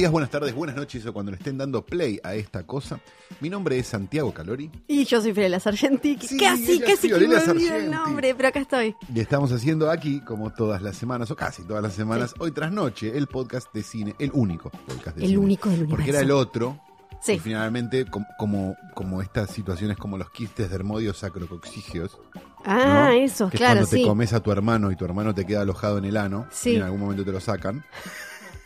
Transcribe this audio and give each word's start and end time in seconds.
Días, 0.00 0.10
buenas 0.12 0.30
tardes, 0.30 0.54
buenas 0.54 0.76
noches 0.76 1.04
o 1.04 1.12
cuando 1.12 1.30
le 1.30 1.36
estén 1.36 1.58
dando 1.58 1.84
play 1.84 2.18
a 2.24 2.34
esta 2.34 2.62
cosa. 2.66 2.98
Mi 3.40 3.50
nombre 3.50 3.78
es 3.78 3.86
Santiago 3.86 4.32
Calori 4.32 4.70
Y 4.88 5.04
yo 5.04 5.20
soy 5.20 5.32
Fiorella 5.34 5.60
Sargenti. 5.60 6.16
Sí, 6.20 6.38
casi, 6.38 6.80
casi 6.80 7.08
que 7.08 7.18
me 7.28 7.36
olvido 7.36 7.74
el 7.76 7.90
nombre, 7.90 8.34
pero 8.34 8.48
acá 8.48 8.60
estoy. 8.60 8.96
y 9.14 9.20
estamos 9.20 9.52
haciendo 9.52 9.90
aquí, 9.90 10.20
como 10.20 10.52
todas 10.54 10.80
las 10.80 10.96
semanas, 10.96 11.30
o 11.30 11.36
casi 11.36 11.62
todas 11.64 11.82
las 11.82 11.92
semanas, 11.92 12.30
Sí. 12.30 12.36
hoy 12.40 12.52
tras 12.52 12.72
noche, 12.72 13.16
el 13.16 13.26
podcast 13.26 13.72
de 13.74 13.82
cine, 13.82 14.14
el 14.18 14.30
único 14.32 14.70
podcast 14.70 15.16
de 15.18 15.24
El 15.24 15.28
cine. 15.30 15.38
único 15.38 15.68
del 15.68 15.80
universo. 15.80 15.96
Porque 15.96 16.10
era 16.10 16.20
el 16.20 16.30
otro. 16.30 16.80
Sí. 17.20 17.32
Y 17.32 17.38
finalmente, 17.38 18.06
com- 18.06 18.24
como, 18.38 18.76
como 18.94 19.20
estas 19.20 19.50
situaciones 19.50 19.98
como 19.98 20.16
los 20.16 20.30
quistes 20.30 20.70
de 20.70 20.74
hermodios 20.76 21.18
sacrocoxigios, 21.18 22.18
Ah, 22.64 23.08
¿no? 23.10 23.22
eso, 23.22 23.50
que 23.50 23.56
es 23.56 23.60
claro, 23.60 23.80
cuando 23.80 23.90
te 23.90 24.02
comes 24.04 24.32
a 24.32 24.40
tu 24.40 24.50
hermano 24.50 24.90
y 24.90 24.96
tu 24.96 25.04
hermano 25.04 25.34
te 25.34 25.44
queda 25.44 25.60
alojado 25.60 25.98
en 25.98 26.06
el 26.06 26.16
ano 26.16 26.46
Sí. 26.50 26.70
y 26.70 26.76
en 26.76 26.82
algún 26.84 27.00
momento 27.00 27.22
te 27.24 27.32
lo 27.32 27.40
sacan. 27.40 27.84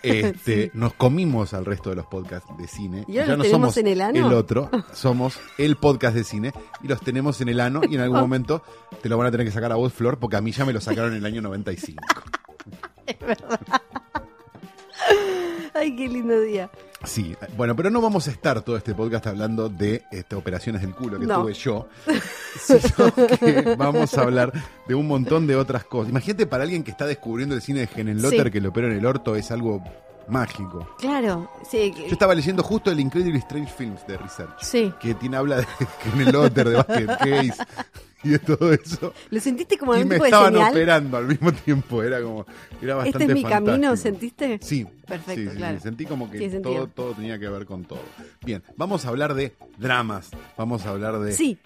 Este, 0.04 0.64
Sí. 0.66 0.70
Nos 0.74 0.94
comimos 0.94 1.54
al 1.54 1.64
resto 1.64 1.90
de 1.90 1.96
los 1.96 2.06
podcasts 2.06 2.48
de 2.58 2.68
cine. 2.68 3.04
¿Y 3.08 3.18
ahora 3.18 3.32
ya 3.32 3.36
no 3.36 3.44
somos 3.44 3.76
en 3.76 3.86
el 3.86 4.00
ano? 4.00 4.28
otro, 4.36 4.70
somos 4.92 5.38
el 5.58 5.76
podcast 5.76 6.14
de 6.14 6.24
cine 6.24 6.52
y 6.82 6.88
los 6.88 7.00
tenemos 7.00 7.40
en 7.40 7.48
el 7.48 7.60
ano 7.60 7.80
y 7.88 7.94
en 7.94 8.00
algún 8.00 8.20
momento 8.20 8.62
te 9.02 9.08
lo 9.08 9.16
van 9.16 9.28
a 9.28 9.30
tener 9.30 9.46
que 9.46 9.52
sacar 9.52 9.72
a 9.72 9.76
vos, 9.76 9.92
Flor, 9.92 10.18
porque 10.18 10.36
a 10.36 10.40
mí 10.40 10.52
ya 10.52 10.64
me 10.64 10.72
lo 10.72 10.80
sacaron 10.80 11.12
en 11.12 11.18
el 11.18 11.26
año 11.26 11.42
95. 11.42 12.02
Ay, 15.78 15.94
qué 15.96 16.08
lindo 16.08 16.40
día. 16.40 16.70
Sí, 17.04 17.36
bueno, 17.56 17.76
pero 17.76 17.90
no 17.90 18.00
vamos 18.00 18.28
a 18.28 18.30
estar 18.30 18.62
todo 18.62 18.76
este 18.76 18.94
podcast 18.94 19.26
hablando 19.26 19.68
de 19.68 20.04
este, 20.10 20.34
operaciones 20.36 20.80
del 20.80 20.94
culo 20.94 21.18
que 21.20 21.26
No. 21.26 21.42
tuve 21.42 21.52
yo, 21.52 21.86
sino 22.60 23.14
que 23.38 23.74
vamos 23.76 24.16
a 24.16 24.22
hablar 24.22 24.52
de 24.88 24.94
un 24.94 25.06
montón 25.06 25.46
de 25.46 25.56
otras 25.56 25.84
cosas. 25.84 26.10
Imagínate 26.10 26.46
para 26.46 26.62
alguien 26.64 26.82
que 26.82 26.90
está 26.92 27.06
descubriendo 27.06 27.54
el 27.54 27.60
cine 27.62 27.80
de 27.80 27.88
Henenlotter 27.94 28.46
Sí. 28.46 28.50
que 28.50 28.60
lo 28.60 28.70
operó 28.70 28.86
en 28.86 28.94
el 28.96 29.04
orto 29.04 29.36
es 29.36 29.50
algo 29.50 29.82
mágico. 30.28 30.88
Claro, 30.98 31.50
sí. 31.70 31.92
Yo 31.94 32.06
estaba 32.06 32.34
leyendo 32.34 32.62
justo 32.62 32.90
el 32.90 32.98
Incredible 33.00 33.38
Strange 33.40 33.70
Films 33.76 34.06
de 34.06 34.16
Research, 34.16 34.62
Sí. 34.62 34.90
que 34.98 35.12
tiene 35.14 35.36
habla 35.36 35.56
de 35.56 35.66
Henenlotter, 36.14 36.68
de 36.70 36.76
Basket 36.76 37.06
Case 37.18 37.54
y 38.24 38.30
de 38.30 38.38
todo 38.38 38.72
eso. 38.72 39.12
¿Lo 39.30 39.40
sentiste 39.40 39.76
como 39.78 39.94
Y 39.96 40.02
un 40.02 40.08
me 40.08 40.14
tipo 40.16 40.24
de 40.24 40.30
estaban 40.30 40.52
señal? 40.54 40.70
operando 40.72 41.16
al 41.16 41.26
mismo 41.26 41.52
tiempo, 41.52 42.02
era 42.02 42.22
como, 42.22 42.46
era 42.82 42.94
bastante 42.96 43.18
Este 43.24 43.32
es 43.32 43.44
mi 43.44 43.48
camino. 43.48 43.96
¿sentiste? 43.96 44.58
Sí, 44.62 44.86
Perfecto, 45.06 45.42
sí, 45.42 45.48
sí, 45.50 45.56
claro. 45.56 45.76
sí, 45.76 45.82
Sentí 45.82 46.06
como 46.06 46.30
que 46.30 46.48
todo, 46.60 46.86
todo 46.88 47.12
tenía 47.12 47.38
que 47.38 47.48
ver 47.48 47.66
con 47.66 47.84
todo. 47.84 48.00
Bien, 48.44 48.62
vamos 48.76 49.04
a 49.04 49.08
hablar 49.10 49.34
de 49.34 49.54
dramas, 49.78 50.30
vamos 50.56 50.86
a 50.86 50.90
hablar 50.90 51.18
de 51.18 51.32
Sí, 51.32 51.58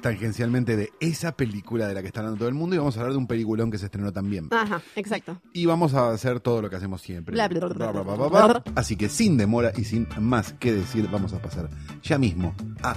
tangencialmente 0.00 0.76
de 0.76 0.92
esa 1.00 1.32
película 1.36 1.88
de 1.88 1.94
la 1.94 2.00
que 2.02 2.08
está 2.08 2.20
hablando 2.20 2.38
todo 2.38 2.48
el 2.48 2.54
mundo 2.54 2.76
y 2.76 2.78
vamos 2.78 2.96
a 2.96 3.00
hablar 3.00 3.12
de 3.12 3.18
un 3.18 3.26
peliculón 3.26 3.70
que 3.70 3.78
se 3.78 3.86
estrenó 3.86 4.12
también. 4.12 4.48
ajá, 4.50 4.80
exacto. 4.94 5.40
Y 5.52 5.66
vamos 5.66 5.94
a 5.94 6.10
hacer 6.10 6.40
todo 6.40 6.62
lo 6.62 6.70
que 6.70 6.76
hacemos 6.76 7.00
siempre. 7.00 7.32
Bla, 7.34 7.48
bla. 7.48 7.66
bla. 7.66 8.62
Así 8.74 8.94
que 8.96 9.08
sin 9.08 9.36
demora 9.36 9.72
y 9.76 9.84
sin 9.84 10.06
más 10.20 10.52
que 10.52 10.72
decir, 10.74 11.08
vamos 11.10 11.32
a 11.32 11.40
pasar 11.40 11.68
ya 12.02 12.18
mismo 12.18 12.54
a 12.82 12.96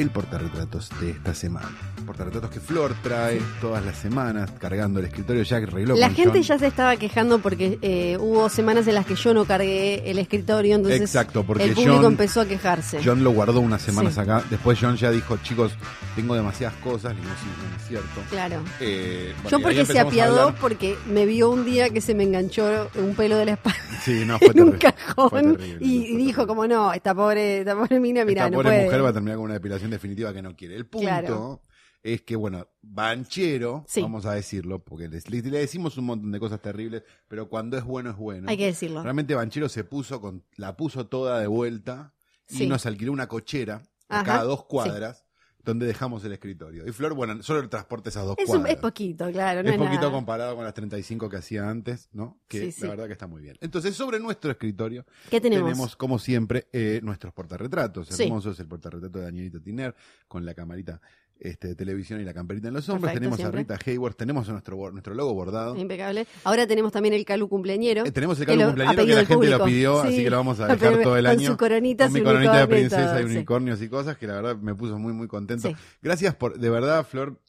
el 0.00 0.10
portarretratos 0.10 0.88
de 1.00 1.10
esta 1.10 1.34
semana. 1.34 1.68
Portarretratos 2.06 2.50
que 2.50 2.60
Flor 2.60 2.94
trae 3.02 3.40
todas 3.60 3.84
las 3.84 3.96
semanas, 3.98 4.50
cargando 4.58 4.98
el 5.00 5.06
escritorio 5.06 5.42
Jack 5.42 5.64
arregló 5.64 5.94
La 5.96 6.10
gente 6.10 6.38
John. 6.38 6.42
ya 6.42 6.58
se 6.58 6.66
estaba 6.66 6.96
quejando 6.96 7.38
porque 7.40 7.78
eh, 7.82 8.16
hubo 8.18 8.48
semanas 8.48 8.86
en 8.88 8.94
las 8.94 9.06
que 9.06 9.14
yo 9.14 9.34
no 9.34 9.44
cargué 9.44 10.10
el 10.10 10.18
escritorio, 10.18 10.76
entonces 10.76 11.00
Exacto, 11.00 11.44
porque 11.44 11.64
el 11.64 11.74
público 11.74 11.96
John- 11.96 12.04
empezó 12.06 12.40
a 12.40 12.46
quejarse. 12.46 13.00
John 13.04 13.22
lo 13.22 13.30
guardó 13.32 13.60
unas 13.60 13.82
semanas 13.82 14.14
Sí. 14.14 14.20
acá. 14.20 14.42
Después 14.50 14.78
John 14.80 14.96
ya 14.96 15.10
dijo, 15.10 15.36
chicos, 15.38 15.72
tengo 16.16 16.34
demasiadas 16.34 16.76
cosas. 16.78 17.14
Le 17.14 17.20
digo, 17.20 17.32
sí, 17.40 17.46
no 17.70 17.76
es 17.76 17.88
cierto. 17.88 18.20
Claro. 18.30 18.62
Eh, 18.80 19.32
bueno, 19.42 19.50
Yo 19.58 19.62
porque 19.62 19.84
se 19.84 20.00
apiadó 20.00 20.54
porque 20.60 20.96
me 21.06 21.26
vio 21.26 21.50
un 21.50 21.64
día 21.64 21.90
que 21.90 22.00
se 22.00 22.14
me 22.14 22.24
enganchó 22.24 22.90
un 22.96 23.14
pelo 23.14 23.36
de 23.36 23.44
la 23.44 23.52
espalda 23.52 23.78
Sí, 24.02 24.24
no, 24.26 24.38
fue 24.38 24.48
en 24.48 24.60
un. 24.62 24.70
Fue 24.70 24.78
cajón 24.78 25.56
terrible, 25.56 25.78
y, 25.86 26.08
fue 26.08 26.16
dijo 26.18 26.46
como 26.46 26.66
no, 26.66 26.92
esta 26.92 27.14
pobre, 27.14 27.58
esta 27.60 27.74
pobre 27.76 28.00
mina, 28.00 28.24
mira, 28.24 28.44
Esta 28.46 28.50
no 28.50 28.56
pobre 28.62 28.70
puede. 28.70 28.84
mujer 28.86 29.04
va 29.04 29.08
a 29.10 29.12
terminar 29.12 29.36
con 29.36 29.44
una 29.44 29.54
depilación 29.54 29.89
definitiva 29.90 30.32
que 30.32 30.42
no 30.42 30.56
quiere. 30.56 30.76
El 30.76 30.86
punto 30.86 31.06
Claro. 31.06 31.62
es 32.02 32.22
que, 32.22 32.36
bueno, 32.36 32.66
Banchero, 32.82 33.84
Sí. 33.88 34.02
vamos 34.02 34.24
a 34.26 34.32
decirlo, 34.34 34.84
porque 34.84 35.08
le, 35.08 35.20
le 35.28 35.58
decimos 35.58 35.96
un 35.98 36.04
montón 36.06 36.30
de 36.32 36.38
cosas 36.40 36.60
terribles, 36.60 37.02
pero 37.28 37.48
cuando 37.48 37.76
es 37.76 37.84
bueno 37.84 38.10
es 38.10 38.16
bueno. 38.16 38.48
Hay 38.48 38.56
que 38.56 38.66
decirlo. 38.66 39.02
Realmente 39.02 39.34
Banchero 39.34 39.68
se 39.68 39.84
puso 39.84 40.20
con, 40.20 40.44
la 40.56 40.76
puso 40.76 41.06
toda 41.06 41.40
de 41.40 41.46
vuelta 41.46 42.14
y 42.48 42.56
Sí. 42.58 42.66
nos 42.66 42.86
alquiló 42.86 43.12
una 43.12 43.28
cochera 43.28 43.82
a 44.08 44.24
cada 44.24 44.42
dos 44.44 44.64
cuadras 44.64 45.24
donde 45.64 45.86
dejamos 45.86 46.24
el 46.24 46.32
escritorio. 46.32 46.86
Y 46.86 46.92
Flor, 46.92 47.14
bueno, 47.14 47.42
solo 47.42 47.60
el 47.60 47.68
transporte 47.68 48.08
esas 48.08 48.24
dos 48.24 48.36
Es, 48.38 48.48
un- 48.48 48.56
cuadras. 48.56 48.74
es 48.74 48.80
poquito, 48.80 49.30
claro, 49.30 49.62
no 49.62 49.68
es 49.68 49.74
es, 49.74 49.78
poquito 49.78 50.00
nada. 50.02 50.12
comparado 50.12 50.56
con 50.56 50.64
las 50.64 50.74
35 50.74 51.28
que 51.28 51.36
hacía 51.36 51.68
antes, 51.68 52.08
¿no? 52.12 52.40
Que 52.48 52.60
Sí, 52.66 52.72
sí. 52.72 52.82
la 52.82 52.88
verdad 52.90 53.06
que 53.06 53.12
está 53.12 53.26
muy 53.26 53.42
bien. 53.42 53.56
Entonces, 53.60 53.94
sobre 53.94 54.18
nuestro 54.20 54.50
escritorio 54.50 55.04
¿Qué 55.30 55.40
tenemos? 55.40 55.96
como 55.96 56.18
siempre, 56.18 56.68
eh, 56.72 57.00
nuestros 57.02 57.32
portarretratos. 57.32 58.08
Sí. 58.08 58.24
Hermosos, 58.24 58.58
el 58.60 58.66
portarretrato 58.68 59.18
de 59.18 59.24
Danielita 59.24 59.60
Tiner, 59.60 59.94
con 60.28 60.44
la 60.44 60.54
camarita 60.54 61.00
este, 61.40 61.68
de 61.68 61.74
televisión 61.74 62.20
y 62.20 62.24
la 62.24 62.32
camperita 62.34 62.68
en 62.68 62.74
los 62.74 62.88
hombros. 62.88 63.10
Perfecto, 63.10 63.18
tenemos 63.20 63.36
siempre. 63.38 63.60
a 63.74 63.76
Rita 63.78 63.90
Hayward, 63.90 64.14
tenemos 64.14 64.48
a 64.48 64.52
nuestro, 64.52 64.90
nuestro 64.92 65.14
logo 65.14 65.34
bordado. 65.34 65.76
Impecable. 65.76 66.26
Ahora 66.44 66.66
tenemos 66.66 66.92
también 66.92 67.14
el 67.14 67.24
Calu 67.24 67.48
cumpleañero. 67.48 68.04
Eh, 68.06 68.12
tenemos 68.12 68.38
el 68.40 68.46
Calu 68.46 68.62
cumpleañero 68.66 69.06
que 69.06 69.14
la 69.14 69.24
gente 69.24 69.46
lo 69.48 69.64
pidió, 69.64 70.00
así 70.02 70.16
Sí. 70.16 70.24
que 70.24 70.30
lo 70.30 70.36
vamos 70.36 70.60
a 70.60 70.68
dejar 70.68 71.02
todo 71.02 71.16
el 71.16 71.26
año. 71.26 71.38
Con 71.40 71.46
su 71.46 71.56
coronita, 71.56 72.04
con 72.04 72.12
mi 72.12 72.22
coronita 72.22 72.56
de 72.58 72.64
y 72.64 72.66
princesa 72.66 73.20
y 73.20 73.24
sí. 73.24 73.30
unicornios 73.36 73.80
y 73.82 73.88
cosas 73.88 74.16
que 74.16 74.26
la 74.26 74.34
verdad 74.34 74.56
me 74.56 74.74
puso 74.74 74.98
muy, 74.98 75.12
muy 75.12 75.26
contento. 75.28 75.68
Sí. 75.68 75.74
Gracias 76.02 76.34
por, 76.34 76.58
de 76.58 76.70
verdad, 76.70 77.06
Flor. 77.06 77.40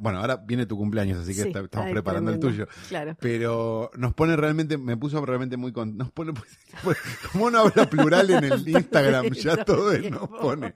Bueno, 0.00 0.18
ahora 0.18 0.36
viene 0.38 0.66
tu 0.66 0.76
cumpleaños, 0.76 1.18
así 1.18 1.36
que 1.36 1.42
Sí, 1.42 1.48
está- 1.50 1.60
estamos 1.60 1.86
ay, 1.86 1.92
preparando 1.92 2.32
el 2.32 2.40
tuyo. 2.40 2.66
Claro. 2.88 3.16
Pero 3.20 3.92
nos 3.96 4.12
pone 4.12 4.34
realmente, 4.36 4.76
me 4.76 4.96
puso 4.96 5.24
realmente 5.24 5.56
muy 5.56 5.70
con, 5.70 5.96
nos 5.96 6.10
pone, 6.10 6.32
como 7.32 7.48
no 7.48 7.60
habla 7.60 7.88
plural 7.88 8.28
en 8.30 8.42
el 8.42 8.68
Instagram, 8.68 9.30
ya 9.34 9.64
todo 9.64 9.92
él 9.92 10.10
nos 10.10 10.28
pone. 10.28 10.74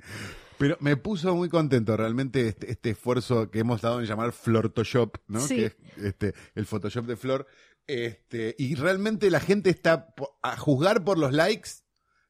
Pero 0.62 0.76
me 0.78 0.96
puso 0.96 1.34
muy 1.34 1.48
contento 1.48 1.96
realmente 1.96 2.46
este, 2.46 2.70
este 2.70 2.90
esfuerzo 2.90 3.50
que 3.50 3.58
hemos 3.58 3.80
dado 3.82 3.98
en 3.98 4.06
llamar 4.06 4.30
Flortoshop, 4.30 5.16
¿no? 5.26 5.40
Sí. 5.40 5.56
Que 5.56 5.64
es 5.66 5.74
este, 6.04 6.34
el 6.54 6.66
Photoshop 6.66 7.04
de 7.04 7.16
Flor. 7.16 7.48
Este, 7.88 8.54
y 8.56 8.76
realmente 8.76 9.28
la 9.28 9.40
gente 9.40 9.70
está, 9.70 10.14
a 10.40 10.56
juzgar 10.56 11.02
por 11.02 11.18
los 11.18 11.32
likes, 11.32 11.70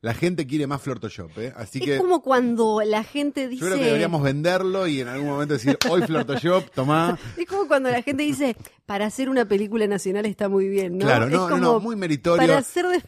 la 0.01 0.15
gente 0.15 0.47
quiere 0.47 0.67
más 0.67 0.81
Flortoshop, 0.81 1.31
¿eh? 1.39 1.53
Así 1.55 1.79
Es 1.81 1.85
que 1.85 1.97
como 1.99 2.23
cuando 2.23 2.81
la 2.85 3.05
gente 3.05 3.43
yo 3.43 3.49
dice. 3.51 3.67
creo 3.67 3.77
que 3.77 3.85
deberíamos 3.85 4.23
venderlo 4.23 4.87
y 4.87 5.01
en 5.03 5.09
algún 5.09 5.29
momento 5.29 5.53
decir, 5.53 5.77
hoy 5.91 6.01
Flortoshop, 6.01 6.71
tomá. 6.75 7.19
Es 7.37 7.47
como 7.47 7.69
cuando 7.69 7.91
la 7.91 8.01
gente 8.01 8.23
dice, 8.23 8.57
para 8.87 9.05
hacer 9.05 9.29
una 9.29 9.45
película 9.45 9.87
nacional 9.87 10.25
está 10.25 10.49
muy 10.49 10.69
bien, 10.69 10.97
¿no? 10.97 11.05
Claro, 11.05 11.27
Es 11.27 11.33
no, 11.33 11.43
no, 11.43 11.49
como, 11.51 11.61
no, 11.61 11.81
muy 11.81 11.97
meritorio. 11.97 12.47
Para 12.47 12.59
hacer 12.59 12.87
de- 12.89 13.03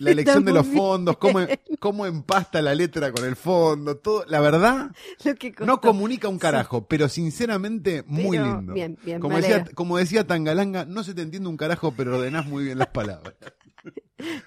la 0.00 0.10
elección 0.10 0.44
de 0.44 0.52
los 0.52 0.66
bien. 0.66 0.76
fondos, 0.78 1.16
cómo, 1.18 1.38
cómo 1.78 2.06
empasta 2.06 2.60
la 2.60 2.74
letra 2.74 3.12
con 3.12 3.24
el 3.24 3.36
fondo, 3.36 3.96
todo, 3.98 4.24
la 4.26 4.40
verdad, 4.40 4.90
no 5.64 5.80
comunica 5.80 6.28
un 6.28 6.38
carajo, 6.38 6.86
pero 6.88 7.08
sinceramente 7.08 8.02
muy 8.06 8.36
Pero, 8.36 8.56
lindo. 8.58 8.72
bien, 8.74 8.98
bien, 9.04 9.20
como 9.20 9.36
decía, 9.36 9.64
como 9.74 9.96
decía 9.98 10.26
Tangalanga, 10.26 10.84
no 10.84 11.04
se 11.04 11.14
te 11.14 11.22
entiende 11.22 11.48
un 11.48 11.56
carajo, 11.56 11.94
pero 11.96 12.16
ordenás 12.16 12.46
muy 12.46 12.64
bien 12.64 12.78
las 12.78 12.88
palabras. 12.88 13.34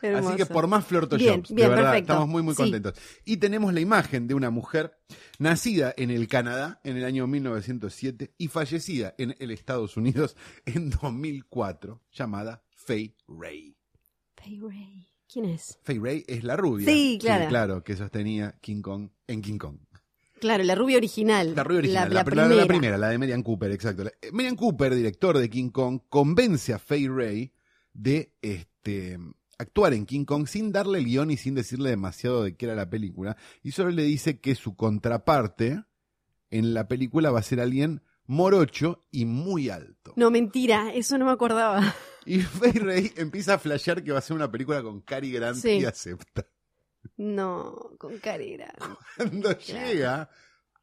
Hermoso. 0.03 0.27
Así 0.29 0.37
que 0.37 0.45
por 0.45 0.67
más 0.67 0.81
Bien, 0.87 0.89
Flortoshops, 0.89 1.49
de 1.49 1.55
bien, 1.55 1.69
verdad, 1.69 1.83
perfecto. 1.85 2.13
estamos 2.13 2.29
muy 2.29 2.43
muy 2.43 2.53
Sí. 2.53 2.61
contentos. 2.61 2.93
Y 3.25 3.37
tenemos 3.37 3.73
la 3.73 3.79
imagen 3.79 4.27
de 4.27 4.35
una 4.35 4.51
mujer 4.51 4.99
nacida 5.39 5.91
en 5.97 6.11
el 6.11 6.27
Canadá 6.27 6.79
en 6.83 6.97
el 6.97 7.03
año 7.05 7.25
1907 7.25 8.35
y 8.37 8.49
fallecida 8.49 9.15
en 9.17 9.35
el 9.39 9.49
Estados 9.49 9.97
Unidos 9.97 10.35
en 10.65 10.91
2004, 10.91 12.01
llamada 12.11 12.63
Faye 12.75 13.15
Ray. 13.27 13.75
Fay 14.35 14.59
Ray. 14.59 15.07
¿Quién 15.33 15.45
es? 15.45 15.79
Faye 15.83 15.99
Ray 15.99 16.23
es 16.27 16.43
la 16.43 16.55
rubia. 16.55 16.85
Sí, 16.85 17.17
claro. 17.19 17.47
claro, 17.49 17.83
que 17.83 17.95
sostenía 17.95 18.55
King 18.61 18.81
Kong 18.83 19.09
en 19.25 19.41
King 19.41 19.57
Kong. 19.57 19.77
Claro, 20.39 20.63
la 20.63 20.75
rubia 20.75 20.97
original. 20.97 21.55
La 21.55 21.63
rubia 21.63 21.79
original, 21.79 22.09
La, 22.13 22.23
la, 22.23 22.35
la 22.35 22.47
la- 22.49 22.55
la 22.55 22.67
primera. 22.67 22.97
la 22.97 23.09
de 23.09 23.17
Marian 23.17 23.41
Cooper, 23.43 23.71
exacto. 23.71 24.03
Eh, 24.05 24.11
Marian 24.31 24.55
Cooper, 24.55 24.93
director 24.93 25.37
de 25.37 25.49
King 25.49 25.69
Kong, 25.69 26.01
convence 26.09 26.73
a 26.73 26.79
Faye 26.79 27.09
Ray 27.09 27.51
de 27.93 28.33
este, 28.41 29.17
actuar 29.57 29.93
en 29.93 30.05
King 30.05 30.25
Kong 30.25 30.45
sin 30.47 30.71
darle 30.71 30.99
el 30.99 31.05
guion 31.05 31.31
y 31.31 31.37
sin 31.37 31.55
decirle 31.55 31.89
demasiado 31.91 32.43
de 32.43 32.55
qué 32.55 32.65
era 32.65 32.75
la 32.75 32.89
película. 32.89 33.37
Y 33.63 33.71
solo 33.71 33.89
le 33.91 34.03
dice 34.03 34.39
que 34.39 34.53
su 34.55 34.75
contraparte 34.75 35.83
en 36.51 36.73
la 36.73 36.87
película 36.87 37.31
va 37.31 37.39
a 37.39 37.43
ser 37.43 37.59
alguien 37.61 38.01
morocho 38.25 38.99
y 39.11 39.25
muy 39.25 39.69
alto. 39.69 40.13
No, 40.17 40.29
mentira, 40.29 40.93
eso 40.93 41.17
no 41.17 41.25
me 41.25 41.31
acordaba. 41.31 41.95
Y 42.25 42.39
Faye 42.41 42.79
Ray 42.79 43.13
empieza 43.17 43.55
a 43.55 43.59
flashear 43.59 44.03
que 44.03 44.11
va 44.11 44.19
a 44.19 44.21
ser 44.21 44.35
una 44.35 44.51
película 44.51 44.81
con 44.81 45.01
Cary 45.01 45.31
Grant 45.31 45.57
Sí. 45.57 45.79
y 45.79 45.85
acepta. 45.85 46.45
No, 47.17 47.91
con 47.97 48.17
carera. 48.19 48.73
Cuando 49.17 49.57
llega 49.59 50.29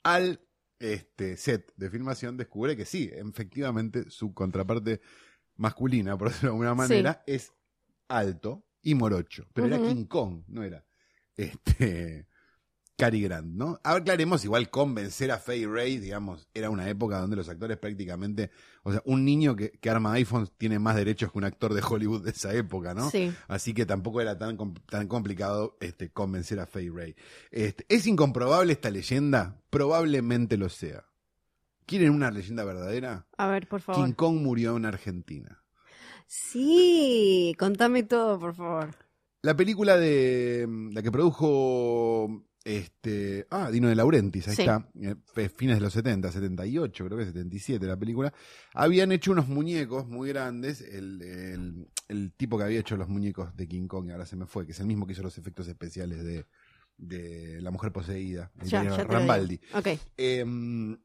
al 0.02 0.40
este, 0.78 1.36
set 1.36 1.72
de 1.76 1.90
filmación, 1.90 2.36
descubre 2.36 2.76
que 2.76 2.84
sí, 2.84 3.10
efectivamente 3.12 4.10
su 4.10 4.34
contraparte 4.34 5.00
masculina, 5.56 6.16
por 6.18 6.28
decirlo 6.28 6.50
de 6.50 6.52
alguna 6.54 6.74
manera, 6.74 7.22
es 7.26 7.52
alto 8.08 8.66
y 8.82 8.94
morocho. 8.94 9.46
Pero 9.54 9.66
era. 9.66 9.78
King 9.78 10.04
Kong, 10.04 10.44
no 10.48 10.62
era 10.62 10.84
este 11.36 12.26
Cary 13.00 13.22
Grant, 13.22 13.46
¿no? 13.46 13.80
Aclaremos, 13.82 14.44
igual 14.44 14.68
convencer 14.68 15.30
a 15.30 15.38
Faye 15.38 15.66
Ray, 15.66 15.96
digamos, 15.96 16.46
era 16.52 16.68
una 16.68 16.86
época 16.86 17.18
donde 17.18 17.34
los 17.34 17.48
actores 17.48 17.78
prácticamente, 17.78 18.50
o 18.82 18.92
sea, 18.92 19.00
un 19.06 19.24
niño 19.24 19.56
que, 19.56 19.70
que 19.70 19.88
arma 19.88 20.12
iPhones 20.12 20.52
tiene 20.58 20.78
más 20.78 20.96
derechos 20.96 21.32
que 21.32 21.38
un 21.38 21.44
actor 21.44 21.72
de 21.72 21.80
Hollywood 21.80 22.24
de 22.24 22.32
esa 22.32 22.52
época, 22.52 22.92
¿no? 22.92 23.08
Sí. 23.08 23.32
Así 23.48 23.72
que 23.72 23.86
tampoco 23.86 24.20
era 24.20 24.36
tan, 24.36 24.58
tan 24.84 25.08
complicado 25.08 25.78
este, 25.80 26.10
convencer 26.10 26.60
a 26.60 26.66
Faye 26.66 26.90
Ray. 26.94 27.16
Este, 27.50 27.86
¿Es 27.88 28.06
incomprobable 28.06 28.74
esta 28.74 28.90
leyenda? 28.90 29.62
Probablemente 29.70 30.58
lo 30.58 30.68
sea. 30.68 31.06
¿Quieren 31.86 32.10
una 32.10 32.30
leyenda 32.30 32.64
verdadera? 32.64 33.26
A 33.38 33.46
ver, 33.46 33.66
por 33.66 33.80
favor. 33.80 34.04
King 34.04 34.12
Kong 34.12 34.42
murió 34.42 34.76
en 34.76 34.84
Argentina. 34.84 35.64
Sí, 36.26 37.56
contame 37.58 38.02
todo, 38.02 38.38
por 38.38 38.54
favor. 38.54 38.90
La 39.40 39.56
película 39.56 39.96
de 39.96 40.68
la 40.92 41.00
que 41.00 41.10
produjo 41.10 42.44
este 42.64 43.46
ah 43.50 43.70
Dino 43.70 43.88
de 43.88 43.94
Laurentiis, 43.94 44.48
ahí 44.48 44.56
Sí. 44.56 44.62
está, 44.62 44.86
eh, 45.00 45.48
fines 45.48 45.76
de 45.76 45.80
los 45.80 45.92
70, 45.92 46.30
78, 46.30 47.06
creo 47.06 47.18
que 47.18 47.24
77 47.24 47.86
la 47.86 47.96
película, 47.96 48.32
habían 48.74 49.12
hecho 49.12 49.32
unos 49.32 49.48
muñecos 49.48 50.06
muy 50.06 50.28
grandes, 50.28 50.80
el, 50.82 51.22
el- 51.22 51.88
el 52.08 52.32
tipo 52.32 52.58
que 52.58 52.64
había 52.64 52.80
hecho 52.80 52.96
los 52.96 53.08
muñecos 53.08 53.56
de 53.56 53.68
King 53.68 53.86
Kong, 53.86 54.10
ahora 54.10 54.26
se 54.26 54.36
me 54.36 54.46
fue, 54.46 54.66
que 54.66 54.72
es 54.72 54.80
el 54.80 54.86
mismo 54.86 55.06
que 55.06 55.12
hizo 55.12 55.22
los 55.22 55.38
efectos 55.38 55.68
especiales 55.68 56.22
de, 56.24 56.44
de 56.98 57.60
La 57.62 57.70
Mujer 57.70 57.92
Poseída, 57.92 58.50
Ya, 58.62 58.82
Rambaldi. 59.04 59.58
digo. 59.58 59.78
Ok. 59.78 59.86
eh, 60.18 60.96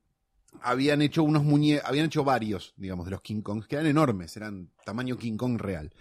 habían 0.61 1.01
hecho 1.01 1.21
unos 1.23 1.43
muñe 1.43 1.81
habían 1.83 2.05
hecho 2.05 2.23
varios, 2.23 2.73
digamos, 2.77 3.05
de 3.05 3.11
los 3.11 3.21
King 3.21 3.41
Kongs, 3.41 3.67
que 3.67 3.75
eran 3.75 3.87
enormes, 3.87 4.35
eran 4.37 4.69
tamaño 4.85 5.17
King 5.17 5.37
Kong 5.37 5.57
real. 5.59 5.93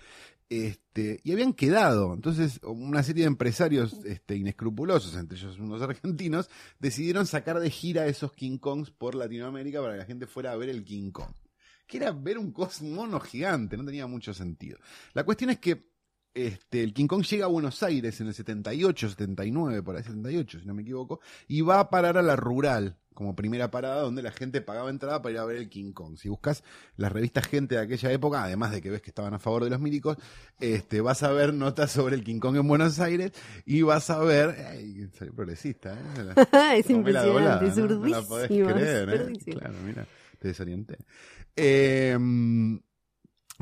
Este, 0.49 1.21
y 1.25 1.33
habían 1.33 1.53
quedado. 1.53 2.13
Entonces, 2.15 2.61
una 2.63 3.03
serie 3.03 3.23
de 3.23 3.29
empresarios 3.29 4.05
este, 4.05 4.37
inescrupulosos, 4.37 5.17
entre 5.17 5.39
ellos 5.39 5.59
unos 5.59 5.83
argentinos, 5.83 6.51
decidieron 6.79 7.27
sacar 7.27 7.61
de 7.61 7.71
gira 7.71 8.07
esos 8.07 8.33
King 8.33 8.59
Kongs 8.59 8.91
por 8.91 9.15
Latinoamérica 9.15 9.81
para 9.81 9.95
que 9.95 9.99
la 10.01 10.07
gente 10.07 10.27
fuera 10.27 10.53
a 10.53 10.57
ver 10.57 10.69
el 10.69 10.85
King 10.85 11.11
Kong. 11.11 11.33
Que 11.87 11.99
era 11.99 12.13
ver 12.13 12.39
un 12.39 12.55
mono 12.83 13.21
gigante, 13.21 13.77
no 13.77 13.85
tenía 13.85 14.07
mucho 14.07 14.33
sentido. 14.33 14.79
La 15.13 15.25
cuestión 15.25 15.51
es 15.51 15.59
que 15.59 15.94
este, 16.35 16.83
el 16.83 16.93
King 16.93 17.07
Kong 17.07 17.23
llega 17.25 17.45
a 17.47 17.49
Buenos 17.49 17.83
Aires 17.83 18.21
en 18.21 18.27
el 18.29 18.35
78, 18.35 19.09
79, 19.11 19.83
por 19.83 19.97
ahí 19.97 20.03
78, 20.03 20.61
si 20.61 20.67
no 20.67 20.75
me 20.75 20.83
equivoco, 20.83 21.21
y 21.49 21.61
va 21.61 21.81
a 21.81 21.91
parar 21.91 22.19
a 22.19 22.23
la 22.23 22.37
rural 22.37 22.97
como 23.15 23.37
primera 23.37 23.71
parada 23.71 24.03
donde 24.03 24.23
la 24.23 24.33
gente 24.33 24.61
pagaba 24.61 24.91
entrada 24.91 25.23
para 25.23 25.33
ir 25.35 25.39
a 25.39 25.45
ver 25.45 25.57
el 25.59 25.69
King 25.69 25.93
Kong. 25.93 26.17
Si 26.19 26.29
buscas 26.29 26.65
las 26.97 27.13
revistas 27.13 27.47
gente 27.47 27.77
de 27.77 27.83
aquella 27.83 28.11
época, 28.11 28.43
además 28.43 28.73
de 28.73 28.83
que 28.83 28.91
ves 28.91 29.03
que 29.03 29.11
estaban 29.11 29.33
a 29.33 29.39
favor 29.39 29.63
de 29.63 29.71
los 29.71 29.79
milicos, 29.79 30.17
este, 30.59 31.01
vas 31.01 31.23
a 31.23 31.31
ver 31.31 31.55
notas 31.55 31.93
sobre 31.93 32.17
el 32.17 32.25
King 32.25 32.41
Kong 32.41 32.57
en 32.57 32.67
Buenos 32.67 32.99
Aires 32.99 33.31
y 33.65 33.83
vas 33.83 34.11
a 34.11 34.19
ver, 34.19 34.57
ay, 34.69 35.09
soy 35.17 35.31
progresista, 35.31 35.95
¿eh? 35.95 36.35
La- 36.51 36.75
es 36.77 36.91
impresionante, 36.91 37.67
es 37.67 37.77
¿no? 37.77 37.87
No 37.89 38.07
la 38.09 38.23
podés 38.23 38.49
creer, 38.49 39.09
¿eh? 39.11 39.53
Claro, 39.53 39.75
mira, 39.87 40.07
te 40.41 40.49
desorienté. 40.49 40.99
Eh, 41.55 42.19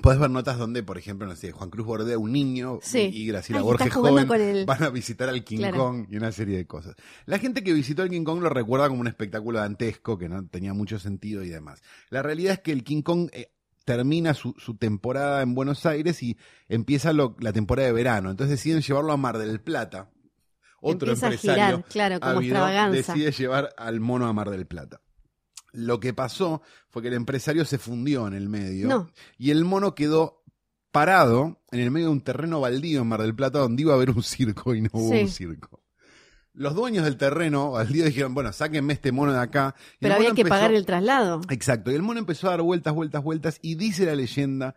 Podés 0.00 0.18
ver 0.18 0.30
notas 0.30 0.56
donde, 0.56 0.82
por 0.82 0.96
ejemplo, 0.96 1.26
no 1.26 1.36
sé, 1.36 1.52
Juan 1.52 1.68
Cruz 1.68 1.86
Bordea, 1.86 2.16
un 2.18 2.32
niño, 2.32 2.78
Sí. 2.82 3.10
y 3.12 3.26
Graciela 3.26 3.60
Ay, 3.60 3.64
Borges 3.64 3.92
joven, 3.92 4.26
el- 4.40 4.64
van 4.64 4.82
a 4.84 4.88
visitar 4.88 5.28
al 5.28 5.44
King 5.44 5.58
Claro. 5.58 5.76
Kong 5.76 6.06
y 6.08 6.16
una 6.16 6.32
serie 6.32 6.56
de 6.56 6.66
cosas. 6.66 6.94
La 7.26 7.38
gente 7.38 7.62
que 7.62 7.74
visitó 7.74 8.02
el 8.02 8.08
King 8.08 8.24
Kong 8.24 8.40
lo 8.42 8.48
recuerda 8.48 8.88
como 8.88 9.02
un 9.02 9.06
espectáculo 9.06 9.58
dantesco 9.58 10.16
que 10.16 10.30
no 10.30 10.46
tenía 10.46 10.72
mucho 10.72 10.98
sentido 10.98 11.42
y 11.42 11.50
demás. 11.50 11.82
La 12.08 12.22
realidad 12.22 12.54
es 12.54 12.60
que 12.60 12.72
el 12.72 12.84
King 12.84 13.02
Kong 13.02 13.28
eh, 13.34 13.52
termina 13.84 14.32
su, 14.32 14.54
su 14.56 14.76
temporada 14.78 15.42
en 15.42 15.54
Buenos 15.54 15.84
Aires 15.84 16.22
y 16.22 16.38
empieza 16.68 17.12
lo- 17.12 17.36
la 17.40 17.52
temporada 17.52 17.86
de 17.88 17.92
verano. 17.92 18.30
Entonces 18.30 18.56
deciden 18.58 18.80
llevarlo 18.80 19.12
a 19.12 19.18
Mar 19.18 19.36
del 19.36 19.60
Plata. 19.60 20.10
Otro 20.80 21.08
Empieza 21.12 21.26
a 21.26 21.30
empresario 21.32 21.64
girar, 21.76 21.84
claro, 21.84 22.20
como 22.20 22.40
decide 22.90 23.30
llevar 23.30 23.74
al 23.76 24.00
mono 24.00 24.26
a 24.26 24.32
Mar 24.32 24.48
del 24.50 24.66
Plata. 24.66 25.00
Lo 25.72 26.00
que 26.00 26.12
pasó 26.12 26.62
fue 26.90 27.02
que 27.02 27.08
el 27.08 27.14
empresario 27.14 27.64
se 27.64 27.78
fundió 27.78 28.26
en 28.26 28.34
el 28.34 28.48
medio 28.48 28.88
No. 28.88 29.10
y 29.38 29.50
el 29.50 29.64
mono 29.64 29.94
quedó 29.94 30.42
parado 30.90 31.62
en 31.70 31.80
el 31.80 31.90
medio 31.90 32.06
de 32.08 32.12
un 32.12 32.20
terreno 32.20 32.60
baldío 32.60 33.00
en 33.00 33.06
Mar 33.06 33.22
del 33.22 33.34
Plata 33.34 33.60
donde 33.60 33.82
iba 33.82 33.92
a 33.92 33.96
haber 33.96 34.10
un 34.10 34.22
circo 34.22 34.74
y 34.74 34.82
no 34.82 34.90
hubo 34.92 35.10
Sí. 35.12 35.22
un 35.22 35.28
circo. 35.28 35.80
Los 36.54 36.74
dueños 36.74 37.04
del 37.04 37.16
terreno 37.16 37.70
baldío 37.70 38.04
dijeron, 38.04 38.34
bueno, 38.34 38.52
sáquenme 38.52 38.92
este 38.92 39.10
mono 39.10 39.32
de 39.32 39.38
acá. 39.38 39.74
Y 39.94 39.96
Pero 40.00 40.16
había 40.16 40.32
que 40.34 40.42
empezó- 40.42 40.50
pagar 40.54 40.74
el 40.74 40.84
traslado. 40.84 41.40
Exacto, 41.48 41.90
y 41.90 41.94
el 41.94 42.02
mono 42.02 42.20
empezó 42.20 42.48
a 42.48 42.50
dar 42.50 42.60
vueltas, 42.62 42.92
vueltas, 42.94 43.22
vueltas 43.22 43.58
y 43.62 43.76
dice 43.76 44.04
la 44.04 44.14
leyenda 44.14 44.74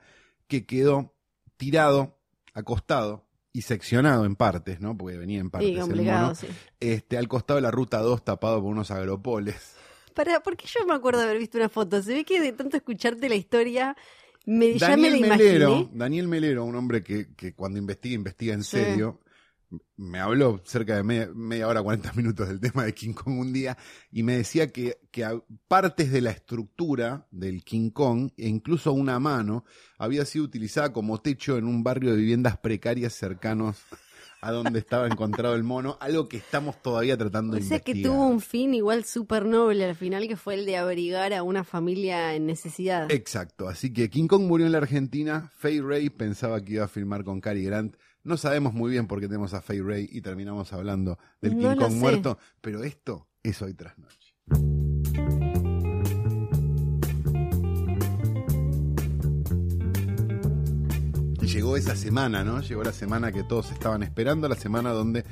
que 0.47 0.65
quedó 0.65 1.13
tirado, 1.57 2.17
acostado 2.53 3.25
y 3.51 3.63
seccionado 3.63 4.23
en 4.23 4.37
partes, 4.37 4.79
¿no? 4.79 4.95
Porque 4.97 5.17
venía 5.17 5.39
en 5.41 5.49
partes 5.49 5.67
Sí, 5.67 5.75
el 5.75 5.81
complicado, 5.81 6.21
mono, 6.27 6.35
sí. 6.35 6.47
este, 6.79 7.17
al 7.17 7.27
costado 7.27 7.55
de 7.57 7.61
la 7.63 7.71
ruta 7.71 7.99
2 7.99 8.23
tapado 8.23 8.61
por 8.61 8.71
unos 8.71 8.89
agropoles. 8.91 9.74
Para, 10.15 10.39
porque 10.41 10.65
yo 10.67 10.85
me 10.87 10.93
acuerdo 10.95 11.19
de 11.19 11.25
haber 11.25 11.39
visto 11.39 11.57
una 11.57 11.69
foto. 11.69 12.01
Se 12.01 12.13
ve 12.13 12.23
que 12.23 12.39
de 12.41 12.53
tanto 12.53 12.77
escucharte 12.77 13.29
la 13.29 13.35
historia, 13.35 13.95
me, 14.45 14.77
ya 14.77 14.89
me 14.97 15.09
la 15.09 15.17
Daniel 15.17 15.25
imaginé. 15.25 15.37
Melero, 15.37 15.89
Daniel 15.93 16.27
Melero, 16.27 16.65
un 16.65 16.75
hombre 16.75 17.03
que, 17.03 17.35
que 17.35 17.53
cuando 17.53 17.77
investiga, 17.79 18.15
investiga 18.15 18.53
en 18.53 18.63
Sí. 18.63 18.77
serio, 18.79 19.21
me 19.97 20.19
habló 20.19 20.61
cerca 20.63 20.95
de 20.95 21.03
media, 21.03 21.29
media 21.33 21.67
hora, 21.67 21.81
40 21.81 22.13
minutos 22.13 22.47
del 22.47 22.59
tema 22.59 22.85
de 22.85 22.93
King 22.93 23.13
Kong 23.13 23.39
un 23.39 23.51
día 23.53 23.77
y 24.11 24.23
me 24.23 24.37
decía 24.37 24.71
que, 24.71 24.99
que 25.11 25.27
partes 25.67 26.11
de 26.11 26.21
la 26.21 26.31
estructura 26.31 27.27
del 27.31 27.63
King 27.63 27.89
Kong, 27.89 28.31
e 28.37 28.47
incluso 28.47 28.93
una 28.93 29.19
mano, 29.19 29.65
había 29.97 30.23
sido 30.25 30.45
utilizada 30.45 30.93
como 30.93 31.19
techo 31.19 31.57
en 31.57 31.65
un 31.65 31.83
barrio 31.83 32.11
de 32.11 32.17
viviendas 32.17 32.57
precarias 32.57 33.13
cercanos 33.13 33.77
a 34.41 34.51
donde 34.51 34.79
estaba 34.79 35.07
encontrado 35.07 35.55
el 35.55 35.63
mono, 35.63 35.97
algo 35.99 36.27
que 36.29 36.37
estamos 36.37 36.81
todavía 36.81 37.17
tratando 37.17 37.53
O 37.53 37.55
de 37.59 37.61
sea 37.63 37.79
que 37.79 37.91
investigar. 37.91 38.17
tuvo 38.17 38.27
un 38.27 38.41
fin 38.41 38.73
igual 38.73 39.03
súper 39.05 39.45
noble 39.45 39.85
al 39.85 39.95
final, 39.95 40.27
que 40.27 40.35
fue 40.37 40.53
el 40.55 40.65
de 40.65 40.77
abrigar 40.77 41.33
a 41.33 41.43
una 41.43 41.63
familia 41.63 42.35
en 42.35 42.45
necesidad. 42.45 43.11
Exacto, 43.11 43.67
así 43.67 43.91
que 43.91 44.09
King 44.09 44.27
Kong 44.27 44.43
murió 44.43 44.65
en 44.65 44.71
la 44.71 44.79
Argentina, 44.79 45.51
Faye 45.57 45.81
Ray 45.81 46.09
pensaba 46.09 46.61
que 46.61 46.73
iba 46.73 46.85
a 46.85 46.87
filmar 46.87 47.23
con 47.23 47.41
Cary 47.41 47.63
Grant. 47.63 47.95
No 48.23 48.37
sabemos 48.37 48.73
muy 48.73 48.91
bien 48.91 49.07
por 49.07 49.19
qué 49.19 49.27
tenemos 49.27 49.53
a 49.53 49.61
Faye 49.61 49.83
Ray 49.83 50.09
y 50.11 50.21
terminamos 50.21 50.73
hablando 50.73 51.17
del 51.41 51.57
No 51.59 51.69
King 51.73 51.77
Kong 51.79 51.91
sé. 51.93 51.97
muerto, 51.99 52.37
pero 52.61 52.83
esto 52.83 53.27
es 53.43 53.61
hoy 53.61 53.73
tras 53.73 53.97
noche. 53.97 54.84
Llegó 61.55 61.77
esa 61.77 61.95
semana, 61.95 62.43
¿no? 62.43 62.59
Llegó 62.59 62.83
la 62.83 62.91
semana 62.91 63.31
que 63.31 63.43
todos 63.43 63.71
estaban 63.71 64.03
esperando, 64.03 64.49
la 64.49 64.57
semana 64.57 64.89
donde 64.89 65.23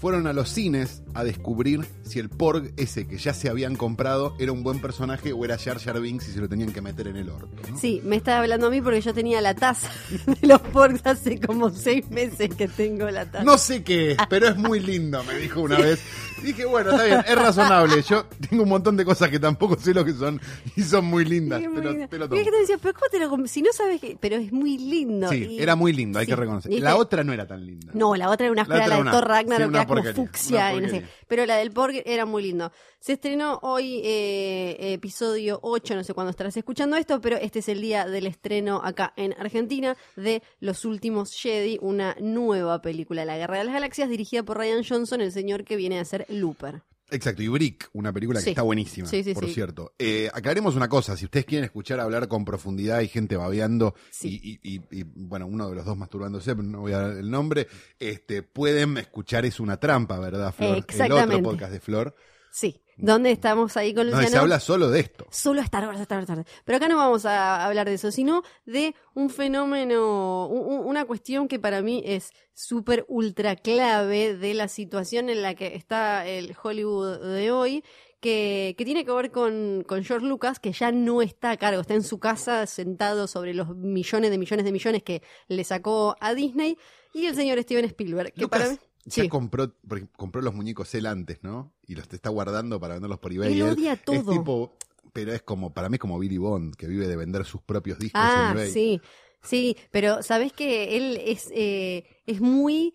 fueron 0.00 0.26
a 0.26 0.32
los 0.32 0.48
cines 0.48 1.02
a 1.12 1.24
descubrir 1.24 1.84
si 2.04 2.18
el 2.18 2.28
Porg 2.30 2.72
ese 2.78 3.06
que 3.06 3.18
ya 3.18 3.34
se 3.34 3.48
habían 3.50 3.76
comprado 3.76 4.34
era 4.38 4.50
un 4.52 4.62
buen 4.62 4.80
personaje 4.80 5.32
o 5.32 5.44
era 5.44 5.58
Jar 5.58 5.78
Jar 5.78 6.00
Binks 6.00 6.28
y 6.28 6.32
se 6.32 6.40
lo 6.40 6.48
tenían 6.48 6.72
que 6.72 6.80
meter 6.80 7.06
en 7.08 7.16
el 7.16 7.28
orto. 7.28 7.48
¿no? 7.70 7.76
Sí, 7.76 8.00
me 8.04 8.16
estaba 8.16 8.40
hablando 8.40 8.68
a 8.68 8.70
mí 8.70 8.80
porque 8.80 9.00
yo 9.02 9.12
tenía 9.12 9.40
la 9.42 9.54
taza 9.54 9.90
de 10.40 10.46
los 10.48 10.60
porks 10.60 11.06
hace 11.06 11.38
como 11.38 11.68
seis 11.70 12.08
meses 12.10 12.54
que 12.54 12.66
tengo 12.66 13.10
la 13.10 13.26
taza. 13.30 13.44
No 13.44 13.58
sé 13.58 13.84
qué 13.84 14.12
es, 14.12 14.16
pero 14.30 14.48
es 14.48 14.56
muy 14.56 14.80
lindo, 14.80 15.22
me 15.24 15.34
dijo 15.36 15.60
una 15.60 15.76
vez. 15.78 16.00
Dije, 16.42 16.64
bueno, 16.64 16.92
está 16.92 17.04
bien, 17.04 17.20
es 17.28 17.34
razonable. 17.34 18.00
Yo 18.02 18.24
tengo 18.48 18.62
un 18.62 18.68
montón 18.70 18.96
de 18.96 19.04
cosas 19.04 19.28
que 19.28 19.38
tampoco 19.38 19.76
sé 19.78 19.92
lo 19.92 20.02
que 20.06 20.14
son 20.14 20.40
y 20.74 20.82
son 20.82 21.04
muy 21.04 21.26
lindas. 21.26 21.58
Sí, 21.60 21.64
Te 21.66 21.68
muy 21.70 21.82
lo, 21.82 21.90
lindo. 21.90 22.08
te 22.08 22.18
lo 22.18 22.24
Y 22.24 22.28
tomo. 22.28 22.40
es 22.40 22.44
que 22.46 22.50
te 22.50 22.56
decía, 22.60 22.78
pero 22.80 22.94
¿cómo 22.94 23.06
te 23.10 23.18
lo 23.18 23.28
com- 23.28 23.46
Si 23.46 23.60
no 23.60 23.70
sabes 23.74 24.00
que. 24.00 24.16
Pero 24.18 24.36
es 24.36 24.50
muy 24.50 24.78
lindo. 24.78 25.28
Sí, 25.28 25.46
Y- 25.50 25.60
era 25.60 25.76
muy 25.76 25.92
lindo, 25.92 26.18
hay 26.18 26.24
sí. 26.24 26.32
que 26.32 26.36
reconocer. 26.36 26.72
La 26.80 26.96
otra 26.96 27.22
no 27.24 27.34
era 27.34 27.46
tan 27.46 27.66
linda. 27.66 27.92
No, 27.92 28.16
la 28.16 28.30
otra 28.30 28.46
era 28.46 28.52
una 28.52 28.64
La 28.66 28.74
escuela, 28.76 29.04
de 29.04 29.10
Thor 29.10 29.28
Ragnarok, 29.28 29.70
que 29.70 29.86
como 29.90 30.12
fucsia 30.14 30.56
una 30.58 30.72
y 30.72 30.80
no 30.80 30.88
sé. 30.88 30.94
porquería. 30.94 31.16
Pero 31.28 31.46
la 31.46 31.56
del 31.56 31.70
Porg 31.70 32.02
era 32.04 32.26
muy 32.26 32.42
lindo. 32.42 32.72
Se 32.98 33.14
estrenó 33.14 33.58
hoy 33.62 34.00
eh, 34.04 34.76
episodio 34.94 35.58
8, 35.62 35.94
no 35.94 36.04
sé 36.04 36.14
cuándo 36.14 36.30
estarás 36.30 36.56
escuchando 36.56 36.96
esto, 36.96 37.20
pero 37.20 37.36
este 37.36 37.60
es 37.60 37.68
el 37.68 37.80
día 37.80 38.06
del 38.06 38.26
estreno 38.26 38.80
acá 38.84 39.12
en 39.16 39.34
Argentina 39.38 39.96
de 40.16 40.42
Los 40.60 40.84
Últimos 40.84 41.32
Jedi, 41.32 41.78
una 41.80 42.16
nueva 42.20 42.82
película, 42.82 43.24
La 43.24 43.36
Guerra 43.36 43.58
de 43.58 43.64
las 43.64 43.74
Galaxias, 43.74 44.10
dirigida 44.10 44.42
por 44.42 44.58
Ryan 44.58 44.84
Johnson, 44.86 45.20
el 45.20 45.32
señor 45.32 45.64
que 45.64 45.76
viene 45.76 45.98
a 45.98 46.04
ser 46.04 46.26
Looper. 46.28 46.82
Exacto, 47.12 47.42
y 47.42 47.48
Brick, 47.48 47.88
una 47.92 48.12
película 48.12 48.38
que 48.40 48.44
Sí. 48.44 48.50
está 48.50 48.62
buenísima, 48.62 49.08
Sí, 49.08 49.22
sí, 49.24 49.34
por 49.34 49.46
cierto. 49.48 49.92
Eh, 49.98 50.30
aclaremos 50.32 50.76
una 50.76 50.88
cosa, 50.88 51.16
si 51.16 51.24
ustedes 51.24 51.44
quieren 51.46 51.64
escuchar 51.64 52.00
hablar 52.00 52.28
con 52.28 52.44
profundidad 52.44 53.00
y 53.00 53.08
gente 53.08 53.36
babeando 53.36 53.94
y, 54.28 54.58
y- 54.62 54.76
y- 54.76 55.00
y, 55.00 55.02
bueno, 55.04 55.46
uno 55.46 55.68
de 55.68 55.74
los 55.76 55.84
dos 55.84 55.96
masturbándose, 55.96 56.54
pero 56.54 56.66
no 56.68 56.80
voy 56.80 56.92
a 56.92 56.98
dar 57.00 57.16
el 57.16 57.30
nombre, 57.30 57.66
este, 57.98 58.42
pueden 58.42 58.96
escuchar 58.98 59.44
Es 59.44 59.58
una 59.60 59.78
trampa, 59.78 60.18
¿verdad, 60.18 60.54
Flor? 60.54 60.76
El 60.88 61.12
otro 61.12 61.42
podcast 61.42 61.72
de 61.72 61.80
Flor. 61.80 62.14
Sí, 62.52 62.82
donde 62.96 63.30
estamos 63.30 63.76
ahí 63.76 63.94
con 63.94 64.06
Luciano. 64.06 64.28
se 64.28 64.36
habla 64.38 64.60
solo 64.60 64.90
de 64.90 65.00
esto. 65.00 65.26
Solo 65.30 65.60
Star 65.62 65.86
Wars, 65.86 66.00
Star 66.00 66.18
Wars, 66.18 66.24
Star 66.28 66.38
Wars. 66.38 66.50
Pero 66.64 66.76
acá 66.76 66.88
no 66.88 66.96
vamos 66.96 67.24
a 67.26 67.64
hablar 67.64 67.86
de 67.88 67.94
eso, 67.94 68.10
sino 68.10 68.42
de 68.66 68.94
un 69.14 69.30
fenómeno, 69.30 70.46
u- 70.48 70.74
u- 70.76 70.82
una 70.88 71.04
cuestión 71.04 71.48
que 71.48 71.58
para 71.58 71.80
mí 71.82 72.02
es 72.04 72.30
súper 72.52 73.04
ultra 73.08 73.56
clave 73.56 74.36
de 74.36 74.54
la 74.54 74.68
situación 74.68 75.30
en 75.30 75.42
la 75.42 75.54
que 75.54 75.76
está 75.76 76.26
el 76.26 76.54
Hollywood 76.62 77.18
de 77.20 77.50
hoy, 77.52 77.84
que, 78.20 78.74
que 78.76 78.84
tiene 78.84 79.04
que 79.04 79.12
ver 79.12 79.30
con, 79.30 79.82
con 79.86 80.04
George 80.04 80.26
Lucas, 80.26 80.58
que 80.60 80.72
ya 80.72 80.92
no 80.92 81.22
está 81.22 81.52
a 81.52 81.56
cargo, 81.56 81.80
está 81.80 81.94
en 81.94 82.02
su 82.02 82.18
casa 82.18 82.66
sentado 82.66 83.26
sobre 83.26 83.54
los 83.54 83.74
millones 83.76 84.30
de 84.30 84.36
millones 84.38 84.64
de 84.64 84.72
millones 84.72 85.02
que 85.02 85.22
le 85.48 85.64
sacó 85.64 86.16
a 86.20 86.34
Disney, 86.34 86.76
y 87.14 87.26
el 87.26 87.34
señor 87.34 87.60
Steven 87.62 87.84
Spielberg, 87.86 88.32
que 88.34 88.42
Lucas 88.42 88.60
para 88.60 88.72
mí... 88.72 88.78
ya 89.06 89.22
Sí. 89.24 89.28
compró, 89.28 89.72
compró 90.16 90.42
los 90.42 90.54
muñecos 90.54 90.94
él 90.94 91.06
antes, 91.06 91.42
¿no? 91.42 91.72
Y 91.86 91.94
los 91.94 92.06
está 92.12 92.28
guardando 92.30 92.78
para 92.80 92.94
venderlos 92.94 93.18
por 93.18 93.32
eBay. 93.32 93.52
Él 93.52 93.58
Y 93.58 93.62
odia 93.62 93.92
Es 93.94 94.04
todo. 94.04 94.30
tipo, 94.32 94.76
pero 95.12 95.32
es 95.32 95.42
como, 95.42 95.72
para 95.72 95.88
mí 95.88 95.94
es 95.96 96.00
como 96.00 96.18
Billy 96.18 96.38
Bond, 96.38 96.74
que 96.76 96.86
vive 96.86 97.08
de 97.08 97.16
vender 97.16 97.44
sus 97.44 97.62
propios 97.62 97.98
discos 97.98 98.20
Ah, 98.22 98.50
en 98.52 98.58
eBay. 98.58 98.70
sí, 98.72 99.00
sí, 99.42 99.76
pero 99.90 100.22
sabes 100.22 100.52
que 100.52 100.96
él 100.96 101.18
es, 101.24 101.50
eh, 101.54 102.04
es 102.26 102.40
muy 102.40 102.94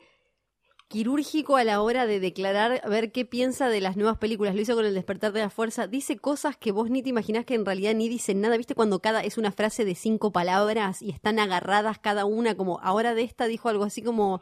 quirúrgico 0.88 1.58
a 1.58 1.64
la 1.64 1.82
hora 1.82 2.06
de 2.06 2.20
declarar, 2.20 2.80
a 2.84 2.88
ver 2.90 3.12
qué 3.12 3.26
piensa 3.26 3.70
de 3.70 3.82
las 3.82 3.98
nuevas 3.98 4.18
películas. 4.20 4.54
Lo 4.56 4.62
hizo 4.62 4.76
con 4.76 4.86
El 4.86 4.94
despertar 4.94 5.32
de 5.34 5.40
la 5.42 5.50
fuerza. 5.50 5.88
Dice 5.88 6.18
cosas 6.18 6.56
que 6.58 6.72
vos 6.72 6.92
ni 6.92 7.02
te 7.02 7.10
imaginás 7.10 7.44
que 7.46 7.56
en 7.56 7.66
realidad 7.66 7.96
ni 7.96 8.08
dicen 8.08 8.40
nada. 8.40 8.56
¿Viste 8.56 8.76
cuando 8.76 9.00
cada 9.00 9.22
es 9.24 9.38
una 9.40 9.52
frase 9.52 9.84
de 9.84 9.96
cinco 9.96 10.32
palabras 10.32 11.02
y 11.02 11.10
están 11.10 11.40
agarradas 11.40 11.98
cada 11.98 12.26
una? 12.26 12.56
Como 12.56 12.80
ahora 12.82 13.16
de 13.16 13.24
esta 13.24 13.48
dijo 13.48 13.68
algo 13.70 13.84
así 13.84 14.02
como... 14.04 14.42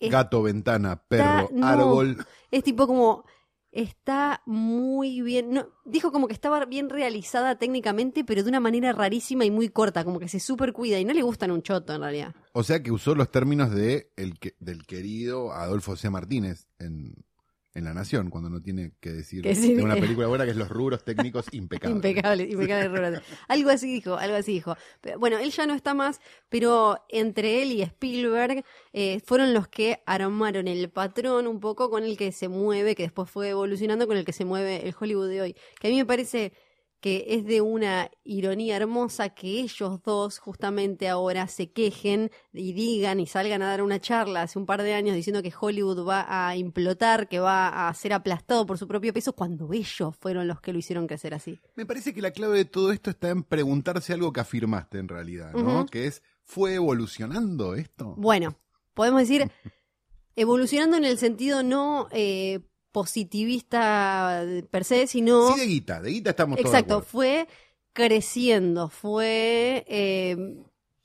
es- 0.00 0.10
Gato, 0.10 0.42
ventana, 0.42 1.02
perro, 1.08 1.48
no. 1.52 1.66
árbol. 1.66 2.16
es 2.50 2.62
tipo 2.64 2.86
como 2.86 3.24
está 3.70 4.42
muy 4.46 5.20
bien. 5.20 5.50
No, 5.52 5.68
dijo 5.84 6.10
como 6.10 6.26
que 6.26 6.32
estaba 6.34 6.64
bien 6.64 6.88
realizada 6.88 7.58
técnicamente, 7.58 8.24
pero 8.24 8.42
de 8.42 8.48
una 8.48 8.60
manera 8.60 8.92
rarísima 8.92 9.44
y 9.44 9.50
muy 9.50 9.68
corta, 9.68 10.04
como 10.04 10.18
que 10.18 10.28
se 10.28 10.40
super 10.40 10.72
cuida 10.72 10.98
y 10.98 11.04
no 11.04 11.12
le 11.12 11.22
gustan 11.22 11.50
un 11.50 11.62
choto 11.62 11.94
en 11.94 12.00
realidad. 12.00 12.34
O 12.52 12.62
sea 12.62 12.82
que 12.82 12.90
usó 12.90 13.14
los 13.14 13.30
términos 13.30 13.70
de 13.70 14.10
el 14.16 14.38
que, 14.38 14.54
del 14.58 14.86
querido 14.86 15.52
Adolfo 15.52 15.96
C. 15.96 16.08
Martínez 16.10 16.66
en, 16.78 17.14
en 17.74 17.84
La 17.84 17.94
Nación, 17.94 18.30
cuando 18.30 18.50
no 18.50 18.60
tiene 18.60 18.92
que 19.00 19.10
decir 19.10 19.42
Que 19.42 19.54
sí, 19.54 19.74
de 19.74 19.82
una 19.82 19.94
película 19.94 20.26
buena 20.26 20.44
que 20.44 20.50
es 20.50 20.56
los 20.56 20.68
rubros 20.68 21.04
técnicos 21.04 21.46
impecables. 21.52 21.96
Impecable, 21.96 22.44
impecable. 22.44 22.88
Roberto. 22.88 23.22
algo 23.46 23.70
así 23.70 23.92
dijo, 23.92 24.16
algo 24.16 24.36
así 24.36 24.52
dijo. 24.52 24.76
Pero, 25.00 25.18
bueno, 25.18 25.38
él 25.38 25.50
ya 25.50 25.66
no 25.66 25.74
está 25.74 25.94
más, 25.94 26.20
pero 26.48 27.04
entre 27.08 27.62
él 27.62 27.72
y 27.72 27.82
Spielberg 27.82 28.64
eh, 28.92 29.20
fueron 29.24 29.54
los 29.54 29.68
que 29.68 30.02
armaron 30.06 30.66
el 30.68 30.88
patrón 30.90 31.46
un 31.46 31.60
poco 31.60 31.90
con 31.90 32.04
el 32.04 32.16
que 32.16 32.32
se 32.32 32.48
mueve, 32.48 32.94
que 32.94 33.04
después 33.04 33.30
fue 33.30 33.50
evolucionando 33.50 34.06
con 34.06 34.16
el 34.16 34.24
que 34.24 34.32
se 34.32 34.44
mueve 34.44 34.86
el 34.86 34.94
Hollywood 34.98 35.28
de 35.28 35.40
hoy. 35.42 35.56
Que 35.80 35.88
a 35.88 35.90
mí 35.90 35.96
me 35.96 36.06
parece 36.06 36.52
que 37.00 37.26
es 37.28 37.44
de 37.44 37.60
una 37.60 38.10
ironía 38.24 38.76
hermosa 38.76 39.28
que 39.30 39.60
ellos 39.60 40.02
dos 40.02 40.38
justamente 40.38 41.08
ahora 41.08 41.46
se 41.46 41.70
quejen 41.70 42.30
y 42.52 42.72
digan 42.72 43.20
y 43.20 43.26
salgan 43.26 43.62
a 43.62 43.68
dar 43.68 43.82
una 43.82 44.00
charla 44.00 44.42
hace 44.42 44.58
un 44.58 44.66
par 44.66 44.82
de 44.82 44.94
años 44.94 45.14
diciendo 45.14 45.42
que 45.42 45.52
Hollywood 45.58 46.06
va 46.06 46.26
a 46.28 46.56
implotar, 46.56 47.28
que 47.28 47.38
va 47.38 47.88
a 47.88 47.94
ser 47.94 48.12
aplastado 48.12 48.66
por 48.66 48.78
su 48.78 48.88
propio 48.88 49.12
peso, 49.12 49.32
cuando 49.32 49.72
ellos 49.72 50.16
fueron 50.16 50.48
los 50.48 50.60
que 50.60 50.72
lo 50.72 50.78
hicieron 50.78 51.06
crecer 51.06 51.34
así. 51.34 51.60
Me 51.76 51.86
parece 51.86 52.12
que 52.12 52.22
la 52.22 52.32
clave 52.32 52.58
de 52.58 52.64
todo 52.64 52.92
esto 52.92 53.10
está 53.10 53.30
en 53.30 53.44
preguntarse 53.44 54.12
algo 54.12 54.32
que 54.32 54.40
afirmaste 54.40 54.98
en 54.98 55.08
realidad, 55.08 55.52
¿no? 55.52 55.86
Que 55.86 56.06
es, 56.06 56.22
¿fue 56.42 56.74
evolucionando 56.74 57.74
esto? 57.74 58.14
Bueno, 58.16 58.58
podemos 58.94 59.20
decir 59.20 59.50
evolucionando 60.36 60.96
en 60.96 61.04
el 61.04 61.18
sentido 61.18 61.62
no 61.62 62.08
eh, 62.10 62.60
positivista 62.98 64.44
per 64.70 64.84
se, 64.84 65.06
sino... 65.06 65.54
Sí, 65.54 65.60
de 65.60 65.66
guita, 65.66 66.02
de 66.02 66.10
guita 66.10 66.30
estamos 66.30 66.58
todos 66.58 66.72
de 66.72 66.78
Exacto, 66.78 67.02
fue 67.02 67.46
creciendo, 67.92 68.88
fue, 68.88 69.84
eh, 69.86 70.36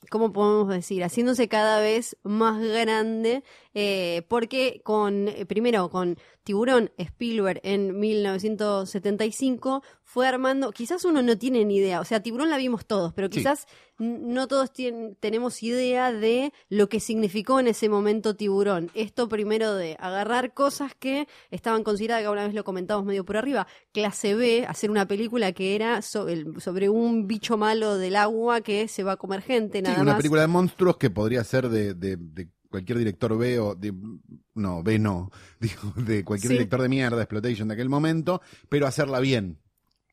¿cómo 0.10 0.34
podemos 0.34 0.70
decir? 0.70 1.04
Haciéndose 1.04 1.48
cada 1.48 1.80
vez 1.80 2.18
más 2.24 2.60
grande, 2.60 3.44
eh, 3.74 4.24
porque 4.28 4.82
con, 4.84 5.28
eh, 5.28 5.46
primero 5.46 5.90
con 5.90 6.18
Tiburón, 6.44 6.92
Spielberg 6.98 7.60
en 7.64 7.98
1975 8.00 9.84
fue 10.04 10.28
armando, 10.28 10.72
quizás 10.72 11.06
uno 11.06 11.22
no 11.22 11.38
tiene 11.38 11.64
ni 11.66 11.78
idea, 11.78 12.02
o 12.02 12.06
sea, 12.06 12.22
Tiburón 12.22 12.50
la 12.50 12.58
vimos 12.58 12.86
todos, 12.86 13.14
pero 13.14 13.28
Sí. 13.32 13.40
quizás 13.40 13.66
no 13.98 14.48
todos 14.48 14.72
tien- 14.74 15.16
tenemos 15.20 15.64
idea 15.64 16.12
de 16.12 16.52
lo 16.70 16.90
que 16.90 17.00
significó 17.00 17.60
en 17.60 17.68
ese 17.68 17.90
momento 17.90 18.36
Tiburón. 18.36 18.90
Esto 18.96 19.30
primero 19.30 19.76
de 19.76 19.96
agarrar 20.00 20.54
cosas 20.54 20.94
que 21.00 21.28
estaban 21.52 21.84
consideradas, 21.84 22.24
que 22.24 22.30
una 22.30 22.46
vez 22.46 22.54
lo 22.54 22.64
comentamos 22.64 23.06
medio 23.06 23.24
por 23.24 23.38
arriba, 23.38 23.68
clase 23.94 24.36
B, 24.36 24.66
hacer 24.68 24.92
una 24.92 25.08
película 25.08 25.52
que 25.54 25.76
era 25.76 26.02
sobre 26.02 26.90
un 26.90 27.28
bicho 27.28 27.58
malo 27.58 27.98
del 27.98 28.16
agua 28.18 28.62
que 28.62 28.88
se 28.88 29.04
va 29.04 29.14
a 29.14 29.18
comer 29.18 29.42
gente, 29.42 29.78
Sí, 29.80 29.84
nada 29.84 30.02
una 30.02 30.12
más. 30.14 30.18
película 30.18 30.42
de 30.42 30.48
monstruos 30.48 30.98
que 30.98 31.10
podría 31.10 31.44
ser 31.44 31.70
de, 31.70 31.94
de- 31.94 32.18
de 32.18 32.50
cualquier 32.74 32.98
director 32.98 33.38
B 33.38 33.60
o 33.60 33.76
de 33.76 33.94
no, 34.56 34.82
B 34.82 34.98
no, 34.98 35.30
digo, 35.60 35.94
de 35.96 36.26
cualquier 36.26 36.50
Sí. 36.50 36.58
director 36.58 36.82
de 36.82 36.90
mierda, 36.90 37.22
exploitation 37.22 37.68
de 37.68 37.76
aquel 37.76 37.88
momento, 37.88 38.42
pero 38.68 38.88
hacerla 38.88 39.20
bien. 39.20 39.60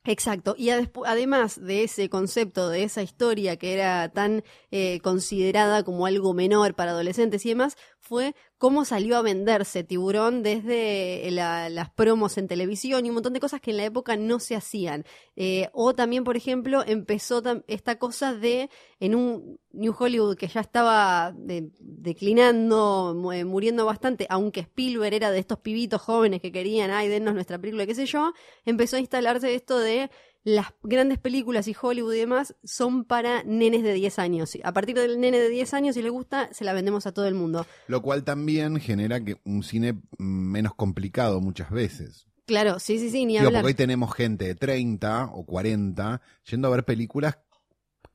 Exacto, 0.04 0.54
y 0.58 0.70
además 0.70 1.58
de 1.62 1.84
ese 1.84 2.08
concepto, 2.10 2.68
de 2.68 2.84
esa 2.84 3.02
historia 3.02 3.56
que 3.56 3.72
era 3.74 4.10
tan 4.12 4.42
eh, 4.70 5.00
considerada 5.02 5.82
como 5.84 6.04
algo 6.06 6.32
menor 6.34 6.74
para 6.74 6.90
adolescentes 6.92 7.44
y 7.46 7.50
demás, 7.50 7.76
fue 7.98 8.34
cómo 8.60 8.84
salió 8.84 9.16
a 9.16 9.22
venderse 9.22 9.84
Tiburón 9.84 10.42
desde 10.42 11.26
la- 11.30 11.70
las 11.70 11.88
promos 11.88 12.36
en 12.36 12.46
televisión 12.46 13.06
y 13.06 13.08
un 13.08 13.14
montón 13.14 13.32
de 13.32 13.40
cosas 13.40 13.58
que 13.62 13.70
en 13.70 13.78
la 13.78 13.84
época 13.86 14.18
no 14.18 14.38
se 14.38 14.54
hacían. 14.54 15.06
Eh, 15.34 15.70
o 15.72 15.94
también, 15.94 16.24
por 16.24 16.36
ejemplo, 16.36 16.84
empezó 16.86 17.42
esta 17.68 17.98
cosa 17.98 18.34
de, 18.34 18.68
en 19.00 19.14
un 19.14 19.58
New 19.72 19.94
Hollywood 19.98 20.36
que 20.36 20.46
ya 20.46 20.60
estaba 20.60 21.32
de- 21.34 21.70
declinando, 21.78 23.32
eh, 23.32 23.46
muriendo 23.46 23.86
bastante, 23.86 24.26
aunque 24.28 24.60
Spielberg 24.60 25.14
era 25.14 25.30
de 25.30 25.38
estos 25.38 25.58
pibitos 25.60 26.02
jóvenes 26.02 26.42
que 26.42 26.52
querían, 26.52 26.90
ay, 26.90 27.08
dennos 27.08 27.32
nuestra 27.32 27.58
película, 27.58 27.86
qué 27.86 27.94
sé 27.94 28.04
yo, 28.04 28.34
empezó 28.66 28.96
a 28.96 29.00
instalarse 29.00 29.54
esto 29.54 29.78
de 29.78 30.10
las 30.42 30.68
grandes 30.82 31.18
películas 31.18 31.68
y 31.68 31.76
Hollywood 31.80 32.14
y 32.14 32.18
demás 32.18 32.54
son 32.64 33.04
para 33.04 33.42
nenes 33.44 33.82
de 33.82 33.92
10 33.92 34.18
años. 34.18 34.56
A 34.64 34.72
partir 34.72 34.96
del 34.96 35.20
nene 35.20 35.38
de 35.38 35.48
10 35.48 35.74
años, 35.74 35.94
si 35.94 36.02
le 36.02 36.10
gusta, 36.10 36.52
se 36.52 36.64
la 36.64 36.72
vendemos 36.72 37.06
a 37.06 37.12
todo 37.12 37.26
el 37.26 37.34
mundo. 37.34 37.66
Lo 37.88 38.00
cual 38.02 38.24
también 38.24 38.80
genera 38.80 39.22
que 39.22 39.40
un 39.44 39.62
cine 39.62 40.00
menos 40.18 40.74
complicado 40.74 41.40
muchas 41.40 41.70
veces. 41.70 42.26
Claro, 42.46 42.78
sí, 42.80 42.98
sí, 42.98 43.10
sí, 43.10 43.26
ni 43.26 43.34
Digo, 43.34 43.46
hablar. 43.46 43.62
porque 43.62 43.72
hoy 43.72 43.74
tenemos 43.74 44.14
gente 44.14 44.46
de 44.46 44.54
30 44.54 45.26
o 45.32 45.44
40 45.44 46.20
yendo 46.50 46.68
a 46.68 46.70
ver 46.72 46.84
películas 46.84 47.38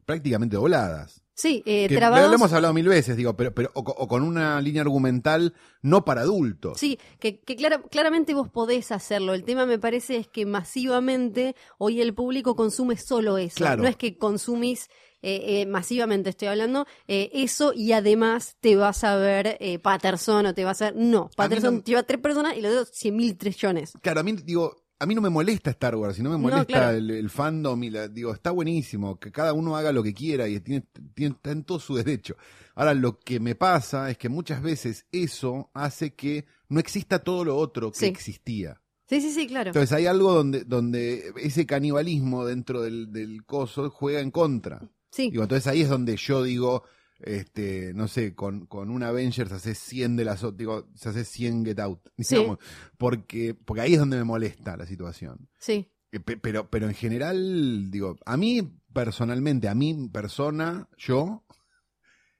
prácticamente 0.05 0.55
dobladas. 0.55 1.21
Sí, 1.37 1.61
eh, 1.65 1.87
Que 1.89 1.97
trabados. 1.97 2.29
lo 2.29 2.35
hemos 2.35 2.53
hablado 2.53 2.73
mil 2.73 2.87
veces, 2.87 3.17
digo, 3.17 3.35
pero, 3.35 3.53
pero 3.53 3.69
o, 3.73 3.83
co- 3.83 3.93
o 3.97 4.07
con 4.07 4.23
una 4.23 4.59
línea 4.61 4.81
argumental 4.81 5.53
no 5.81 6.05
para 6.05 6.21
adultos. 6.21 6.79
Sí, 6.79 6.97
que, 7.19 7.41
que 7.41 7.57
clara- 7.57 7.81
claramente 7.91 8.33
vos 8.33 8.49
podés 8.49 8.91
hacerlo. 8.93 9.33
El 9.33 9.43
tema 9.43 9.65
me 9.65 9.77
parece 9.77 10.15
es 10.15 10.27
que 10.29 10.45
masivamente 10.45 11.55
hoy 11.77 12.01
el 12.01 12.13
público 12.13 12.55
consume 12.55 12.97
solo 12.97 13.37
eso. 13.37 13.57
Claro. 13.57 13.83
No 13.83 13.89
es 13.89 13.95
que 13.97 14.17
consumís 14.17 14.89
eh, 15.21 15.61
eh, 15.61 15.65
masivamente, 15.65 16.29
estoy 16.29 16.47
hablando, 16.49 16.85
eh, 17.07 17.31
eso 17.33 17.73
y 17.73 17.91
además 17.93 18.57
te 18.61 18.75
vas 18.75 19.03
a 19.03 19.15
ver 19.17 19.57
eh, 19.59 19.79
Patterson 19.79 20.45
o 20.45 20.53
te 20.53 20.63
vas 20.63 20.81
a 20.83 20.85
ver... 20.91 20.95
No, 20.95 21.29
Patterson 21.35 21.77
no- 21.77 21.83
lleva 21.83 22.03
tres 22.03 22.19
personas 22.21 22.55
y 22.55 22.61
los 22.61 22.71
dedos 22.71 22.89
100 22.93 23.15
mil 23.15 23.35
trillones. 23.37 23.93
Claro, 24.01 24.19
a 24.19 24.23
mí, 24.23 24.33
digo, 24.33 24.84
a 24.99 25.05
mí 25.05 25.13
no 25.15 25.21
me 25.21 25.29
molesta 25.29 25.69
Star 25.71 25.95
Wars, 25.95 26.15
sino 26.15 26.29
me 26.29 26.35
No, 26.37 26.41
molesta 26.43 26.65
claro. 26.65 26.97
el, 26.97 27.11
el 27.11 27.29
fandom 27.29 27.83
y 27.83 27.89
la, 27.89 28.07
digo, 28.07 28.33
está 28.33 28.51
buenísimo, 28.51 29.19
que 29.19 29.31
cada 29.31 29.53
uno 29.53 29.75
haga 29.75 29.91
lo 29.91 30.01
que 30.03 30.13
quiera 30.13 30.47
y 30.47 30.59
tiene, 30.61 30.85
tiene, 31.13 31.35
está 31.35 31.51
en 31.51 31.63
todo 31.63 31.79
su 31.79 31.95
derecho. 31.95 32.35
Ahora, 32.75 32.93
lo 32.93 33.19
que 33.19 33.39
me 33.39 33.55
pasa 33.55 34.09
es 34.09 34.17
que 34.17 34.29
muchas 34.29 34.61
veces 34.61 35.05
eso 35.11 35.69
hace 35.73 36.13
que 36.13 36.45
no 36.69 36.79
exista 36.79 37.19
todo 37.19 37.43
lo 37.45 37.57
otro 37.57 37.91
que 37.91 37.99
Sí. 37.99 38.05
existía. 38.05 38.81
Sí, 39.07 39.21
sí, 39.21 39.31
sí, 39.31 39.45
claro. 39.47 39.69
Entonces 39.69 39.91
hay 39.91 40.07
algo 40.07 40.33
donde, 40.33 40.63
donde 40.63 41.31
ese 41.37 41.65
canibalismo 41.67 42.45
dentro 42.45 42.81
del, 42.81 43.11
del 43.11 43.45
coso 43.45 43.89
juega 43.91 44.19
en 44.19 44.31
contra. 44.31 44.81
Sí, 45.11 45.29
Digo, 45.29 45.43
entonces 45.43 45.67
ahí 45.67 45.81
es 45.81 45.89
donde 45.89 46.17
yo 46.17 46.41
digo, 46.43 46.83
este, 47.19 47.93
no 47.93 48.07
sé, 48.07 48.35
con, 48.35 48.65
con 48.65 48.89
un 48.89 49.03
Avengers 49.03 49.51
hace 49.51 49.73
100 49.75 50.15
de 50.15 50.25
las 50.25 50.43
digo, 50.57 50.87
se 50.95 51.09
hace 51.09 51.23
100 51.25 51.65
Get 51.65 51.79
Out, 51.79 51.99
Sí. 52.17 52.35
digamos, 52.35 52.59
porque, 52.97 53.53
porque 53.53 53.81
ahí 53.81 53.93
es 53.93 53.99
donde 53.99 54.17
me 54.17 54.23
molesta 54.23 54.75
la 54.77 54.85
situación. 54.85 55.47
sí. 55.59 55.91
Eh, 56.11 56.19
pe- 56.19 56.37
Pero, 56.37 56.69
pero 56.69 56.87
en 56.87 56.93
general, 56.93 57.89
digo, 57.91 58.17
a 58.25 58.37
mí 58.37 58.61
personalmente, 58.93 59.67
a 59.67 59.75
mí 59.75 60.07
persona, 60.13 60.87
yo, 60.97 61.44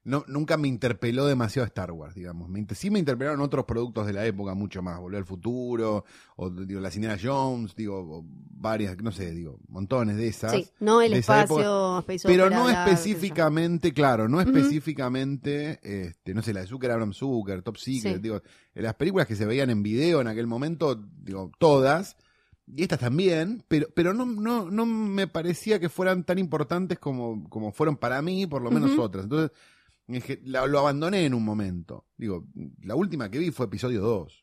no, 0.06 0.24
nunca 0.28 0.56
me 0.56 0.68
interpeló 0.68 1.26
demasiado 1.26 1.66
Star 1.66 1.92
Wars, 1.92 2.16
digamos. 2.16 2.48
Me, 2.48 2.66
sí 2.76 2.90
me 2.90 3.00
interpelaron 3.00 3.42
otros 3.42 3.66
productos 3.66 4.06
de 4.08 4.14
la 4.14 4.26
época 4.26 4.54
mucho 4.54 4.82
más, 4.82 5.00
Volver 5.00 5.18
al 5.20 5.26
Futuro, 5.26 6.06
o 6.38 6.50
digo, 6.50 6.80
las 6.80 6.96
Indiana 6.96 7.18
Jones, 7.22 7.76
digo, 7.76 8.24
varias, 8.28 8.96
no 9.02 9.12
sé, 9.12 9.32
digo, 9.32 9.60
montones 9.68 10.16
de 10.18 10.28
esas. 10.28 10.52
Sí, 10.54 10.68
no 10.80 11.02
el 11.02 11.14
espacio, 11.14 12.06
Pero 12.24 12.50
no 12.50 12.70
específicamente, 12.70 13.94
claro, 13.94 14.30
no 14.30 14.40
específicamente, 14.42 15.80
este, 15.84 16.34
no 16.34 16.42
sé, 16.42 16.54
la 16.54 16.62
de 16.62 16.68
Zucker, 16.68 16.92
Abraham 16.92 17.14
Zucker, 17.14 17.62
Top 17.62 17.78
Secret, 17.78 18.16
Sí. 18.16 18.22
digo, 18.22 18.42
las 18.76 18.96
películas 18.96 19.28
que 19.28 19.36
se 19.36 19.46
veían 19.46 19.70
en 19.70 19.84
video 19.84 20.22
en 20.22 20.28
aquel 20.28 20.48
momento, 20.48 20.96
digo, 21.24 21.52
todas, 21.60 22.16
y 22.68 22.82
estas 22.84 23.00
también, 23.00 23.64
pero, 23.68 23.88
pero 23.96 24.14
no, 24.14 24.26
no, 24.26 24.70
no 24.72 24.86
me 24.86 25.28
parecía 25.28 25.80
que 25.80 25.90
fueran 25.90 26.24
tan 26.24 26.40
importantes 26.40 26.98
como, 27.00 27.48
como 27.50 27.72
fueron 27.72 27.96
para 27.98 28.22
mí, 28.22 28.48
por 28.48 28.62
lo 28.62 28.72
menos 28.72 28.98
otras. 28.98 29.26
Entonces, 29.26 29.52
la- 29.52 29.56
lo 30.44 30.80
abandoné 30.80 31.26
en 31.26 31.34
un 31.34 31.44
momento. 31.44 32.06
Digo, 32.18 32.46
la 32.84 32.96
última 32.96 33.30
que 33.30 33.40
vi 33.40 33.52
fue 33.52 33.66
episodio 33.66 34.02
2. 34.02 34.42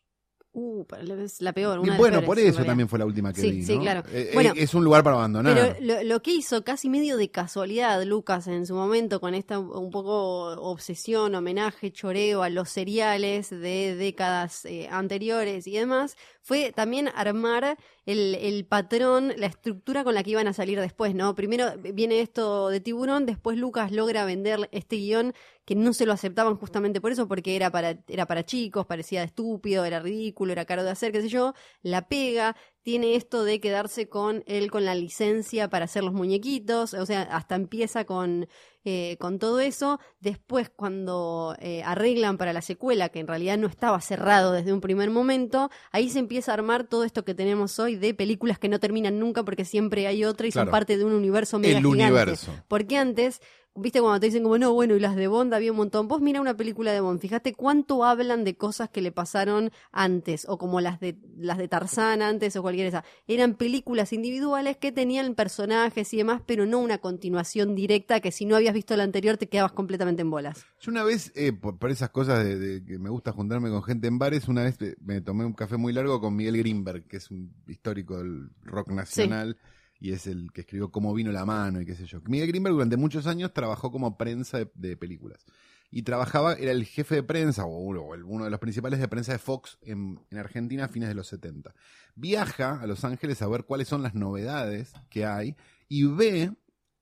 Uh, 0.55 0.85
es 1.25 1.41
la 1.41 1.55
peor. 1.55 1.79
Y 1.79 1.85
Una 1.85 1.97
bueno, 1.97 2.21
peores, 2.21 2.27
por 2.27 2.39
eso 2.39 2.63
también 2.63 2.87
fue 2.87 2.99
la 2.99 3.07
última 3.07 3.33
que 3.33 3.41
Sí, 3.41 3.51
vi. 3.53 3.63
sí, 3.65 3.77
¿no? 3.77 3.81
claro. 3.81 4.03
Eh, 4.13 4.33
Bueno, 4.35 4.51
eh, 4.51 4.63
es 4.63 4.75
un 4.75 4.85
lugar 4.85 5.03
para 5.03 5.17
abandonar. 5.17 5.55
Pero 5.55 5.77
lo, 5.81 6.03
lo 6.03 6.21
que 6.23 6.35
hizo 6.35 6.63
casi 6.63 6.91
medio 6.91 7.17
de 7.17 7.31
casualidad 7.31 8.03
Lucas 8.05 8.47
en 8.49 8.67
su 8.67 8.75
momento 8.75 9.19
con 9.19 9.33
esta 9.35 9.59
un 9.59 9.91
poco 9.91 10.49
obsesión, 10.61 11.35
homenaje, 11.35 11.91
choreo 11.91 12.43
a 12.43 12.51
los 12.51 12.69
seriales 12.69 13.49
de 13.49 13.97
décadas 13.97 14.67
eh, 14.67 14.89
anteriores 14.91 15.67
y 15.67 15.73
demás, 15.79 16.17
fue 16.43 16.73
también 16.73 17.09
armar 17.15 17.79
el, 18.05 18.35
el 18.35 18.67
patrón, 18.67 19.33
la 19.37 19.47
estructura 19.47 20.05
con 20.05 20.15
la 20.15 20.23
que 20.23 20.31
iban 20.31 20.49
a 20.49 20.53
salir 20.53 20.81
después, 20.81 21.15
¿no? 21.15 21.35
Primero 21.35 21.73
viene 21.79 22.21
esto 22.21 22.69
de 22.69 22.81
tiburón, 22.81 23.27
después 23.27 23.57
Lucas 23.57 23.93
logra 23.93 24.25
vender 24.25 24.69
este 24.73 24.97
guion 24.97 25.35
que 25.65 25.77
no 25.77 25.93
se 25.93 26.07
lo 26.07 26.13
aceptaban 26.13 26.57
justamente 26.57 27.01
por 27.01 27.13
eso, 27.13 27.29
porque 27.29 27.55
era 27.55 27.71
para, 27.71 27.99
era 28.09 28.27
para 28.27 28.45
chicos, 28.45 28.87
parecía 28.87 29.23
estúpido, 29.23 29.85
era 29.85 30.01
ridículo, 30.01 30.53
era 30.53 30.65
caro 30.65 30.83
de 30.83 30.91
hacer, 30.91 31.13
qué 31.13 31.23
sé 31.23 31.29
yo, 31.29 31.55
la 31.83 32.09
pega, 32.09 32.57
tiene 32.83 33.15
esto 33.15 33.45
de 33.45 33.61
quedarse 33.61 34.09
con 34.09 34.43
él 34.47 34.71
con 34.71 34.85
la 34.85 34.95
licencia 34.95 35.69
para 35.69 35.85
hacer 35.85 36.03
los 36.03 36.13
muñequitos, 36.13 36.95
o 36.95 37.07
sea, 37.07 37.23
hasta 37.23 37.55
empieza 37.55 38.05
con, 38.05 38.49
eh, 38.85 39.17
con 39.21 39.39
todo 39.39 39.61
eso. 39.61 40.01
Después, 40.21 40.69
cuando 40.69 41.55
eh, 41.61 41.83
arreglan 41.85 42.39
para 42.39 42.53
la 42.53 42.61
secuela, 42.63 43.09
que 43.09 43.21
en 43.21 43.29
realidad 43.29 43.57
no 43.57 43.69
estaba 43.69 44.01
cerrado 44.01 44.53
desde 44.53 44.73
un 44.73 44.81
primer 44.81 45.11
momento, 45.11 45.71
ahí 45.93 46.11
se 46.11 46.19
empieza 46.19 46.51
a 46.51 46.55
armar 46.55 46.85
todo 46.85 47.05
esto 47.05 47.25
que 47.25 47.35
tenemos 47.35 47.79
hoy 47.79 47.97
de 47.97 48.15
películas 48.15 48.59
que 48.59 48.69
no 48.69 48.81
terminan 48.81 49.19
nunca 49.19 49.45
porque 49.45 49.65
siempre 49.65 50.07
hay 50.07 50.25
otra 50.25 50.47
y 50.47 50.53
son 50.53 50.69
parte 50.69 50.97
de 50.97 51.05
un 51.05 51.13
universo 51.13 51.59
mega 51.59 51.79
El 51.79 51.85
gigante. 51.85 52.05
universo. 52.05 52.53
Porque 52.67 52.97
antes, 52.97 53.41
viste 53.75 54.01
cuando 54.01 54.21
te 54.21 54.27
dicen 54.27 54.43
como, 54.43 54.59
no, 54.59 54.73
bueno, 54.73 54.95
y 54.95 55.01
las 55.01 55.17
de 55.17 55.27
Bond 55.29 55.55
había 55.55 55.71
un 55.71 55.79
montón. 55.79 56.09
Vos 56.09 56.21
mira 56.21 56.41
una 56.41 56.57
película 56.57 56.93
de 56.93 57.01
Bond, 57.01 57.21
fíjate 57.21 57.55
cuánto 57.55 58.05
hablan 58.05 58.45
de 58.45 58.57
cosas 58.57 58.91
que 58.91 59.01
le 59.01 59.13
pasaron 59.13 59.71
antes, 59.91 60.47
o 60.49 60.59
como 60.59 60.81
las 60.81 61.01
de, 61.01 61.17
las 61.37 61.59
de 61.59 61.69
Tarzán 61.69 62.23
antes, 62.23 62.57
o 62.57 62.63
cualquier 62.63 62.89
esa. 62.89 63.05
Eran 63.27 63.55
películas 63.55 64.13
individuales 64.13 64.77
que 64.77 64.93
tenían 64.93 65.35
personajes 65.35 66.13
y 66.13 66.19
demás, 66.19 66.43
pero 66.47 66.67
no 66.67 66.79
una 66.79 66.99
continuación 66.99 67.75
directa 67.75 68.21
que 68.21 68.33
si 68.33 68.45
no 68.45 68.57
habías 68.57 68.75
visto 68.75 68.97
la 68.97 69.05
anterior 69.05 69.37
te 69.37 69.49
quedabas 69.49 69.73
completamente 69.73 70.23
en 70.23 70.31
bolas. 70.31 70.67
Yo 70.81 70.91
una 70.91 71.05
vez, 71.05 71.33
eh, 71.35 71.53
por, 71.53 71.79
por 71.79 71.91
esas 71.91 72.11
cosas 72.11 72.45
de, 72.45 72.59
de 72.59 72.85
que 72.85 72.99
me 72.99 73.11
gusta 73.11 73.33
juntarme 73.33 73.71
con 73.71 73.83
gente 73.83 74.09
en 74.09 74.19
bares, 74.19 74.49
una 74.49 74.65
vez 74.65 74.81
eh, 74.83 74.97
me 75.01 75.21
tomé 75.21 75.45
un 75.45 75.55
café 75.55 75.77
muy 75.77 75.93
largo 75.93 76.21
con 76.21 76.37
Miguel 76.37 76.59
Greenberg, 76.59 77.07
que 77.07 77.17
es 77.17 77.31
un 77.31 77.53
histórico 77.67 78.19
del 78.19 78.51
rock 78.63 78.89
nacional 78.89 79.57
y 80.03 80.13
es 80.13 80.27
el 80.27 80.51
que 80.53 80.63
escribió 80.63 80.91
Cómo 80.91 81.15
vino 81.15 81.31
la 81.31 81.47
mano 81.47 81.81
y 81.81 81.87
qué 81.87 81.95
sé 81.95 82.07
yo. 82.07 82.21
Miguel 82.27 82.49
Greenberg 82.49 82.75
durante 82.75 82.97
muchos 82.97 83.29
años 83.29 83.55
trabajó 83.55 83.93
como 83.93 84.19
prensa 84.19 84.59
de, 84.75 84.97
películas. 84.97 85.47
Y 85.93 86.03
trabajaba, 86.03 86.55
era 86.55 86.73
el 86.73 86.85
jefe 86.85 87.15
de 87.15 87.23
prensa, 87.23 87.67
o 87.67 87.79
uno 87.79 88.45
de 88.45 88.51
los 88.51 88.59
principales 88.59 88.99
de 88.99 89.07
prensa 89.07 89.31
de 89.31 89.39
Fox 89.39 89.79
en, 89.81 90.19
en 90.31 90.39
Argentina 90.39 90.87
a 90.87 90.89
fines 90.89 91.09
de 91.09 91.15
los 91.15 91.29
70. 91.29 91.73
Viaja 92.17 92.81
a 92.81 92.87
Los 92.89 93.05
Ángeles 93.05 93.43
a 93.43 93.47
ver 93.47 93.63
cuáles 93.63 93.87
son 93.87 94.03
las 94.03 94.15
novedades 94.15 94.93
que 95.09 95.25
hay 95.25 95.55
y 95.89 96.05
ve 96.05 96.53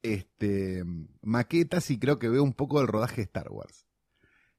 este, 0.02 0.85
maquetas 1.23 1.90
y 1.90 1.99
creo 1.99 2.19
que 2.19 2.28
ve 2.28 2.40
un 2.40 2.52
poco 2.52 2.80
del 2.80 2.88
rodaje 2.88 3.16
de 3.16 3.23
Star 3.23 3.50
Wars. 3.50 3.87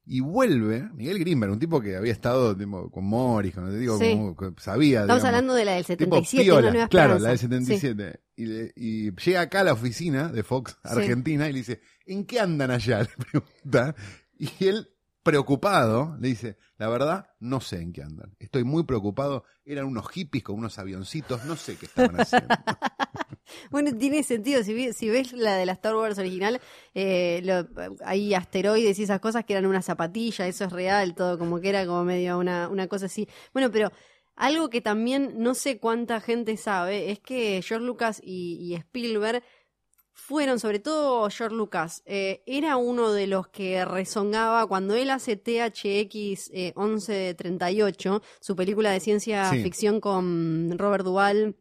Y 0.06 0.20
vuelve, 0.20 0.90
Miguel 0.96 1.20
Grimberg, 1.20 1.52
un 1.52 1.60
tipo 1.60 1.80
que 1.80 1.96
había 1.96 2.12
estado 2.12 2.58
tipo, 2.58 2.90
con 2.90 3.06
Morris, 3.06 3.54
con, 3.54 3.80
digo, 3.80 3.98
Sí. 4.00 4.12
como 4.12 4.36
sabía. 4.58 5.02
Estamos 5.02 5.22
digamos, 5.22 5.24
hablando 5.26 5.54
de 5.54 5.66
la 5.66 5.72
del 5.74 5.86
tipo 5.86 5.98
77, 6.16 6.44
piola, 6.44 6.60
una 6.62 6.72
nueva 6.72 6.88
claro, 6.88 7.20
la 7.20 7.30
del 7.30 7.38
Sí. 7.38 7.46
77. 7.48 8.20
Y, 8.36 8.46
le- 8.46 8.74
y 8.76 9.12
llega 9.16 9.42
acá 9.42 9.60
a 9.60 9.64
la 9.64 9.74
oficina 9.74 10.30
de 10.30 10.44
Fox 10.44 10.72
Sí. 10.84 10.90
Argentina 10.98 11.48
y 11.48 11.54
le 11.54 11.60
dice, 11.60 11.82
¿en 12.08 12.26
qué 12.26 12.40
andan 12.40 12.72
allá? 12.72 13.00
Le 13.18 13.26
pregunta. 13.26 13.96
Y 14.40 14.50
él, 14.66 14.90
preocupado, 15.24 16.18
le 16.20 16.30
dice, 16.30 16.58
la 16.78 16.90
verdad, 16.90 17.28
no 17.40 17.62
sé 17.62 17.82
en 17.82 17.94
qué 17.94 18.04
andan. 18.04 18.36
Estoy 18.40 18.64
muy 18.64 18.84
preocupado. 18.84 19.44
Eran 19.66 19.86
unos 19.86 20.10
hippies 20.10 20.44
con 20.44 20.56
unos 20.58 20.80
avioncitos, 20.80 21.46
no 21.46 21.56
sé 21.56 21.78
qué 21.78 21.86
estaban 21.86 22.20
haciendo. 22.20 22.48
Bueno, 23.70 23.92
tiene 23.98 24.24
sentido. 24.24 24.64
Si, 24.64 24.94
si 24.94 25.10
ves 25.10 25.34
la 25.34 25.56
de 25.56 25.66
la 25.66 25.74
Star 25.74 25.96
Wars 25.96 26.18
original, 26.18 26.62
eh, 26.94 27.42
lo- 27.44 27.68
hay 28.06 28.34
asteroides 28.34 28.98
y 29.00 29.04
esas 29.04 29.20
cosas 29.20 29.44
que 29.46 29.54
eran 29.54 29.66
una 29.66 29.82
zapatilla, 29.82 30.48
eso 30.48 30.66
es 30.66 30.72
real, 30.72 31.16
todo 31.16 31.38
como 31.38 31.60
que 31.60 31.70
era 31.70 31.86
como 31.86 32.04
medio 32.06 32.38
una, 32.38 32.70
una 32.70 32.88
cosa 32.88 33.08
así. 33.08 33.28
Bueno, 33.54 33.70
pero 33.72 33.92
algo 34.36 34.70
que 34.70 34.80
también 34.82 35.34
no 35.38 35.54
sé 35.54 35.80
cuánta 35.80 36.22
gente 36.22 36.56
sabe 36.56 37.12
es 37.12 37.20
que 37.20 37.62
George 37.62 37.86
Lucas 37.86 38.22
y, 38.24 38.58
y 38.62 38.76
Spielberg 38.76 39.44
fueron, 40.26 40.60
sobre 40.60 40.80
todo 40.80 41.30
George 41.30 41.56
Lucas, 41.56 42.04
eh, 42.06 42.44
era 42.46 42.78
uno 42.78 43.12
de 43.12 43.28
los 43.28 43.48
que 43.48 43.84
rezongaba 43.86 44.68
cuando 44.68 44.96
él 44.96 45.10
hace 45.10 45.36
THX 45.36 46.50
eh, 46.54 46.74
1138, 46.76 48.22
su 48.40 48.56
película 48.56 48.92
de 48.92 49.00
ciencia 49.00 49.50
Sí. 49.50 49.64
ficción 49.64 50.00
con 50.00 50.78
Robert 50.78 51.04
Duvall. 51.04 51.56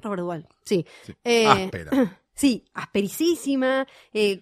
Robert 0.00 0.20
Duvall, 0.22 0.48
sí. 0.64 0.86
Sí. 1.04 1.12
Eh, 1.24 1.46
Áspera. 1.46 1.90
Sí, 2.38 2.64
aspericísima, 2.72 3.84
eh, 4.12 4.40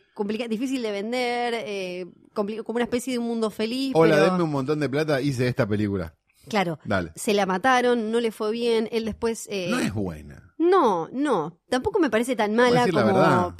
difícil 0.50 0.82
de 0.82 0.90
vender, 0.90 1.54
eh, 1.56 2.06
como 2.34 2.50
una 2.74 2.84
especie 2.84 3.14
de 3.14 3.18
un 3.18 3.26
mundo 3.26 3.48
feliz. 3.48 3.92
Hola, 3.94 4.16
pero, 4.16 4.26
denme 4.26 4.42
un 4.42 4.50
montón 4.50 4.80
de 4.80 4.88
plata, 4.90 5.22
hice 5.22 5.48
esta 5.48 5.66
película. 5.66 6.14
Claro, 6.48 6.78
Dale. 6.84 7.12
se 7.14 7.34
la 7.34 7.46
mataron, 7.46 8.10
no 8.10 8.20
le 8.20 8.30
fue 8.32 8.50
bien, 8.52 8.88
él 8.92 9.04
después... 9.04 9.46
eh, 9.50 9.68
No 9.70 9.78
es 9.78 9.92
buena. 9.92 10.54
no, 10.58 11.08
no, 11.12 11.58
tampoco 11.68 11.98
me 11.98 12.10
parece 12.10 12.36
tan 12.36 12.54
mala 12.54 12.86
como... 12.88 13.54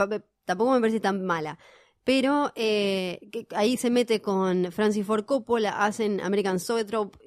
tampoco 0.45 0.73
me 0.73 0.81
parece 0.81 1.01
tan 1.01 1.25
mala. 1.25 1.59
Pero 2.07 2.53
eh, 2.55 3.19
ahí 3.51 3.77
se 3.77 3.91
mete 3.91 4.21
con 4.23 4.71
Francis 4.71 5.05
Ford 5.05 5.25
Coppola, 5.25 5.85
hacen 5.85 6.21
American 6.21 6.61
Zoetrope, 6.61 7.19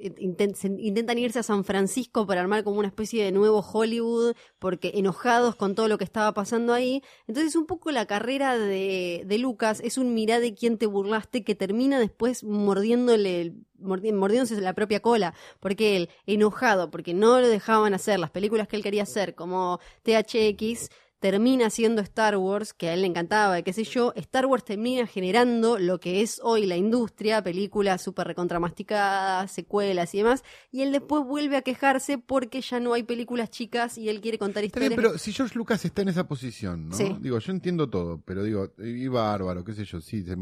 se- 0.55 0.73
intentan 0.79 1.17
irse 1.17 1.39
a 1.39 1.43
San 1.43 1.65
Francisco 1.65 2.25
para 2.25 2.39
armar 2.39 2.63
como 2.63 2.79
una 2.79 2.87
especie 2.87 3.25
de 3.25 3.33
nuevo 3.33 3.59
Hollywood, 3.59 4.35
porque 4.57 4.93
enojados 4.95 5.57
con 5.57 5.75
todo 5.75 5.89
lo 5.89 5.97
que 5.97 6.05
estaba 6.05 6.33
pasando 6.33 6.71
ahí. 6.73 7.03
Entonces 7.27 7.57
un 7.57 7.65
poco 7.65 7.91
la 7.91 8.05
carrera 8.05 8.57
de, 8.57 9.23
de 9.25 9.37
Lucas 9.37 9.81
es 9.83 9.97
un 9.97 10.13
mirá 10.13 10.39
de 10.39 10.53
quién 10.53 10.77
te 10.77 10.85
burlaste 10.85 11.43
que 11.43 11.55
termina 11.55 11.99
después 11.99 12.45
mordiéndole, 12.45 13.41
el- 13.41 13.65
mordi- 13.81 14.13
mordiéndose 14.13 14.61
la 14.61 14.71
propia 14.73 15.01
cola, 15.01 15.33
porque 15.59 15.97
él, 15.97 16.09
enojado, 16.25 16.89
porque 16.89 17.13
no 17.13 17.41
lo 17.41 17.49
dejaban 17.49 17.93
hacer 17.93 18.17
las 18.17 18.31
películas 18.31 18.69
que 18.69 18.77
él 18.77 18.83
quería 18.83 19.03
hacer, 19.03 19.35
como 19.35 19.79
THX, 20.03 20.89
termina 21.19 21.67
haciendo 21.67 22.01
Star 22.01 22.37
Wars, 22.37 22.73
que 22.73 22.87
a 22.89 22.93
él 22.93 23.01
le 23.01 23.07
encantaba, 23.07 23.59
y 23.59 23.63
qué 23.63 23.73
sé 23.73 23.83
yo, 23.83 24.13
Star 24.15 24.45
Wars 24.45 24.63
termina 24.63 25.05
generando 25.05 25.77
lo 25.77 25.99
que 25.99 26.21
es 26.21 26.39
hoy 26.43 26.65
la 26.65 26.77
industria, 26.77 27.43
películas 27.43 28.01
súper 28.01 28.27
recontramasticadas, 28.27 29.51
secuelas 29.51 30.13
y 30.15 30.19
demás, 30.19 30.43
y 30.71 30.81
él 30.81 30.91
después 30.91 31.23
vuelve 31.25 31.57
a 31.57 31.61
quejarse 31.61 32.17
porque 32.17 32.61
ya 32.61 32.79
no 32.79 32.93
hay 32.93 33.03
películas 33.03 33.49
chicas 33.49 33.97
y 33.97 34.09
él 34.09 34.21
quiere 34.21 34.37
contar 34.37 34.61
bien, 34.61 34.67
historias. 34.67 34.93
pero 34.95 35.17
si 35.17 35.33
George 35.33 35.57
Lucas 35.57 35.83
está 35.85 36.01
en 36.01 36.09
esa 36.09 36.27
posición, 36.27 36.89
¿no? 36.89 36.95
Sí. 36.95 37.15
Digo, 37.19 37.39
yo 37.39 37.51
entiendo 37.51 37.89
todo, 37.89 38.21
pero 38.23 38.43
digo, 38.43 38.73
y 38.77 39.07
bárbaro, 39.07 39.63
qué 39.63 39.73
sé 39.73 39.85
yo, 39.85 40.01
sí, 40.01 40.23
se, 40.23 40.35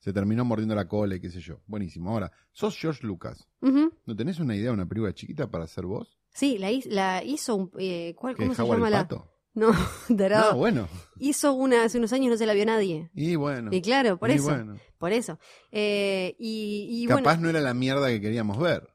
se 0.00 0.12
terminó 0.12 0.44
mordiendo 0.44 0.74
la 0.74 0.88
cola 0.88 1.16
y 1.16 1.20
qué 1.20 1.30
sé 1.30 1.40
yo. 1.40 1.60
Buenísimo. 1.66 2.10
Ahora, 2.10 2.32
sos 2.52 2.76
George 2.78 3.06
Lucas. 3.06 3.48
¿No 3.60 4.16
tenés 4.16 4.40
una 4.40 4.54
idea 4.56 4.66
de 4.68 4.74
una 4.74 4.86
película 4.86 5.12
chiquita 5.14 5.50
para 5.50 5.64
hacer 5.64 5.84
vos? 5.86 6.18
Sí, 6.34 6.56
la, 6.58 6.70
hi- 6.72 6.82
la 6.86 7.22
hizo 7.22 7.54
un... 7.54 7.70
eh, 7.78 8.14
¿cuál, 8.16 8.34
¿Que 8.34 8.44
¿Cómo 8.44 8.54
se 8.54 8.62
llama 8.66 8.88
la...? 8.90 9.02
Pato? 9.02 9.28
No, 10.08 10.16
tarado. 10.16 10.52
No, 10.52 10.58
bueno. 10.58 10.88
Hizo 11.18 11.52
una 11.52 11.84
hace 11.84 11.98
unos 11.98 12.12
años, 12.14 12.30
no 12.30 12.36
se 12.38 12.46
la 12.46 12.54
vio 12.54 12.64
nadie. 12.64 13.10
Y 13.14 13.36
bueno. 13.36 13.68
Y 13.72 13.82
claro, 13.82 14.18
por 14.18 14.30
y 14.30 14.34
eso. 14.34 14.44
bueno. 14.44 14.78
Por 14.98 15.12
eso. 15.12 15.38
Eh, 15.70 16.34
y, 16.38 16.88
y 16.90 17.06
Capaz 17.06 17.22
bueno, 17.36 17.42
no 17.42 17.50
era 17.50 17.60
la 17.60 17.74
mierda 17.74 18.08
que 18.08 18.20
queríamos 18.20 18.58
ver. 18.58 18.88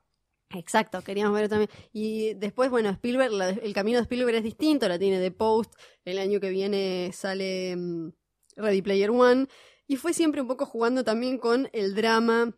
exacto, 0.50 1.02
queríamos 1.04 1.34
ver 1.36 1.48
también. 1.50 1.70
Y 1.94 2.34
después, 2.34 2.70
bueno, 2.72 2.90
Spielberg, 2.90 3.32
la- 3.34 3.50
el 3.50 3.74
camino 3.74 3.98
de 4.00 4.04
Spielberg 4.04 4.38
es 4.38 4.44
distinto, 4.44 4.88
la 4.88 4.98
tiene 4.98 5.20
The 5.20 5.32
Post, 5.32 5.74
el 6.06 6.18
año 6.20 6.40
que 6.40 6.50
viene 6.50 7.12
sale 7.14 7.76
mm, 7.76 8.10
Ready 8.56 8.82
Player 8.82 9.12
One, 9.12 9.48
y 9.88 9.98
fue 9.98 10.14
siempre 10.14 10.42
un 10.42 10.48
poco 10.48 10.66
jugando 10.66 11.04
también 11.04 11.38
con 11.38 11.70
el 11.74 11.94
drama 11.96 12.52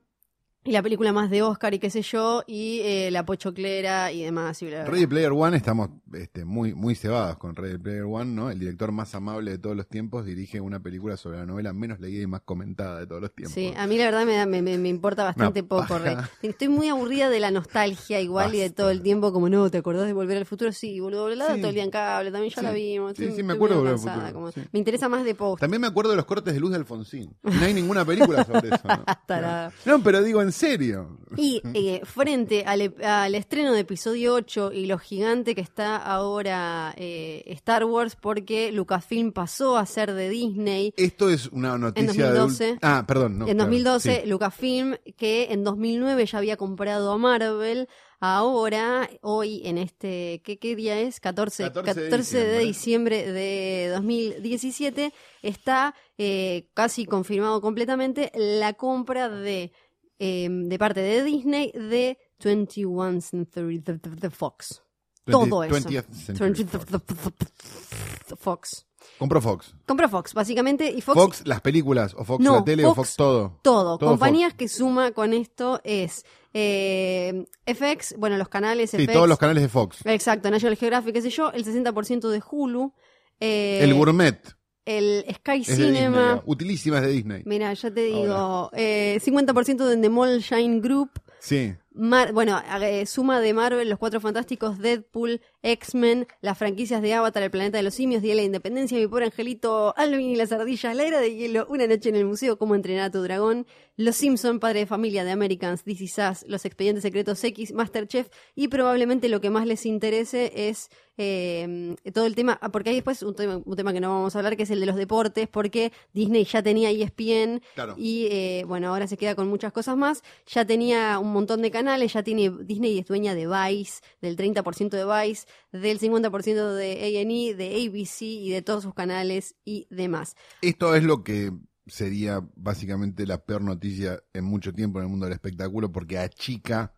y 0.65 0.71
la 0.71 0.81
película 0.83 1.13
más 1.13 1.29
de 1.29 1.41
Oscar 1.41 1.73
y 1.73 1.79
qué 1.79 1.89
sé 1.89 2.01
yo, 2.01 2.43
y 2.45 2.81
eh, 2.81 3.09
la 3.11 3.25
pochoclera 3.25 4.11
y 4.11 4.23
demás. 4.23 4.61
Y 4.61 4.67
bla, 4.67 4.83
bla. 4.83 4.91
Ready 4.91 5.07
Player 5.07 5.31
One, 5.31 5.55
estamos 5.55 5.89
este, 6.13 6.43
muy, 6.45 6.73
muy 6.73 6.95
cebados 6.95 7.37
con 7.37 7.55
Ready 7.55 7.77
Player 7.77 8.03
One, 8.03 8.25
¿no? 8.33 8.51
El 8.51 8.59
director 8.59 8.91
más 8.91 9.15
amable 9.15 9.51
de 9.51 9.57
todos 9.57 9.75
los 9.75 9.87
tiempos 9.87 10.25
dirige 10.25 10.59
una 10.59 10.79
película 10.81 11.15
sobre 11.17 11.37
la 11.39 11.45
novela 11.45 11.71
menos 11.73 11.99
leída 11.99 12.23
y 12.23 12.27
más 12.27 12.41
comentada 12.41 12.99
de 12.99 13.07
todos 13.07 13.21
los 13.21 13.33
tiempos. 13.33 13.53
Sí, 13.53 13.73
a 13.75 13.87
mí 13.87 13.97
la 13.97 14.05
verdad 14.05 14.25
me, 14.25 14.35
da- 14.35 14.45
me, 14.45 14.61
me- 14.61 14.77
me 14.77 14.89
importa 14.89 15.23
bastante 15.23 15.61
Una 15.61 15.69
poco. 15.69 15.97
Re. 15.97 16.17
Estoy 16.41 16.67
muy 16.67 16.89
aburrida 16.89 17.29
de 17.29 17.39
la 17.39 17.51
nostalgia 17.51 18.19
igual 18.19 18.53
y 18.53 18.59
de 18.59 18.69
todo 18.69 18.89
el 18.89 19.01
tiempo 19.01 19.31
como, 19.31 19.47
no, 19.49 19.69
¿te 19.71 19.77
acordás 19.77 20.05
de 20.07 20.13
Volver 20.13 20.37
al 20.37 20.45
Futuro? 20.45 20.71
Sí, 20.73 20.99
boludo, 20.99 21.23
Volver 21.23 21.37
Sí. 21.39 21.57
todo 21.61 21.69
el 21.69 21.73
día 21.73 21.83
en 21.83 21.91
cable, 21.91 22.31
también 22.31 22.53
ya 22.53 22.59
Sí. 22.61 22.65
la 22.65 22.71
vimos. 22.73 23.13
Sí, 23.15 23.23
estoy- 23.23 23.37
sí, 23.37 23.43
me 23.43 23.53
acuerdo 23.53 23.75
de 23.75 23.79
Volver 23.81 23.93
al 23.93 23.99
Futuro, 23.99 24.33
como- 24.33 24.51
sí. 24.51 24.61
Me 24.71 24.79
interesa 24.79 25.07
más 25.09 25.23
de 25.23 25.35
post. 25.35 25.61
También 25.61 25.79
me 25.81 25.87
acuerdo 25.87 26.11
de 26.11 26.17
los 26.17 26.25
cortes 26.25 26.53
de 26.53 26.59
luz 26.59 26.71
de 26.71 26.75
Alfonsín. 26.75 27.33
No 27.59 27.65
hay 27.65 27.73
ninguna 27.73 28.03
película 28.05 28.43
sobre 28.43 28.67
eso. 28.69 28.81
¿no? 28.87 29.71
No, 29.85 30.03
pero 30.03 30.21
digo, 30.23 30.41
en 30.41 30.48
en 30.49 30.53
serio. 30.53 31.17
Y 31.37 31.61
eh, 31.73 32.01
frente 32.03 32.63
al, 32.65 32.93
al 33.03 33.35
estreno 33.35 33.73
de 33.73 33.81
episodio 33.81 34.33
8 34.33 34.71
y 34.73 34.85
lo 34.87 34.97
gigante 34.97 35.55
que 35.55 35.61
está 35.61 35.95
ahora 35.97 36.93
eh, 36.97 37.43
Star 37.47 37.85
Wars, 37.85 38.15
porque 38.15 38.71
Lucasfilm 38.71 39.31
pasó 39.31 39.77
a 39.77 39.85
ser 39.85 40.13
de 40.13 40.29
Disney. 40.29 40.93
Esto 40.97 41.29
es 41.29 41.47
una 41.47 41.77
noticia 41.77 42.09
En 42.11 42.17
de 42.17 42.23
2012. 42.39 42.73
ul- 42.73 42.79
Ah, 42.81 43.03
perdón. 43.07 43.39
no, 43.39 43.47
en 43.47 43.55
claro, 43.55 43.69
2012, 43.69 44.21
sí. 44.23 44.29
Lucasfilm, 44.29 44.95
que 45.17 45.47
en 45.51 45.63
2009 45.63 46.25
ya 46.25 46.37
había 46.39 46.57
comprado 46.57 47.11
a 47.11 47.17
Marvel, 47.17 47.87
ahora, 48.21 49.09
hoy, 49.21 49.61
en 49.63 49.77
este, 49.77 50.41
¿qué, 50.43 50.59
qué 50.59 50.75
día 50.75 50.99
es? 50.99 51.19
14, 51.21 51.63
14 51.71 52.01
de 52.01 52.09
14 52.09 52.37
de 52.37 52.59
diciembre. 52.59 53.17
diciembre 53.23 53.31
de 53.31 53.87
2017, 53.93 55.13
está 55.41 55.95
eh, 56.17 56.67
casi 56.73 57.05
confirmado 57.05 57.61
completamente 57.61 58.31
la 58.35 58.73
compra 58.73 59.29
de, 59.29 59.71
eh, 60.19 60.47
de 60.49 60.77
parte 60.79 60.99
de 60.99 61.23
Disney 61.23 61.71
de 61.71 62.17
21 62.43 63.21
Century 63.21 63.79
de 63.79 64.29
Fox. 64.29 64.83
20 65.25 65.49
Todo 65.49 65.63
eso. 65.63 65.75
20th 65.89 66.11
Century 66.13 66.63
20th 66.63 67.15
Fox. 67.15 68.35
Fox. 68.37 68.85
Compró 69.17 69.41
Fox. 69.41 69.75
Compró 69.85 70.09
Fox, 70.09 70.33
básicamente, 70.33 70.91
y 70.91 71.01
Fox 71.01 71.19
Fox, 71.19 71.41
las 71.45 71.61
películas, 71.61 72.13
o 72.17 72.23
Fox 72.23 72.43
No, 72.43 72.55
la 72.57 72.63
tele, 72.63 72.85
o 72.85 72.93
Fox- 72.93 73.15
todo. 73.15 73.59
Todo. 73.63 73.97
Todo 73.97 74.09
Compañías 74.11 74.53
que 74.53 74.67
suma 74.67 75.11
con 75.11 75.33
esto 75.33 75.81
es 75.83 76.25
eh, 76.53 77.45
FX, 77.65 78.15
bueno, 78.17 78.37
los 78.37 78.49
canales 78.49 78.91
Sí, 78.91 78.97
FX. 78.97 79.13
todos 79.13 79.27
los 79.29 79.37
canales 79.37 79.63
de 79.63 79.69
Fox. 79.69 80.05
Exacto, 80.05 80.49
National 80.51 80.75
Geographic, 80.77 81.13
qué 81.13 81.21
sé 81.21 81.29
yo, 81.29 81.51
el 81.51 81.63
60% 81.65 82.29
de 82.29 82.41
Hulu. 82.49 82.93
eh, 83.39 83.79
el 83.81 83.93
Gourmet 83.93 84.55
el 84.97 85.25
Sky 85.35 85.61
es 85.61 85.67
de 85.67 85.73
Disney. 85.75 85.87
Cinema. 85.95 86.41
Utilísima 86.45 86.97
es 86.97 87.03
de 87.03 87.09
Disney. 87.09 87.41
Mira, 87.45 87.73
ya 87.73 87.91
te 87.91 88.01
digo, 88.01 88.69
eh, 88.73 89.19
50% 89.23 89.85
de 89.87 89.97
The 89.97 90.09
Mall 90.09 90.39
Shine 90.39 90.79
Group. 90.81 91.11
Sí. 91.39 91.73
Mar- 91.93 92.31
bueno, 92.33 92.61
eh, 92.81 93.05
suma 93.05 93.39
de 93.39 93.53
Marvel, 93.53 93.89
Los 93.89 93.99
Cuatro 93.99 94.19
Fantásticos, 94.21 94.79
Deadpool, 94.79 95.41
X-Men, 95.61 96.27
las 96.41 96.57
franquicias 96.57 97.01
de 97.01 97.13
Avatar, 97.13 97.43
El 97.43 97.51
Planeta 97.51 97.77
de 97.77 97.83
los 97.83 97.93
Simios, 97.93 98.21
Día 98.21 98.31
de 98.31 98.37
la 98.41 98.43
Independencia, 98.43 98.97
Mi 98.97 99.07
Pobre 99.07 99.25
Angelito, 99.25 99.93
Alvin 99.97 100.29
y 100.29 100.35
las 100.35 100.51
Ardillas, 100.51 100.95
La 100.95 101.03
Era 101.03 101.19
de 101.19 101.35
Hielo, 101.35 101.65
Una 101.69 101.85
Noche 101.87 102.09
en 102.09 102.15
el 102.15 102.25
Museo, 102.25 102.57
Cómo 102.57 102.75
Entrenar 102.75 103.05
a 103.05 103.11
tu 103.11 103.21
Dragón, 103.21 103.67
Los 103.97 104.15
Simpson, 104.15 104.59
Padre 104.59 104.81
de 104.81 104.85
Familia, 104.85 105.23
de 105.23 105.31
Americans, 105.31 105.83
This 105.83 106.01
Is 106.01 106.17
Us, 106.17 106.45
Los 106.47 106.65
Expedientes 106.65 107.01
Secretos 107.03 107.43
X, 107.43 107.73
Masterchef 107.73 108.29
y 108.55 108.67
probablemente 108.69 109.27
lo 109.29 109.41
que 109.41 109.49
más 109.49 109.65
les 109.67 109.85
interese 109.85 110.51
es 110.69 110.89
eh, 111.21 111.95
todo 112.13 112.25
el 112.25 112.33
tema, 112.35 112.57
ah, 112.61 112.69
porque 112.69 112.91
hay 112.91 112.95
después 112.95 113.21
un 113.23 113.35
tema, 113.35 113.61
un 113.63 113.75
tema 113.75 113.91
que 113.91 113.99
no 113.99 114.07
vamos 114.07 114.33
a 114.35 114.39
hablar, 114.39 114.55
que 114.55 114.63
es 114.63 114.69
el 114.69 114.79
de 114.79 114.85
los 114.85 114.95
deportes, 114.95 115.49
porque 115.49 115.91
Disney 116.13 116.45
ya 116.45 116.63
tenía 116.63 116.89
ESPN, 116.91 117.61
Claro. 117.75 117.95
y 117.97 118.27
eh, 118.31 118.63
bueno, 118.65 118.87
ahora 118.87 119.05
se 119.05 119.17
queda 119.17 119.35
con 119.35 119.49
muchas 119.49 119.73
cosas 119.73 119.97
más. 119.97 120.23
Ya 120.47 120.63
tenía 120.63 121.19
un 121.19 121.33
montón 121.33 121.61
de 121.61 121.71
canales, 121.71 122.13
ya 122.13 122.23
tiene 122.23 122.49
Disney 122.61 122.99
es 122.99 123.05
dueña 123.05 123.35
de 123.35 123.47
Vice, 123.47 124.01
del 124.21 124.37
30% 124.37 124.89
de 124.91 125.03
Vice, 125.27 125.45
del 125.71 125.99
50% 125.99 126.73
de 126.73 126.91
A&E, 127.19 127.55
de 127.55 127.87
ABC 127.87 128.21
y 128.21 128.49
de 128.49 128.61
todos 128.61 128.83
sus 128.83 128.93
canales 128.93 129.55
y 129.65 129.87
demás. 129.89 130.35
Esto 130.61 130.95
es 130.95 131.03
lo 131.03 131.23
que 131.23 131.51
sería 131.87 132.47
básicamente 132.55 133.25
la 133.25 133.43
peor 133.43 133.63
noticia 133.63 134.21
en 134.33 134.45
mucho 134.45 134.73
tiempo 134.73 134.99
en 134.99 135.05
el 135.05 135.09
mundo 135.09 135.25
del 135.25 135.33
espectáculo 135.33 135.91
porque 135.91 136.17
achica 136.17 136.93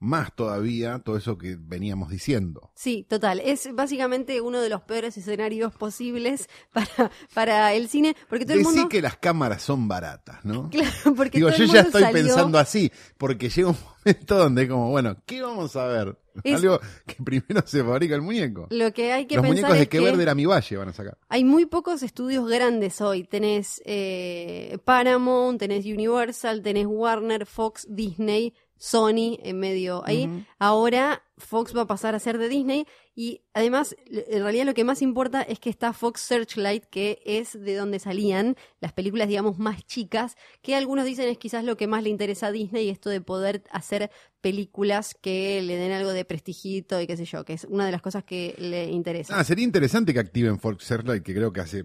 más 0.00 0.34
todavía 0.34 0.98
todo 1.04 1.16
eso 1.18 1.36
que 1.38 1.56
veníamos 1.60 2.08
diciendo. 2.10 2.72
Sí, 2.74 3.06
total. 3.08 3.40
Es 3.44 3.68
básicamente 3.74 4.40
uno 4.40 4.60
de 4.60 4.68
los 4.70 4.80
peores 4.82 5.16
escenarios 5.18 5.74
posibles 5.74 6.48
para, 6.72 7.10
para 7.34 7.74
el 7.74 7.88
cine, 7.88 8.16
porque 8.28 8.44
todo 8.46 8.56
el 8.56 8.62
mundo... 8.64 8.88
que 8.88 9.02
las 9.02 9.18
cámaras 9.18 9.62
son 9.62 9.86
baratas, 9.88 10.44
¿no? 10.44 10.70
Claro, 10.80 11.14
porque 11.14 11.38
Digo, 11.38 11.48
todo 11.50 11.58
yo 11.58 11.64
el 11.64 11.70
ya 11.70 11.74
mundo 11.82 11.88
estoy 11.88 12.02
salió- 12.02 12.22
pensando 12.24 12.58
así, 12.58 12.90
porque 13.18 13.48
llega 13.50 13.68
un 13.68 13.76
momento 14.04 14.36
donde 14.38 14.68
como, 14.68 14.90
bueno, 14.90 15.16
¿qué 15.26 15.42
vamos 15.42 15.76
a 15.76 15.84
ver? 15.86 16.18
Es- 16.44 16.54
Algo 16.54 16.80
que 17.06 17.16
primero 17.22 17.62
se 17.66 17.84
fabrica 17.84 18.14
el 18.14 18.22
muñeco. 18.22 18.68
Lo 18.70 18.92
que 18.94 19.12
hay 19.12 19.26
que 19.26 19.34
Los 19.34 19.42
pensar 19.42 19.56
muñecos 19.64 19.76
de 19.76 19.82
es 19.82 19.88
que... 19.88 20.00
verde 20.00 20.22
era 20.22 20.34
mi 20.34 20.46
valle 20.46 20.76
van 20.78 20.88
a 20.88 20.92
sacar. 20.94 21.18
Hay 21.28 21.44
muy 21.44 21.66
pocos 21.66 22.02
estudios 22.02 22.48
grandes 22.48 23.00
hoy. 23.02 23.24
Tenés 23.24 23.82
eh, 23.84 24.78
Paramount, 24.84 25.58
tenés 25.58 25.84
Universal, 25.84 26.62
tenés 26.62 26.86
Warner, 26.86 27.44
Fox, 27.44 27.86
Disney, 27.90 28.54
Sony 28.80 29.38
en 29.42 29.60
medio 29.60 30.02
ahí. 30.06 30.46
Ahora 30.58 31.22
Fox 31.36 31.76
va 31.76 31.82
a 31.82 31.86
pasar 31.86 32.14
a 32.14 32.18
ser 32.18 32.38
de 32.38 32.48
Disney 32.48 32.86
y 33.14 33.42
además, 33.52 33.94
en 34.06 34.42
realidad 34.42 34.64
lo 34.64 34.72
que 34.72 34.84
más 34.84 35.02
importa 35.02 35.42
es 35.42 35.60
que 35.60 35.68
está 35.68 35.92
Fox 35.92 36.22
Searchlight, 36.22 36.84
que 36.86 37.20
es 37.26 37.52
de 37.52 37.74
donde 37.74 37.98
salían 37.98 38.56
las 38.80 38.94
películas, 38.94 39.28
digamos, 39.28 39.58
más 39.58 39.84
chicas, 39.84 40.36
que 40.62 40.74
algunos 40.74 41.04
dicen 41.04 41.28
es 41.28 41.36
quizás 41.36 41.62
lo 41.62 41.76
que 41.76 41.86
más 41.86 42.02
le 42.02 42.08
interesa 42.08 42.46
a 42.46 42.52
Disney, 42.52 42.88
esto 42.88 43.10
de 43.10 43.20
poder 43.20 43.64
hacer 43.70 44.10
películas 44.40 45.14
que 45.20 45.60
le 45.60 45.76
den 45.76 45.92
algo 45.92 46.14
de 46.14 46.24
prestigito 46.24 46.98
y 47.02 47.06
qué 47.06 47.18
sé 47.18 47.26
yo, 47.26 47.44
que 47.44 47.52
es 47.52 47.64
una 47.64 47.84
de 47.84 47.92
las 47.92 48.00
cosas 48.00 48.24
que 48.24 48.54
le 48.56 48.84
interesa. 48.84 49.38
Ah, 49.38 49.44
sería 49.44 49.64
interesante 49.64 50.14
que 50.14 50.20
activen 50.20 50.58
Fox 50.58 50.84
Searchlight, 50.84 51.22
que 51.22 51.34
creo 51.34 51.52
que 51.52 51.60
hace 51.60 51.84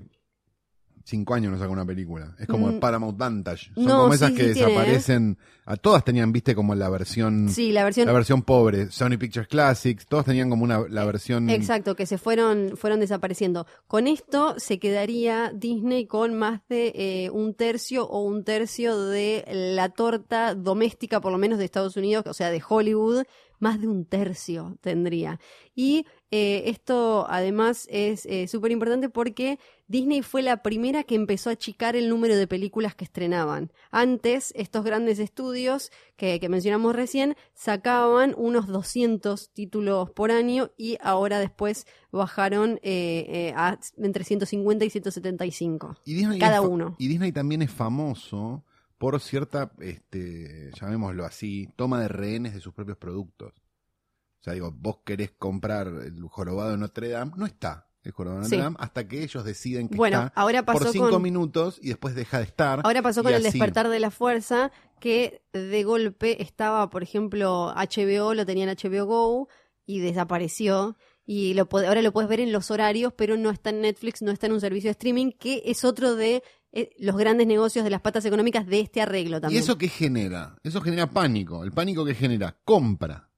cinco 1.05 1.33
años 1.35 1.53
no 1.53 1.57
saca 1.57 1.69
una 1.69 1.85
película. 1.85 2.35
Es 2.39 2.47
como 2.47 2.67
Mm. 2.67 2.73
el 2.73 2.79
Paramount 2.79 3.17
Vantage. 3.17 3.71
Son 3.75 3.85
No, 3.85 4.01
como 4.01 4.13
esas 4.13 4.31
sí, 4.31 4.35
que 4.35 4.47
sí 4.49 4.53
tiene, 4.55 4.71
¿eh? 4.71 4.75
desaparecen. 4.75 5.37
A 5.67 5.77
todas 5.77 6.03
tenían, 6.03 6.31
viste, 6.31 6.53
como 6.53 6.75
la 6.75 6.89
versión, 6.89 7.49
Sí, 7.49 7.71
la 7.71 7.83
versión 7.83 8.05
la 8.05 8.13
versión 8.13 8.43
pobre. 8.43 8.91
Sony 8.91 9.17
Pictures 9.17 9.47
Classics, 9.47 10.05
todos 10.05 10.25
tenían 10.25 10.49
como 10.49 10.63
una 10.63 10.81
la 10.89 11.05
versión. 11.05 11.49
Exacto, 11.49 11.95
que 11.95 12.05
se 12.05 12.17
fueron, 12.19 12.73
fueron 12.77 12.99
desapareciendo. 12.99 13.65
Con 13.87 14.07
esto 14.07 14.55
se 14.59 14.77
quedaría 14.79 15.51
Disney 15.55 16.05
con 16.05 16.35
más 16.35 16.61
de 16.69 16.91
eh, 16.95 17.29
un 17.31 17.53
tercio 17.55 18.05
o 18.07 18.21
un 18.23 18.43
tercio 18.43 18.99
de 19.07 19.43
la 19.75 19.89
torta 19.89 20.53
doméstica, 20.53 21.19
por 21.21 21.31
lo 21.31 21.37
menos 21.39 21.57
de 21.57 21.65
Estados 21.65 21.97
Unidos, 21.97 22.25
o 22.27 22.33
sea, 22.33 22.51
de 22.51 22.61
Hollywood, 22.67 23.23
más 23.59 23.81
de 23.81 23.87
un 23.87 24.05
tercio 24.05 24.77
tendría. 24.81 25.39
Y 25.73 26.05
eh, 26.31 26.63
esto 26.67 27.25
además 27.29 27.87
es 27.89 28.27
súper 28.49 28.71
importante 28.71 29.09
porque 29.09 29.59
Disney 29.87 30.23
fue 30.23 30.41
la 30.41 30.63
primera 30.63 31.03
que 31.03 31.15
empezó 31.15 31.49
a 31.49 31.53
achicar 31.53 31.95
el 31.95 32.09
número 32.09 32.35
de 32.35 32.47
películas 32.47 32.95
que 32.95 33.05
estrenaban. 33.05 33.71
Antes, 33.91 34.51
estos 34.55 34.83
grandes 34.83 35.19
estudios 35.19 35.91
que, 36.15 36.39
que 36.39 36.49
mencionamos 36.49 36.95
recién 36.95 37.35
sacaban 37.53 38.33
unos 38.37 38.67
200 38.67 39.51
títulos 39.51 40.09
por 40.09 40.31
año 40.31 40.71
y 40.75 40.97
ahora 41.01 41.39
después 41.39 41.85
bajaron 42.11 42.79
eh, 42.81 43.25
eh, 43.27 43.53
a 43.55 43.77
entre 43.97 44.23
150 44.23 44.85
y 44.85 44.89
175. 44.89 45.97
Y 46.05 46.13
Disney 46.15 46.39
cada 46.39 46.61
uno. 46.61 46.95
Y 46.97 47.07
Disney 47.07 47.31
también 47.31 47.61
es 47.61 47.71
famoso 47.71 48.63
por 49.05 49.21
cierta, 49.21 49.71
este, 49.81 50.71
llamémoslo 50.81 51.25
así, 51.25 51.69
toma 51.75 52.01
de 52.01 52.07
rehenes 52.07 52.55
de 52.55 52.59
sus 52.59 52.73
propios 52.73 52.97
productos. 52.97 53.53
O 53.53 54.43
sea, 54.43 54.53
digo, 54.53 54.73
vos 54.75 55.01
querés 55.05 55.29
comprar 55.29 55.85
el 55.85 56.23
jorobado 56.27 56.71
de 56.71 56.79
Notre 56.79 57.09
Dame, 57.09 57.33
no 57.35 57.45
está 57.45 57.87
el 58.01 58.11
jorobado 58.13 58.41
de 58.41 58.45
Notre. 58.45 58.63
Dame 58.63 58.77
hasta 58.79 59.07
que 59.07 59.21
ellos 59.21 59.45
deciden 59.45 59.89
que 59.89 59.95
Bueno, 59.95 60.23
está 60.23 60.41
ahora 60.41 60.65
por 60.65 60.87
cinco 60.91 61.11
con 61.11 61.21
minutos 61.21 61.77
y 61.83 61.89
después 61.89 62.15
deja 62.15 62.39
de 62.39 62.45
estar. 62.45 62.81
ahora 62.83 63.03
pasó 63.03 63.21
con 63.21 63.31
el 63.31 63.45
así. 63.45 63.59
despertar 63.59 63.89
de 63.89 63.99
la 63.99 64.09
fuerza 64.09 64.71
que 64.99 65.43
de 65.53 65.83
golpe 65.83 66.41
estaba, 66.41 66.89
por 66.89 67.03
ejemplo, 67.03 67.75
HBO 67.75 68.33
lo 68.33 68.43
tenía 68.47 68.63
en 68.63 68.75
HBO 68.75 69.05
Go 69.05 69.49
y 69.85 69.99
desapareció 69.99 70.97
y 71.27 71.53
lo 71.53 71.67
ahora 71.71 72.01
lo 72.01 72.11
puedes 72.11 72.27
ver 72.27 72.39
en 72.39 72.51
los 72.51 72.71
horarios, 72.71 73.13
pero 73.13 73.37
no 73.37 73.51
está 73.51 73.69
en 73.69 73.81
Netflix, 73.81 74.23
no 74.23 74.31
está 74.31 74.47
en 74.47 74.53
un 74.53 74.61
servicio 74.61 74.87
de 74.87 74.93
streaming 74.93 75.31
que 75.31 75.61
es 75.65 75.83
otro 75.83 76.15
de 76.15 76.41
eh, 76.75 76.91
los 76.99 77.15
grandes 77.17 77.47
negocios 77.47 77.83
de 77.83 77.89
las 77.89 78.01
patas 78.01 78.23
económicas 78.25 78.67
de 78.67 78.81
este 78.81 79.01
arreglo 79.01 79.37
¿Y 79.37 79.41
también. 79.41 79.63
eso 79.63 79.77
qué 79.77 79.87
genera? 79.87 80.55
Eso 80.63 80.81
genera 80.81 81.07
pánico. 81.07 81.63
El 81.63 81.71
pánico 81.71 82.05
que 82.05 82.13
genera 82.13 82.55
compra. 82.63 83.29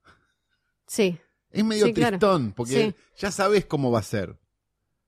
Sí, 0.86 1.18
Es 1.50 1.64
medio 1.64 1.86
Sí, 1.86 1.94
claro. 1.94 2.18
tristón, 2.18 2.52
porque 2.52 2.72
Sí. 2.90 2.94
ya 3.16 3.30
sabes 3.30 3.64
cómo 3.64 3.90
va 3.90 4.00
a 4.00 4.02
ser. 4.02 4.36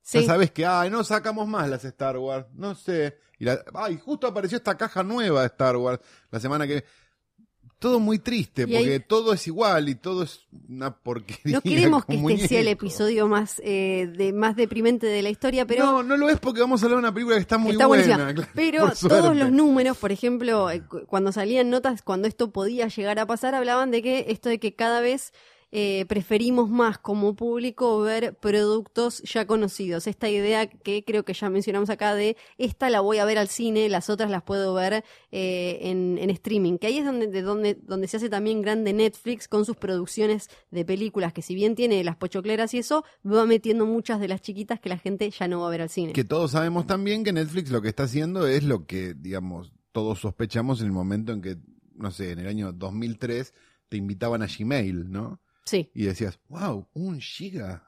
sí. 0.03 0.21
Ya 0.21 0.27
sabes 0.27 0.51
que, 0.51 0.65
ay, 0.65 0.89
no 0.91 1.05
sacamos 1.05 1.47
más 1.47 1.69
las 1.69 1.85
Star 1.85 2.17
Wars, 2.17 2.47
no 2.55 2.75
sé. 2.75 3.19
Y 3.39 3.45
la- 3.45 3.63
ay, 3.75 3.99
justo 4.03 4.27
apareció 4.27 4.57
esta 4.57 4.77
caja 4.77 5.03
nueva 5.03 5.41
de 5.43 5.47
Star 5.49 5.77
Wars 5.77 6.01
la 6.31 6.41
semana 6.41 6.67
que... 6.67 6.85
Todo 7.81 7.99
muy 7.99 8.19
triste, 8.21 8.63
Y 8.63 8.65
porque 8.67 8.93
ahí- 8.93 9.01
todo 9.01 9.33
es 9.33 9.47
igual 9.49 9.89
y 9.89 9.95
todo 9.97 10.23
es 10.23 10.43
una 10.69 10.95
porquería. 10.95 11.57
No 11.57 11.61
queremos 11.63 12.05
que 12.07 12.15
este 12.35 12.47
sea 12.49 12.61
el 12.61 12.69
episodio 12.69 13.27
más, 13.27 13.61
eh, 13.65 14.09
de, 14.17 14.33
más 14.33 14.55
deprimente 14.55 15.07
de 15.07 15.23
la 15.23 15.31
historia, 15.31 15.67
pero 15.67 15.85
No, 15.87 16.03
no 16.03 16.17
lo 16.19 16.29
es 16.29 16.39
porque 16.39 16.61
vamos 16.61 16.83
a 16.83 16.85
hablar 16.87 16.99
de 16.99 17.05
una 17.07 17.13
película 17.15 17.37
que 17.37 17.41
está 17.43 17.57
muy 17.59 17.73
está 17.73 17.87
buena. 17.87 18.05
claro, 18.35 18.43
Pero 18.55 18.93
todos 19.09 19.35
los 19.35 19.51
números, 19.51 19.97
por 19.97 20.13
ejemplo, 20.13 20.71
eh, 20.71 20.83
cu- 20.87 21.07
cuando 21.07 21.33
salían 21.33 21.71
notas, 21.71 22.03
cuando 22.03 22.29
esto 22.29 22.51
podía 22.53 22.87
llegar 22.89 23.19
a 23.19 23.27
pasar, 23.27 23.55
hablaban 23.55 23.91
de 23.91 24.03
que 24.03 24.27
esto 24.29 24.51
de 24.51 24.61
que 24.61 24.75
cada 24.75 25.01
vez 25.01 25.33
eh, 25.73 26.05
preferimos 26.09 26.69
más 26.69 26.99
como 26.99 27.35
público 27.35 28.01
ver 28.01 28.35
productos 28.35 29.23
ya 29.23 29.47
conocidos. 29.47 30.07
Esta 30.07 30.29
idea 30.29 30.67
que 30.67 31.05
creo 31.05 31.25
que 31.25 31.33
ya 31.33 31.49
mencionamos 31.51 31.91
acá 31.91 32.15
de 32.15 32.37
esta 32.59 32.91
la 32.91 33.01
voy 33.01 33.19
a 33.19 33.25
ver 33.25 33.39
al 33.39 33.49
cine, 33.49 33.89
las 33.89 34.11
otras 34.11 34.31
las 34.31 34.43
puedo 34.43 34.75
ver 34.75 35.05
eh, 35.31 35.79
en, 35.83 36.19
en 36.19 36.31
streaming. 36.31 36.79
Que 36.79 36.89
ahí 36.89 36.99
es 36.99 37.05
donde, 37.05 37.27
de 37.27 37.43
donde, 37.43 37.75
donde 37.75 38.09
se 38.09 38.17
hace 38.17 38.29
también 38.29 38.63
grande 38.63 38.93
Netflix 38.93 39.49
con 39.49 39.65
sus 39.65 39.77
producciones 39.77 40.49
de 40.71 40.85
películas, 40.85 41.33
que 41.33 41.43
si 41.43 41.55
bien 41.55 41.75
tiene 41.75 42.03
las 42.05 42.17
pochocleras 42.17 42.75
y 42.75 42.79
eso, 42.79 43.05
va 43.25 43.47
metiendo 43.47 43.87
muchas 43.87 44.21
de 44.21 44.29
las 44.29 44.43
chiquitas 44.43 44.81
que 44.81 44.89
la 44.89 44.99
gente 44.99 45.31
ya 45.31 45.49
no 45.49 45.61
va 45.61 45.69
a 45.69 45.71
ver 45.71 45.83
al 45.83 45.91
cine. 45.91 46.13
Que 46.13 46.25
todos 46.25 46.53
sabemos 46.53 46.87
también 46.87 47.25
que 47.25 47.33
Netflix 47.33 47.71
lo 47.71 47.83
que 47.83 47.89
está 47.89 48.05
haciendo 48.05 48.47
es 48.47 48.65
lo 48.65 48.87
que, 48.87 49.15
digamos, 49.15 49.73
todos 49.93 50.21
sospechamos 50.21 50.81
en 50.81 50.87
el 50.87 50.93
momento 50.93 51.33
en 51.33 51.43
que 51.43 51.57
no 52.01 52.11
sé, 52.11 52.33
en 52.33 52.41
el 52.41 52.49
año 52.49 52.73
2003 52.73 53.55
te 53.89 53.97
invitaban 53.97 54.43
a 54.43 54.47
Gmail, 54.47 55.11
¿no? 55.11 55.41
Sí, 55.71 55.91
Y 55.95 56.05
decías, 56.07 56.41
wow, 56.49 56.89
un 56.95 57.21
giga 57.21 57.87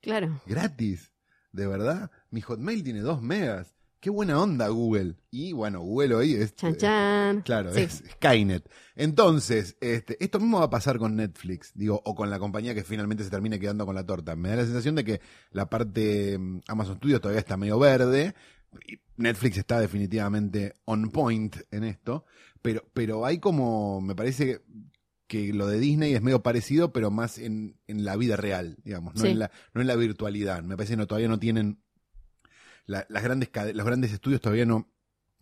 claro. 0.00 0.40
gratis, 0.46 1.12
¿de 1.50 1.66
verdad? 1.66 2.10
Mi 2.30 2.40
Hotmail 2.40 2.84
tiene 2.84 3.00
dos 3.00 3.20
megas. 3.22 3.74
Qué 3.98 4.10
buena 4.10 4.40
onda 4.40 4.68
Google. 4.68 5.16
Y 5.30 5.52
bueno, 5.52 5.80
Google 5.80 6.14
hoy 6.14 6.34
es... 6.34 6.54
Chan 6.54 6.74
eh, 6.74 6.76
chan. 6.76 7.40
Claro, 7.40 7.72
Sí. 7.72 7.80
es 7.80 8.04
Skynet. 8.12 8.70
Entonces, 8.94 9.76
este, 9.80 10.22
esto 10.22 10.38
mismo 10.38 10.58
va 10.58 10.66
a 10.66 10.70
pasar 10.70 10.98
con 10.98 11.16
Netflix, 11.16 11.72
digo, 11.74 12.00
o 12.04 12.14
con 12.14 12.28
la 12.30 12.38
compañía 12.38 12.74
que 12.74 12.84
finalmente 12.84 13.24
se 13.24 13.30
termine 13.30 13.58
quedando 13.58 13.84
con 13.86 13.94
la 13.94 14.04
torta. 14.06 14.36
Me 14.36 14.50
da 14.50 14.56
la 14.56 14.64
sensación 14.64 14.94
de 14.94 15.04
que 15.04 15.20
la 15.50 15.68
parte 15.70 16.38
mm, 16.38 16.60
Amazon 16.68 16.96
Studios 16.98 17.20
todavía 17.20 17.40
está 17.40 17.56
medio 17.56 17.78
verde. 17.78 18.34
y 18.86 18.98
Netflix 19.16 19.56
está 19.58 19.80
definitivamente 19.80 20.74
on 20.84 21.10
point 21.10 21.56
en 21.70 21.84
esto. 21.84 22.26
Pero, 22.62 22.84
pero 22.92 23.24
hay 23.26 23.38
como, 23.38 24.00
me 24.00 24.14
parece 24.14 24.62
que, 25.34 25.52
lo 25.52 25.66
de 25.66 25.78
Disney 25.78 26.14
es 26.14 26.22
medio 26.22 26.42
parecido, 26.42 26.92
pero 26.92 27.10
más 27.10 27.38
en, 27.38 27.76
en 27.86 28.04
la 28.04 28.16
vida 28.16 28.36
real, 28.36 28.76
digamos, 28.84 29.14
no, 29.14 29.22
Sí. 29.22 29.28
en 29.28 29.38
la, 29.38 29.50
no 29.74 29.80
en 29.80 29.86
la 29.86 29.96
virtualidad. 29.96 30.62
Me 30.62 30.76
parece 30.76 30.92
que 30.92 30.96
no, 30.98 31.06
todavía 31.06 31.28
no 31.28 31.38
tienen 31.38 31.78
la- 32.86 33.06
las 33.08 33.22
grandes 33.22 33.50
los 33.74 33.86
grandes 33.86 34.12
estudios 34.12 34.40
todavía 34.40 34.66
no 34.66 34.90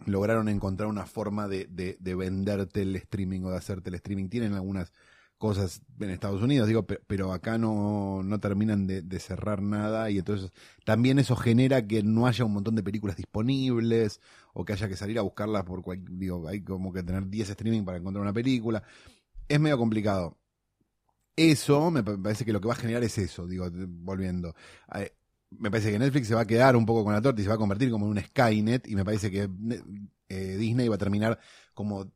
lograron 0.07 0.48
encontrar 0.48 0.88
una 0.88 1.07
forma 1.07 1.46
de, 1.48 1.66
de, 1.66 1.96
de 2.00 2.14
venderte 2.14 2.83
el 2.83 2.96
streaming 2.96 3.42
o 3.42 3.50
de 3.50 3.57
hacerte 3.57 3.88
el 3.90 3.94
streaming. 3.96 4.28
Tienen 4.28 4.55
algunas 4.55 4.92
cosas 5.38 5.83
en 5.98 6.11
Estados 6.11 6.40
Unidos, 6.42 6.68
digo, 6.68 6.87
pe- 6.87 7.00
pero 7.07 7.33
acá 7.33 7.59
no, 7.59 8.22
no 8.24 8.38
terminan 8.40 8.87
de, 8.87 9.02
de 9.02 9.18
cerrar 9.18 9.61
nada 9.61 10.09
y 10.11 10.18
entonces 10.18 10.52
también 10.85 11.18
eso 11.18 11.35
genera 11.37 11.85
que 11.87 12.02
no 12.05 12.26
haya 12.28 12.44
un 12.44 12.52
montón 12.52 12.76
de 12.76 12.83
películas 12.85 13.16
disponibles 13.16 14.20
o 14.55 14.64
que 14.64 14.72
haya 14.72 14.88
que 14.88 14.96
salir 14.96 15.18
a 15.18 15.22
buscarlas 15.22 15.64
por 15.64 15.83
cual, 15.83 16.05
digo, 16.11 16.46
hay 16.46 16.62
como 16.62 16.92
que 16.92 17.02
tener 17.02 17.26
10 17.28 17.50
streaming 17.50 17.85
para 17.85 17.98
encontrar 17.98 18.22
una 18.22 18.33
película. 18.33 18.83
Es 19.53 19.61
medio 19.61 19.77
complicado. 19.77 20.38
Eso 21.37 21.91
me 21.91 22.03
pa- 22.03 22.17
parece 22.17 22.45
que 22.45 22.53
lo 22.53 22.61
que 22.61 22.69
va 22.69 22.75
a 22.75 22.77
generar 22.77 23.03
es 23.05 23.17
eso, 23.19 23.47
digo, 23.47 23.69
volviendo. 23.71 24.55
Me 25.51 25.71
parece 25.71 25.93
que 25.93 25.99
Netflix 25.99 26.29
se 26.29 26.35
va 26.35 26.43
a 26.43 26.47
quedar 26.47 26.75
un 26.77 26.87
poco 26.87 27.05
con 27.05 27.12
la 27.12 27.21
torta 27.21 27.41
y 27.41 27.45
se 27.45 27.49
va 27.51 27.57
a 27.57 27.59
convertir 27.59 27.91
como 27.91 28.07
en 28.07 28.12
un 28.12 28.21
Skynet 28.21 28.88
y 28.88 28.97
me 28.97 29.05
parece 29.05 29.31
que 29.31 29.49
eh, 30.29 30.57
Disney 30.57 30.88
va 30.88 30.95
a 30.95 30.99
terminar 30.99 31.38
como 31.75 32.11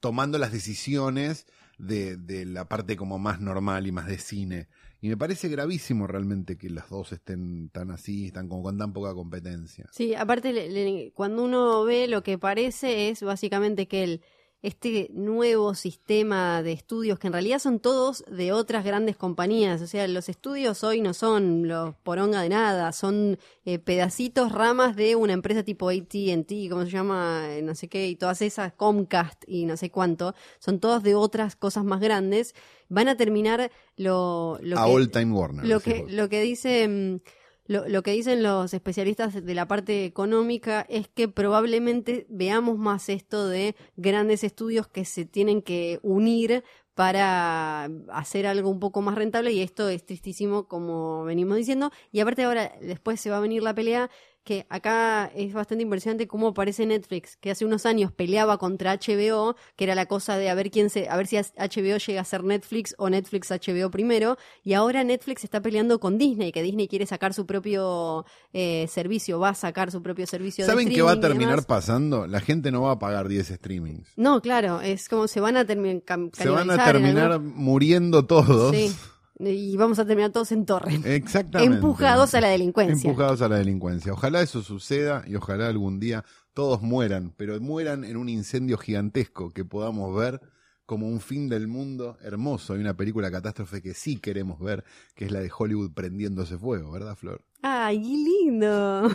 tomando 0.00 0.38
las 0.38 0.52
decisiones 0.52 1.46
de, 1.78 2.16
de 2.16 2.46
la 2.46 2.66
parte 2.68 2.96
como 2.96 3.18
más 3.18 3.40
normal 3.40 3.86
y 3.86 3.92
más 3.92 4.06
de 4.06 4.18
cine. 4.18 4.68
Y 5.00 5.08
me 5.08 5.16
parece 5.16 5.48
gravísimo 5.48 6.06
realmente 6.06 6.56
que 6.56 6.70
las 6.70 6.88
dos 6.88 7.12
estén 7.12 7.68
tan 7.70 7.90
así, 7.90 8.26
están 8.26 8.48
como 8.48 8.62
con 8.62 8.78
tan 8.78 8.92
poca 8.92 9.14
competencia. 9.14 9.86
Sí, 9.92 10.14
aparte, 10.14 10.52
le- 10.52 10.68
le- 10.70 11.12
cuando 11.12 11.44
uno 11.44 11.84
ve 11.84 12.08
lo 12.08 12.22
que 12.22 12.38
parece 12.38 13.10
es 13.10 13.22
básicamente 13.22 13.86
que 13.86 14.02
el, 14.04 14.22
este 14.60 15.08
nuevo 15.12 15.74
sistema 15.74 16.62
de 16.64 16.72
estudios, 16.72 17.18
que 17.18 17.28
en 17.28 17.32
realidad 17.32 17.60
son 17.60 17.78
todos 17.78 18.24
de 18.26 18.52
otras 18.52 18.84
grandes 18.84 19.16
compañías, 19.16 19.80
o 19.82 19.86
sea, 19.86 20.08
los 20.08 20.28
estudios 20.28 20.82
hoy 20.82 21.00
no 21.00 21.14
son 21.14 21.68
los 21.68 21.94
poronga 22.02 22.42
de 22.42 22.48
nada, 22.48 22.92
son 22.92 23.38
eh, 23.64 23.78
pedacitos, 23.78 24.50
ramas 24.50 24.96
de 24.96 25.14
una 25.14 25.32
empresa 25.32 25.62
tipo 25.62 25.90
AT&T, 25.90 26.68
¿cómo 26.68 26.84
se 26.84 26.90
llama? 26.90 27.46
Eh, 27.50 27.62
No 27.62 27.76
sé 27.76 27.88
qué, 27.88 28.08
y 28.08 28.16
todas 28.16 28.42
esas, 28.42 28.72
Comcast 28.72 29.44
y 29.46 29.64
no 29.64 29.76
sé 29.76 29.90
cuánto, 29.90 30.34
son 30.58 30.80
todas 30.80 31.04
de 31.04 31.14
otras 31.14 31.54
cosas 31.54 31.84
más 31.84 32.00
grandes, 32.00 32.54
van 32.88 33.06
a 33.06 33.16
terminar 33.16 33.70
lo, 33.96 34.58
lo 34.60 34.78
a 34.78 34.84
que... 34.84 34.90
All 34.90 35.10
Time 35.10 35.32
Warner. 35.32 35.66
Lo 35.66 35.78
que, 35.78 36.04
lo 36.08 36.28
que 36.28 36.42
dice, 36.42 36.88
mm, 36.88 37.20
lo, 37.68 37.86
lo 37.86 38.02
que 38.02 38.12
dicen 38.12 38.42
los 38.42 38.74
especialistas 38.74 39.44
de 39.44 39.54
la 39.54 39.68
parte 39.68 40.04
económica 40.04 40.84
es 40.88 41.06
que 41.08 41.28
probablemente 41.28 42.26
veamos 42.28 42.78
más 42.78 43.08
esto 43.08 43.46
de 43.46 43.76
grandes 43.96 44.42
estudios 44.42 44.88
que 44.88 45.04
se 45.04 45.24
tienen 45.24 45.62
que 45.62 46.00
unir 46.02 46.64
para 46.98 47.84
hacer 48.08 48.48
algo 48.48 48.70
un 48.70 48.80
poco 48.80 49.02
más 49.02 49.14
rentable 49.14 49.52
y 49.52 49.60
esto 49.60 49.88
es 49.88 50.04
tristísimo 50.04 50.66
como 50.66 51.22
venimos 51.22 51.56
diciendo. 51.56 51.92
Y 52.10 52.18
aparte 52.18 52.42
ahora 52.42 52.72
después 52.80 53.20
se 53.20 53.30
va 53.30 53.36
a 53.36 53.40
venir 53.40 53.62
la 53.62 53.72
pelea 53.72 54.10
que 54.48 54.64
acá 54.70 55.30
es 55.34 55.52
bastante 55.52 55.82
impresionante 55.82 56.26
cómo 56.26 56.48
aparece 56.48 56.86
Netflix, 56.86 57.36
que 57.36 57.50
hace 57.50 57.66
unos 57.66 57.84
años 57.84 58.12
peleaba 58.12 58.56
contra 58.56 58.94
HBO, 58.94 59.56
que 59.76 59.84
era 59.84 59.94
la 59.94 60.06
cosa 60.06 60.38
de 60.38 60.48
a 60.48 60.54
ver 60.54 60.70
quién 60.70 60.88
se, 60.88 61.06
a 61.06 61.18
ver 61.18 61.26
si 61.26 61.36
HBO 61.36 61.98
llega 61.98 62.22
a 62.22 62.24
ser 62.24 62.44
Netflix 62.44 62.94
o 62.96 63.10
Netflix 63.10 63.50
HBO 63.50 63.90
primero, 63.90 64.38
y 64.64 64.72
ahora 64.72 65.04
Netflix 65.04 65.44
está 65.44 65.60
peleando 65.60 66.00
con 66.00 66.16
Disney, 66.16 66.50
que 66.50 66.62
Disney 66.62 66.88
quiere 66.88 67.04
sacar 67.04 67.34
su 67.34 67.44
propio 67.44 68.24
eh, 68.54 68.86
servicio, 68.88 69.38
va 69.38 69.50
a 69.50 69.54
sacar 69.54 69.90
su 69.90 70.00
propio 70.02 70.26
servicio 70.26 70.64
de 70.64 70.70
¿Saben 70.70 70.88
qué 70.88 71.02
va 71.02 71.12
a 71.12 71.20
terminar 71.20 71.66
pasando? 71.66 72.26
La 72.26 72.40
gente 72.40 72.70
no 72.70 72.80
va 72.80 72.92
a 72.92 72.98
pagar 72.98 73.28
10 73.28 73.48
streamings. 73.48 74.08
No, 74.16 74.40
claro, 74.40 74.80
es 74.80 75.10
como 75.10 75.28
se 75.28 75.40
van 75.40 75.58
a 75.58 75.66
terminar 75.66 76.02
Se 76.32 76.48
van 76.48 76.70
a 76.70 76.82
terminar 76.82 77.38
muriendo 77.38 78.24
todos. 78.24 78.74
Sí, 78.74 78.96
y 79.38 79.76
vamos 79.76 79.98
a 79.98 80.04
terminar 80.04 80.32
todos 80.32 80.52
en 80.52 80.66
torre. 80.66 81.00
Exactamente. 81.04 81.76
Empujados 81.76 82.34
a 82.34 82.40
la 82.40 82.48
delincuencia. 82.48 83.08
Empujados 83.08 83.42
a 83.42 83.48
la 83.48 83.56
delincuencia. 83.56 84.12
Ojalá 84.12 84.42
eso 84.42 84.62
suceda 84.62 85.22
y 85.26 85.36
ojalá 85.36 85.68
algún 85.68 86.00
día 86.00 86.24
todos 86.54 86.82
mueran, 86.82 87.32
pero 87.36 87.60
mueran 87.60 88.04
en 88.04 88.16
un 88.16 88.28
incendio 88.28 88.78
gigantesco 88.78 89.52
que 89.52 89.64
podamos 89.64 90.14
ver 90.16 90.40
como 90.86 91.06
un 91.06 91.20
fin 91.20 91.48
del 91.48 91.68
mundo 91.68 92.16
hermoso. 92.22 92.72
Hay 92.72 92.80
una 92.80 92.96
película 92.96 93.30
catástrofe 93.30 93.82
que 93.82 93.94
sí 93.94 94.16
queremos 94.16 94.58
ver, 94.58 94.84
que 95.14 95.26
es 95.26 95.30
la 95.30 95.40
de 95.40 95.50
Hollywood 95.56 95.92
prendiéndose 95.92 96.56
fuego, 96.56 96.90
¿verdad, 96.90 97.14
Flor? 97.14 97.44
¡Ay, 97.62 98.00
qué 98.00 98.08
lindo! 98.08 99.14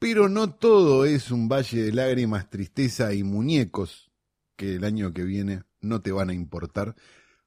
Pero 0.00 0.28
no 0.28 0.52
todo 0.52 1.04
es 1.04 1.30
un 1.30 1.48
valle 1.48 1.80
de 1.80 1.92
lágrimas, 1.92 2.50
tristeza 2.50 3.14
y 3.14 3.22
muñecos 3.22 4.10
que 4.56 4.74
el 4.74 4.84
año 4.84 5.12
que 5.12 5.22
viene 5.22 5.62
no 5.80 6.00
te 6.02 6.10
van 6.10 6.30
a 6.30 6.34
importar, 6.34 6.96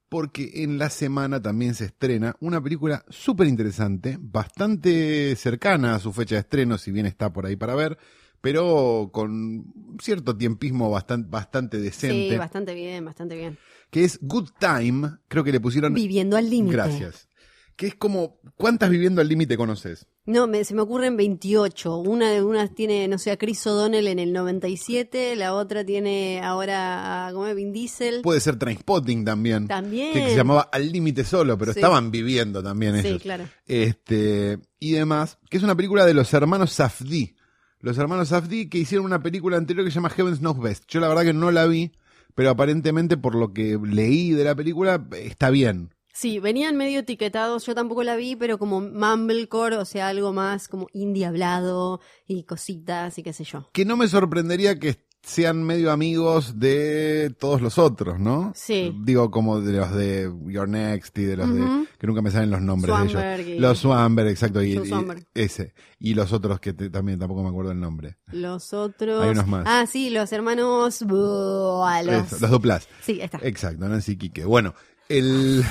porque 0.10 0.63
en 0.63 0.78
la 0.78 0.89
semana 0.89 1.41
también 1.41 1.74
se 1.74 1.86
estrena 1.86 2.36
una 2.39 2.62
película 2.62 3.04
súper 3.10 3.48
interesante, 3.48 4.18
bastante 4.20 5.36
cercana 5.36 5.96
a 5.96 6.00
su 6.00 6.13
fecha 6.13 6.36
de 6.36 6.41
estreno, 6.41 6.78
si 6.78 6.91
bien 6.91 7.06
está 7.06 7.34
por 7.34 7.46
ahí 7.46 7.56
para 7.56 7.76
ver, 7.76 7.98
pero 8.41 9.10
con 9.12 9.65
cierto 10.02 10.38
tiempismo 10.38 10.89
bastante, 10.91 11.30
bastante 11.30 11.80
decente, 11.80 12.30
Sí, 12.34 12.38
bastante 12.38 12.76
bien, 12.76 13.04
bastante 13.04 13.36
bien. 13.36 13.58
que 13.89 14.04
es 14.04 14.20
Good 14.22 14.50
Time, 14.60 15.18
creo 15.28 15.44
que 15.44 15.52
le 15.52 15.60
pusieron... 15.60 15.94
Viviendo 15.94 16.38
al 16.38 16.50
límite. 16.50 16.76
Gracias. 16.76 17.28
Que 17.76 17.88
es 17.88 17.96
como, 17.96 18.40
¿cuántas 18.56 18.90
viviendo 18.90 19.20
al 19.20 19.28
límite 19.28 19.58
conoces? 19.58 20.08
No, 20.26 20.48
me, 20.48 20.64
se 20.64 20.74
me 20.74 20.82
ocurren 20.82 21.18
28. 21.18 21.98
Una, 21.98 22.32
una 22.44 22.68
tiene, 22.70 23.08
no 23.10 23.18
sé, 23.18 23.32
a 23.32 23.38
Chris 23.38 23.68
O'Donnell 23.68 24.08
en 24.08 24.18
el 24.20 24.32
97, 24.32 25.36
la 25.36 25.54
otra 25.54 25.86
tiene 25.86 26.42
ahora 26.42 27.28
a 27.28 27.34
¿cómo 27.34 27.48
es? 27.48 27.56
Vin 27.56 27.74
Diesel. 27.74 28.22
Puede 28.22 28.40
ser 28.40 28.58
Trainspotting 28.58 29.26
también. 29.26 29.68
También. 29.68 30.14
que 30.14 30.30
se 30.30 30.36
llamaba 30.36 30.62
Al 30.72 30.92
Límite 30.92 31.26
Solo, 31.26 31.58
pero 31.58 31.74
Sí. 31.74 31.80
estaban 31.80 32.12
viviendo 32.12 32.64
también 32.64 33.02
Sí, 33.02 33.08
ellos. 33.10 33.22
claro. 33.22 33.44
Este, 33.68 34.58
y 34.80 34.92
demás, 34.94 35.38
que 35.50 35.58
es 35.58 35.64
una 35.64 35.76
película 35.76 36.06
de 36.06 36.14
los 36.14 36.34
hermanos 36.34 36.72
Safdie. 36.72 37.36
Los 37.82 37.98
hermanos 37.98 38.30
Safdie 38.30 38.70
que 38.70 38.78
hicieron 38.80 39.06
una 39.06 39.22
película 39.22 39.58
anterior 39.58 39.86
que 39.86 39.92
se 39.92 39.96
llama 39.96 40.10
Heaven's 40.10 40.40
Knows 40.40 40.60
Best. 40.60 40.86
Yo 40.88 41.00
la 41.02 41.08
verdad 41.10 41.24
que 41.24 41.34
no 41.34 41.52
la 41.52 41.66
vi, 41.68 41.92
pero 42.34 42.50
aparentemente 42.50 43.18
por 43.18 43.36
lo 43.36 43.54
que 43.54 43.78
leí 43.84 44.32
de 44.32 44.44
la 44.46 44.56
película 44.56 45.06
está 45.12 45.50
bien. 45.50 45.94
Sí, 46.17 46.39
venían 46.39 46.78
medio 46.78 46.99
etiquetados, 47.01 47.65
yo 47.65 47.75
tampoco 47.75 48.01
la 48.04 48.15
vi, 48.15 48.38
pero 48.38 48.58
como 48.58 48.80
Mumblecore, 48.80 49.75
o 49.75 49.84
sea, 49.84 50.08
algo 50.08 50.32
más 50.32 50.69
como 50.69 50.88
indie 50.93 51.25
hablado 51.25 51.99
y 52.25 52.43
cositas 52.43 53.17
y 53.17 53.23
qué 53.23 53.34
sé 53.34 53.43
yo. 53.43 53.69
Que 53.73 53.84
no 53.84 53.97
me 53.97 54.08
sorprendería 54.08 54.80
que 54.80 55.04
sean 55.21 55.63
medio 55.63 55.91
amigos 55.91 56.58
de 56.60 57.36
todos 57.38 57.60
los 57.60 57.78
otros, 57.80 58.17
¿no? 58.19 58.54
Sí. 58.56 58.95
Digo, 59.04 59.30
como 59.32 59.60
de 59.60 59.73
los 59.73 59.91
de 59.93 60.32
Your 60.47 60.69
Next 60.69 61.17
y 61.17 61.23
de 61.23 61.36
los 61.36 61.54
de... 61.54 61.62
Que 61.97 62.06
nunca 62.08 62.21
me 62.21 62.30
salen 62.32 62.51
los 62.51 62.62
nombres 62.62 62.95
de 62.95 63.04
ellos. 63.39 63.47
y- 63.47 63.60
Los 63.60 63.80
Swanberg, 63.80 64.30
exacto. 64.30 64.62
Y, 64.63 64.73
y- 64.78 64.91
ese. 65.34 65.73
Y 65.99 66.13
los 66.13 66.32
otros 66.32 66.60
que 66.60 66.73
te- 66.73 66.91
también 66.91 67.17
tampoco 67.19 67.41
me 67.43 67.49
acuerdo 67.49 67.71
el 67.71 67.80
nombre. 67.80 68.17
Los 68.28 68.71
otros. 68.73 69.23
Hay 69.23 69.32
unos 69.32 69.47
más. 69.47 69.63
Ah, 69.67 69.86
sí, 69.86 70.12
los 70.12 70.32
hermanos. 70.32 71.01
Buah, 71.04 72.04
los... 72.04 72.28
Eso, 72.28 72.38
los 72.39 72.51
duplas. 72.51 72.88
Sí, 73.01 73.19
está. 73.19 73.39
Exacto, 73.41 73.89
Nancy 73.89 74.12
y 74.13 74.17
Quique. 74.17 74.45
Bueno, 74.45 74.75
el... 75.10 75.63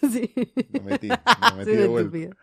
Sí. 0.12 0.32
Metí, 0.84 1.08
metí 1.56 1.70
de 1.72 1.86
vuelta. 1.86 2.36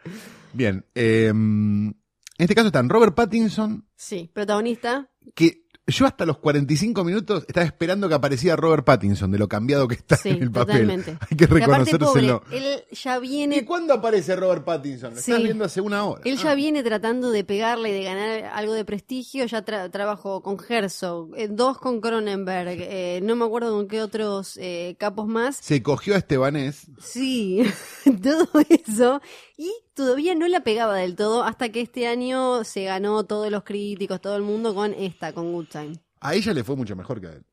Bien. 0.53 0.85
eh, 0.95 1.27
en 1.27 1.95
este 2.37 2.55
caso 2.55 2.67
están 2.67 2.89
Robert 2.89 3.15
Pattinson, 3.15 3.87
Sí, 3.95 4.29
protagonista. 4.33 5.09
que 5.35 5.64
yo 5.87 6.05
hasta 6.07 6.25
los 6.25 6.39
45 6.39 7.03
minutos 7.03 7.45
estaba 7.47 7.65
esperando 7.65 8.09
que 8.09 8.15
apareciera 8.15 8.55
Robert 8.55 8.83
Pattinson, 8.83 9.31
de 9.31 9.37
lo 9.37 9.47
cambiado 9.47 9.87
que 9.87 9.95
está 9.95 10.17
Sí, 10.17 10.29
en 10.29 10.41
el 10.43 10.51
papel. 10.51 10.81
totalmente. 10.87 11.17
Hay 11.29 11.37
que 11.37 11.43
Y 11.43 11.47
reconocérselo. 11.47 12.41
pobre, 12.41 12.57
él 12.57 12.83
ya 12.91 13.17
¿Y 13.17 13.21
viene 13.21 13.65
cuándo 13.65 13.93
aparece 13.93 14.35
Robert 14.35 14.63
Pattinson? 14.65 15.13
Lo 15.13 15.21
Sí. 15.21 15.31
estás 15.31 15.43
viendo 15.43 15.63
hace 15.65 15.81
una 15.81 16.03
hora. 16.05 16.21
Él 16.25 16.37
Ah. 16.39 16.43
ya 16.43 16.55
viene 16.55 16.81
tratando 16.83 17.29
de 17.29 17.43
pegarle 17.43 17.89
y 17.89 17.93
de 17.93 18.03
ganar 18.03 18.45
algo 18.53 18.73
de 18.73 18.83
prestigio. 18.83 19.45
Ya 19.45 19.63
tra- 19.63 19.91
trabajó 19.91 20.41
con 20.41 20.57
Herzog, 20.67 21.35
eh, 21.37 21.47
dos 21.49 21.77
con 21.77 22.01
Cronenberg, 22.01 22.77
eh, 22.81 23.19
no 23.21 23.35
me 23.35 23.45
acuerdo 23.45 23.71
con 23.75 23.87
qué 23.87 24.01
otros 24.01 24.57
eh, 24.57 24.95
capos 24.97 25.27
más. 25.27 25.57
Se 25.57 25.83
cogió 25.83 26.15
a 26.15 26.17
Estebanés. 26.17 26.87
Sí, 26.99 27.61
todo 28.23 28.47
eso. 28.69 29.21
Y 29.57 29.71
todavía 29.95 30.35
no 30.35 30.47
la 30.47 30.59
pegaba 30.61 30.95
del 30.97 31.15
todo 31.15 31.43
hasta 31.43 31.69
que 31.69 31.81
este 31.81 32.07
año 32.07 32.63
se 32.63 32.83
ganó 32.83 33.23
todos 33.23 33.49
los 33.49 33.63
críticos, 33.63 34.21
todo 34.21 34.35
el 34.35 34.43
mundo 34.43 34.75
con 34.75 34.93
esta, 34.93 35.33
con 35.33 35.51
Good 35.53 35.67
Time. 35.71 35.93
A 36.21 36.35
ella 36.35 36.53
le 36.53 36.63
fue 36.63 36.75
mucho 36.75 36.95
mejor 36.95 37.19
que 37.21 37.27
a 37.27 37.31
él. 37.33 37.43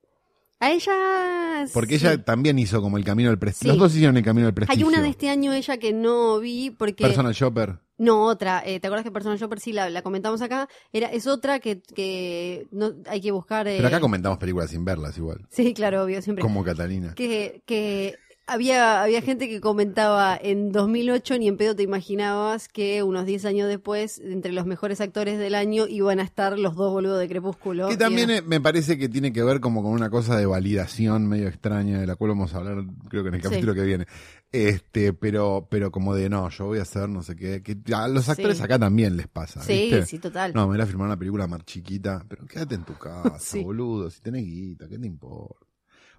A 0.60 0.70
ella. 0.70 1.66
Porque 1.74 1.98
sí. 1.98 2.06
ella 2.06 2.22
también 2.24 2.56
hizo 2.58 2.80
como 2.80 2.96
el 2.96 3.04
camino 3.04 3.30
del 3.30 3.38
prestigio. 3.38 3.72
Sí. 3.72 3.78
Los 3.78 3.88
dos 3.88 3.94
hicieron 3.96 4.16
el 4.16 4.22
camino 4.22 4.46
del 4.46 4.52
Hay 4.52 4.54
prestigio. 4.66 4.86
una 4.86 5.00
de 5.02 5.08
este 5.08 5.28
año 5.28 5.52
ella 5.52 5.76
que 5.78 5.92
no 5.92 6.38
vi 6.38 6.70
porque. 6.70 7.02
Personal 7.04 7.32
Shopper. 7.32 7.78
No, 7.98 8.24
otra. 8.26 8.62
eh, 8.64 8.78
¿Te 8.80 8.86
acuerdas 8.86 9.04
que 9.04 9.10
Personal 9.12 9.38
Shopper 9.38 9.58
sí 9.60 9.72
la, 9.72 9.90
la 9.90 10.02
comentamos 10.02 10.40
acá? 10.40 10.68
Era, 10.92 11.08
es 11.08 11.26
otra 11.26 11.58
que, 11.60 11.82
que 11.82 12.66
no, 12.70 12.92
hay 13.06 13.20
que 13.20 13.32
buscar. 13.32 13.66
eh, 13.66 13.74
Pero 13.76 13.88
acá 13.88 14.00
comentamos 14.00 14.38
películas 14.38 14.70
sin 14.70 14.84
verlas 14.84 15.16
igual. 15.18 15.46
Sí, 15.50 15.74
claro, 15.74 16.04
obvio, 16.04 16.22
siempre. 16.22 16.42
Como 16.42 16.62
Catalina. 16.64 17.12
Que, 17.14 17.62
que 17.66 18.16
había, 18.46 19.02
había 19.02 19.22
gente 19.22 19.48
que 19.48 19.60
comentaba 19.60 20.36
en 20.40 20.72
2008, 20.72 21.38
ni 21.38 21.48
en 21.48 21.56
pedo 21.56 21.74
te 21.76 21.82
imaginabas 21.82 22.68
que 22.68 23.02
unos 23.02 23.24
10 23.24 23.44
años 23.46 23.68
después, 23.68 24.18
entre 24.18 24.52
los 24.52 24.66
mejores 24.66 25.00
actores 25.00 25.38
del 25.38 25.54
año, 25.54 25.86
iban 25.88 26.20
a 26.20 26.22
estar 26.22 26.58
los 26.58 26.74
dos 26.74 26.92
boludos 26.92 27.18
de 27.20 27.28
Crepúsculo. 27.28 27.88
Que 27.88 27.94
Y 27.94 27.96
también 27.96 28.30
eh, 28.30 28.42
me 28.42 28.60
parece 28.60 28.98
que 28.98 29.08
tiene 29.08 29.32
que 29.32 29.42
ver 29.42 29.60
como 29.60 29.82
con 29.82 29.92
una 29.92 30.10
cosa 30.10 30.36
de 30.36 30.46
validación 30.46 31.26
medio 31.28 31.48
extraña, 31.48 32.00
de 32.00 32.06
la 32.06 32.16
cual 32.16 32.30
vamos 32.30 32.52
a 32.54 32.58
hablar 32.58 32.84
creo 33.08 33.22
que 33.22 33.28
en 33.28 33.34
el 33.36 33.40
Sí. 33.42 33.48
capítulo 33.48 33.74
que 33.74 33.82
viene. 33.82 34.06
Este, 34.50 35.14
pero, 35.14 35.66
pero 35.70 35.90
como 35.90 36.14
de 36.14 36.28
no, 36.28 36.50
yo 36.50 36.66
voy 36.66 36.78
a 36.78 36.82
hacer 36.82 37.08
no 37.08 37.22
sé 37.22 37.36
qué. 37.36 37.62
Que 37.62 37.78
a 37.94 38.06
los 38.08 38.28
actores 38.28 38.58
Sí. 38.58 38.62
acá 38.62 38.78
también 38.78 39.16
les 39.16 39.28
pasa. 39.28 39.62
Sí, 39.62 39.72
¿viste? 39.90 40.04
sí, 40.06 40.18
total. 40.18 40.52
No, 40.54 40.66
me 40.68 40.74
voy 40.76 40.82
a 40.82 40.86
filmar 40.86 41.06
una 41.06 41.16
película 41.16 41.46
más 41.46 41.64
chiquita, 41.64 42.22
pero 42.28 42.44
quédate 42.46 42.74
en 42.74 42.84
tu 42.84 42.94
casa, 42.98 43.38
Sí. 43.40 43.62
boludo, 43.62 44.10
si 44.10 44.20
tenés 44.20 44.44
guita, 44.44 44.88
¿qué 44.88 44.98
te 44.98 45.06
importa? 45.06 45.66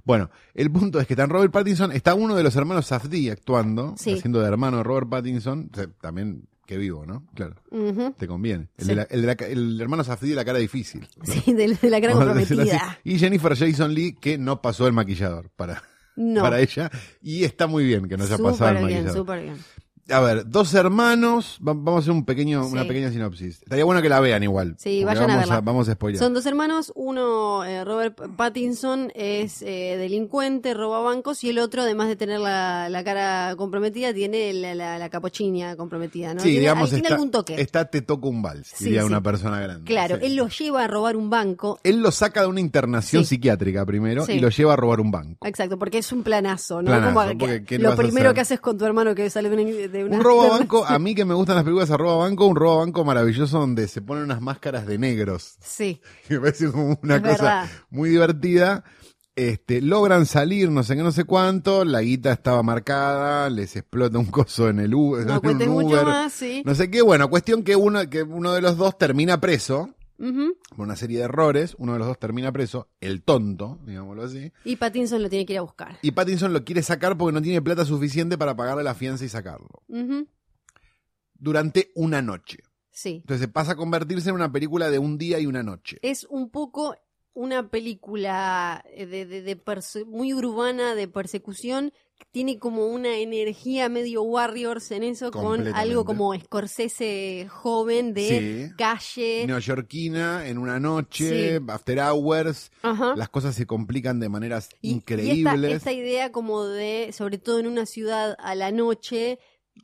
Bueno, 0.05 0.29
el 0.53 0.69
punto 0.71 0.99
es 0.99 1.07
que 1.07 1.13
está 1.13 1.23
en 1.23 1.29
Robert 1.29 1.51
Pattinson, 1.53 1.91
está 1.91 2.13
uno 2.13 2.35
de 2.35 2.43
los 2.43 2.55
hermanos 2.55 2.87
Safdie 2.87 3.31
actuando, 3.31 3.95
Sí. 3.97 4.13
haciendo 4.13 4.41
de 4.41 4.47
hermano 4.47 4.77
de 4.77 4.83
Robert 4.83 5.07
Pattinson, 5.09 5.69
también 6.01 6.43
que 6.65 6.77
vivo, 6.77 7.05
¿no? 7.05 7.25
Claro, 7.35 7.55
te 8.17 8.27
conviene. 8.27 8.69
El, 8.77 8.83
Sí. 8.85 8.89
de 8.89 8.95
la- 8.95 9.03
el 9.03 9.21
de 9.21 9.27
la 9.27 9.33
el 9.47 9.81
hermano 9.81 10.03
Safdie 10.03 10.29
de 10.31 10.35
la 10.35 10.45
cara 10.45 10.59
difícil. 10.59 11.07
Sí, 11.23 11.53
de, 11.53 11.77
de 11.81 11.89
la 11.89 11.99
gran 11.99 12.17
Vamos 12.17 12.33
a 12.35 12.39
decirlo 12.39 12.63
así. 12.63 12.71
comprometida. 12.71 12.99
Y 13.03 13.19
Jennifer 13.19 13.55
Jason 13.57 13.93
Lee, 13.93 14.13
que 14.19 14.37
no 14.37 14.61
pasó 14.61 14.87
el 14.87 14.93
maquillador 14.93 15.49
para, 15.55 15.83
No. 16.15 16.41
para 16.43 16.59
ella, 16.61 16.89
y 17.21 17.43
está 17.43 17.67
muy 17.67 17.85
bien 17.85 18.07
que 18.07 18.17
no 18.17 18.23
haya 18.23 18.37
pasado 18.37 18.49
el 18.49 18.55
Súper 18.55 18.73
bien, 18.75 18.83
maquillador. 19.05 19.17
súper 19.17 19.41
bien. 19.43 19.57
A 20.09 20.19
ver, 20.19 20.49
dos 20.49 20.73
hermanos, 20.73 21.57
va- 21.65 21.73
vamos 21.73 21.95
a 21.95 21.99
hacer 21.99 22.11
un 22.11 22.25
pequeño, 22.25 22.67
una 22.67 22.81
Sí. 22.81 22.87
pequeña 22.89 23.09
sinopsis. 23.09 23.61
Estaría 23.63 23.85
bueno 23.85 24.01
que 24.01 24.09
la 24.09 24.19
vean 24.19 24.43
igual. 24.43 24.75
Sí, 24.77 24.99
porque 25.01 25.05
vayan 25.05 25.23
a 25.23 25.27
vamos 25.35 25.49
verla. 25.49 25.61
vamos 25.61 25.89
a 25.89 25.93
spoiler. 25.93 26.19
Son 26.19 26.33
dos 26.33 26.45
hermanos, 26.45 26.91
uno, 26.95 27.63
eh, 27.63 27.85
Robert 27.85 28.19
Pattinson, 28.35 29.11
es 29.15 29.61
eh, 29.61 29.95
delincuente, 29.97 30.73
roba 30.73 30.99
bancos, 30.99 31.43
y 31.45 31.49
el 31.49 31.59
otro, 31.59 31.83
además 31.83 32.09
de 32.09 32.17
tener 32.17 32.41
la, 32.41 32.89
la 32.89 33.03
cara 33.05 33.55
comprometida, 33.55 34.13
tiene 34.13 34.51
la, 34.53 34.75
la, 34.75 35.09
comprometida, 35.77 36.33
¿no? 36.33 36.41
Sí, 36.41 36.49
tiene, 36.49 36.59
digamos, 36.59 36.89
tiene 36.89 37.03
está, 37.03 37.13
algún 37.15 37.31
toque. 37.31 37.61
está 37.61 37.85
te 37.85 38.01
toca 38.01 38.27
un 38.27 38.41
vals, 38.41 38.67
Sí, 38.75 38.85
diría 38.85 39.01
sí. 39.01 39.07
una 39.07 39.21
persona 39.23 39.59
grande. 39.61 39.85
Claro, 39.85 40.17
Sí. 40.17 40.25
él 40.25 40.35
lo 40.35 40.49
lleva 40.49 40.83
a 40.83 40.87
robar 40.87 41.15
un 41.15 41.29
banco. 41.29 41.79
Él 41.83 42.01
lo 42.01 42.11
saca 42.11 42.41
de 42.41 42.47
una 42.47 42.59
internación 42.59 43.23
Sí. 43.23 43.29
psiquiátrica 43.35 43.85
primero 43.85 44.25
Sí. 44.25 44.33
y 44.33 44.39
lo 44.39 44.49
lleva 44.49 44.73
a 44.73 44.75
robar 44.75 44.99
un 44.99 45.11
banco. 45.11 45.45
Exacto, 45.47 45.79
porque 45.79 45.99
es 45.99 46.11
un 46.11 46.23
planazo, 46.23 46.81
¿no? 46.81 46.87
Planazo, 46.91 47.13
Como 47.13 47.27
que- 47.29 47.35
porque 47.37 47.63
¿qué 47.63 47.77
le 47.77 47.83
lo 47.83 47.89
vas 47.91 47.99
a 47.99 48.01
primero 48.01 48.27
hacer? 48.29 48.35
que 48.35 48.41
haces 48.41 48.59
con 48.59 48.77
tu 48.77 48.85
hermano 48.85 49.15
que 49.15 49.29
sale 49.29 49.49
de 49.49 49.55
una... 49.55 49.63
de 49.87 49.92
una 50.03 50.15
Un 50.17 50.23
robo 50.23 50.43
a 50.43 50.57
banco, 50.59 50.85
a 50.85 50.97
mí 50.97 51.13
que 51.13 51.25
me 51.25 51.33
gustan 51.33 51.55
las 51.55 51.63
películas 51.65 51.89
de 51.89 51.97
robo 51.97 52.13
a 52.21 52.27
banco, 52.27 52.45
un 52.47 52.55
robo 52.55 52.73
a 52.81 52.85
banco 52.85 53.03
maravilloso 53.03 53.59
donde 53.59 53.87
se 53.87 54.01
ponen 54.01 54.23
unas 54.23 54.41
máscaras 54.41 54.87
de 54.87 54.97
negros. 54.97 55.55
Sí, 55.59 56.01
que 56.27 56.35
me 56.35 56.39
parece 56.41 56.71
como 56.71 56.97
una 57.03 57.17
Es 57.17 57.21
cosa 57.21 57.33
verdad. 57.43 57.69
muy 57.89 58.09
divertida. 58.09 58.83
Este, 59.35 59.81
logran 59.81 60.27
salir, 60.27 60.69
no 60.69 60.83
sé 60.83 60.95
qué, 60.95 61.01
no 61.01 61.11
sé 61.11 61.23
cuánto, 61.23 61.85
la 61.85 62.01
guita 62.01 62.31
estaba 62.31 62.61
marcada, 62.61 63.49
les 63.49 63.75
explota 63.75 64.19
un 64.19 64.27
coso 64.27 64.69
en 64.69 64.79
el 64.79 64.93
Uber, 64.93 65.21
en 65.23 65.27
no 65.27 65.41
un 65.43 65.83
mucho 65.83 66.03
más, 66.03 66.31
sí. 66.31 66.61
no 66.63 66.75
sé 66.75 66.91
qué, 66.91 67.01
bueno, 67.01 67.27
cuestión 67.31 67.63
que 67.63 67.75
uno, 67.75 68.07
que 68.11 68.21
uno 68.21 68.53
de 68.53 68.61
los 68.61 68.77
dos 68.77 68.95
termina 68.95 69.41
preso, 69.41 69.89
Por 70.69 70.85
una 70.85 70.95
serie 70.95 71.17
de 71.19 71.25
errores, 71.25 71.75
uno 71.77 71.93
de 71.93 71.99
los 71.99 72.07
dos 72.07 72.17
termina 72.19 72.51
preso, 72.51 72.87
el 73.01 73.23
tonto, 73.23 73.79
digámoslo 73.85 74.23
así, 74.23 74.51
Y 74.63 74.77
Pattinson 74.77 75.21
lo 75.21 75.29
tiene 75.29 75.45
que 75.45 75.53
ir 75.53 75.59
a 75.59 75.63
buscar. 75.63 75.97
y 76.01 76.11
Pattinson 76.11 76.53
lo 76.53 76.63
quiere 76.63 76.81
sacar 76.81 77.17
porque 77.17 77.33
no 77.33 77.41
tiene 77.41 77.61
plata 77.61 77.83
suficiente 77.85 78.37
para 78.37 78.55
pagarle 78.55 78.83
la 78.83 78.95
fianza 78.95 79.25
y 79.25 79.29
sacarlo, 79.29 79.83
durante 81.35 81.91
una 81.95 82.21
noche. 82.21 82.59
Sí. 82.91 83.17
Entonces 83.21 83.47
pasa 83.47 83.73
a 83.73 83.75
convertirse 83.75 84.29
en 84.29 84.35
una 84.35 84.51
película 84.51 84.89
de 84.89 84.99
un 84.99 85.17
día 85.17 85.39
y 85.39 85.45
una 85.45 85.63
noche. 85.63 85.97
es 86.01 86.25
un 86.25 86.49
poco 86.51 86.95
una 87.35 87.69
película 87.69 88.83
eh, 88.93 89.07
de, 89.07 89.25
de- 89.25 89.41
muy 90.05 90.33
urbana 90.35 90.93
de 90.93 91.07
persecución. 91.07 91.91
Tiene 92.31 92.57
como 92.57 92.87
una 92.87 93.17
energía 93.17 93.89
medio 93.89 94.23
Warriors 94.23 94.89
en 94.91 95.03
eso, 95.03 95.29
con 95.29 95.67
algo 95.75 96.03
como 96.03 96.33
Scorsese 96.33 97.47
joven 97.49 98.13
de 98.15 98.67
Sí. 98.69 98.75
calle. 98.75 99.45
Neoyorquina 99.45 100.47
en 100.47 100.57
una 100.57 100.79
noche, 100.79 101.59
Sí. 101.59 101.65
after 101.67 101.99
hours, 101.99 102.71
Ajá. 102.81 103.15
las 103.15 103.29
cosas 103.29 103.53
se 103.55 103.67
complican 103.67 104.19
de 104.19 104.29
maneras 104.29 104.69
Y- 104.81 104.89
y 104.89 104.91
increíbles. 104.93 105.55
esta, 105.73 105.75
esta 105.75 105.91
idea 105.91 106.31
como 106.31 106.63
de, 106.65 107.11
sobre 107.13 107.37
todo 107.37 107.59
en 107.59 107.67
una 107.67 107.85
ciudad 107.85 108.35
a 108.39 108.55
la 108.55 108.71
noche, 108.71 109.37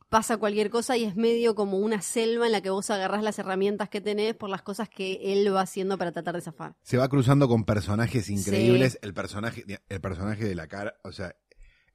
pasa 0.09 0.37
cualquier 0.37 0.69
cosa 0.71 0.97
y 0.97 1.03
es 1.03 1.15
medio 1.15 1.53
como 1.55 1.77
una 1.77 2.01
selva 2.01 2.45
en 2.47 2.51
la 2.51 2.61
que 2.61 2.69
vos 2.71 2.89
agarrás 2.89 3.21
las 3.23 3.37
herramientas 3.37 3.89
que 3.89 4.01
tenés 4.01 4.33
por 4.35 4.49
las 4.49 4.61
cosas 4.63 4.89
que 4.89 5.19
él 5.33 5.53
va 5.53 5.61
haciendo 5.61 5.97
para 5.99 6.11
tratar 6.11 6.35
de 6.35 6.41
zafar. 6.41 6.75
Se 6.83 6.97
va 6.97 7.07
cruzando 7.09 7.47
con 7.47 7.63
personajes 7.63 8.29
increíbles. 8.29 8.97
El 9.03 9.13
personaje, 9.13 9.65
el 9.87 10.01
personaje 10.01 10.45
de 10.45 10.55
la 10.55 10.67
cara, 10.67 10.95
o 11.03 11.11
sea, 11.11 11.35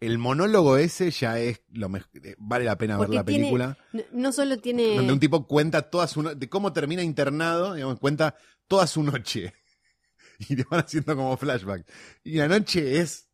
el 0.00 0.18
monólogo 0.18 0.76
ese 0.76 1.10
ya 1.10 1.38
es 1.38 1.62
lo 1.72 1.88
mej- 1.88 2.06
eh, 2.22 2.34
vale 2.38 2.64
la 2.64 2.76
pena 2.78 2.98
ver 2.98 3.10
la 3.10 3.24
tiene- 3.24 3.42
película. 3.44 3.78
No, 3.92 4.02
no 4.12 4.32
solo 4.32 4.58
tiene... 4.58 4.96
Donde 4.96 5.12
un 5.12 5.20
tipo 5.20 5.46
cuenta 5.46 5.82
toda 5.82 6.06
su 6.06 6.22
no- 6.22 6.34
de 6.34 6.48
cómo 6.48 6.72
termina 6.72 7.02
internado, 7.02 7.74
digamos, 7.74 7.98
cuenta 8.00 8.34
toda 8.68 8.86
su 8.86 9.02
noche. 9.02 9.52
Y 10.48 10.56
te 10.56 10.64
van 10.68 10.80
haciendo 10.80 11.14
como 11.14 11.36
flashback. 11.36 11.86
Y 12.24 12.38
la 12.38 12.48
noche 12.48 12.98
es 13.00 13.28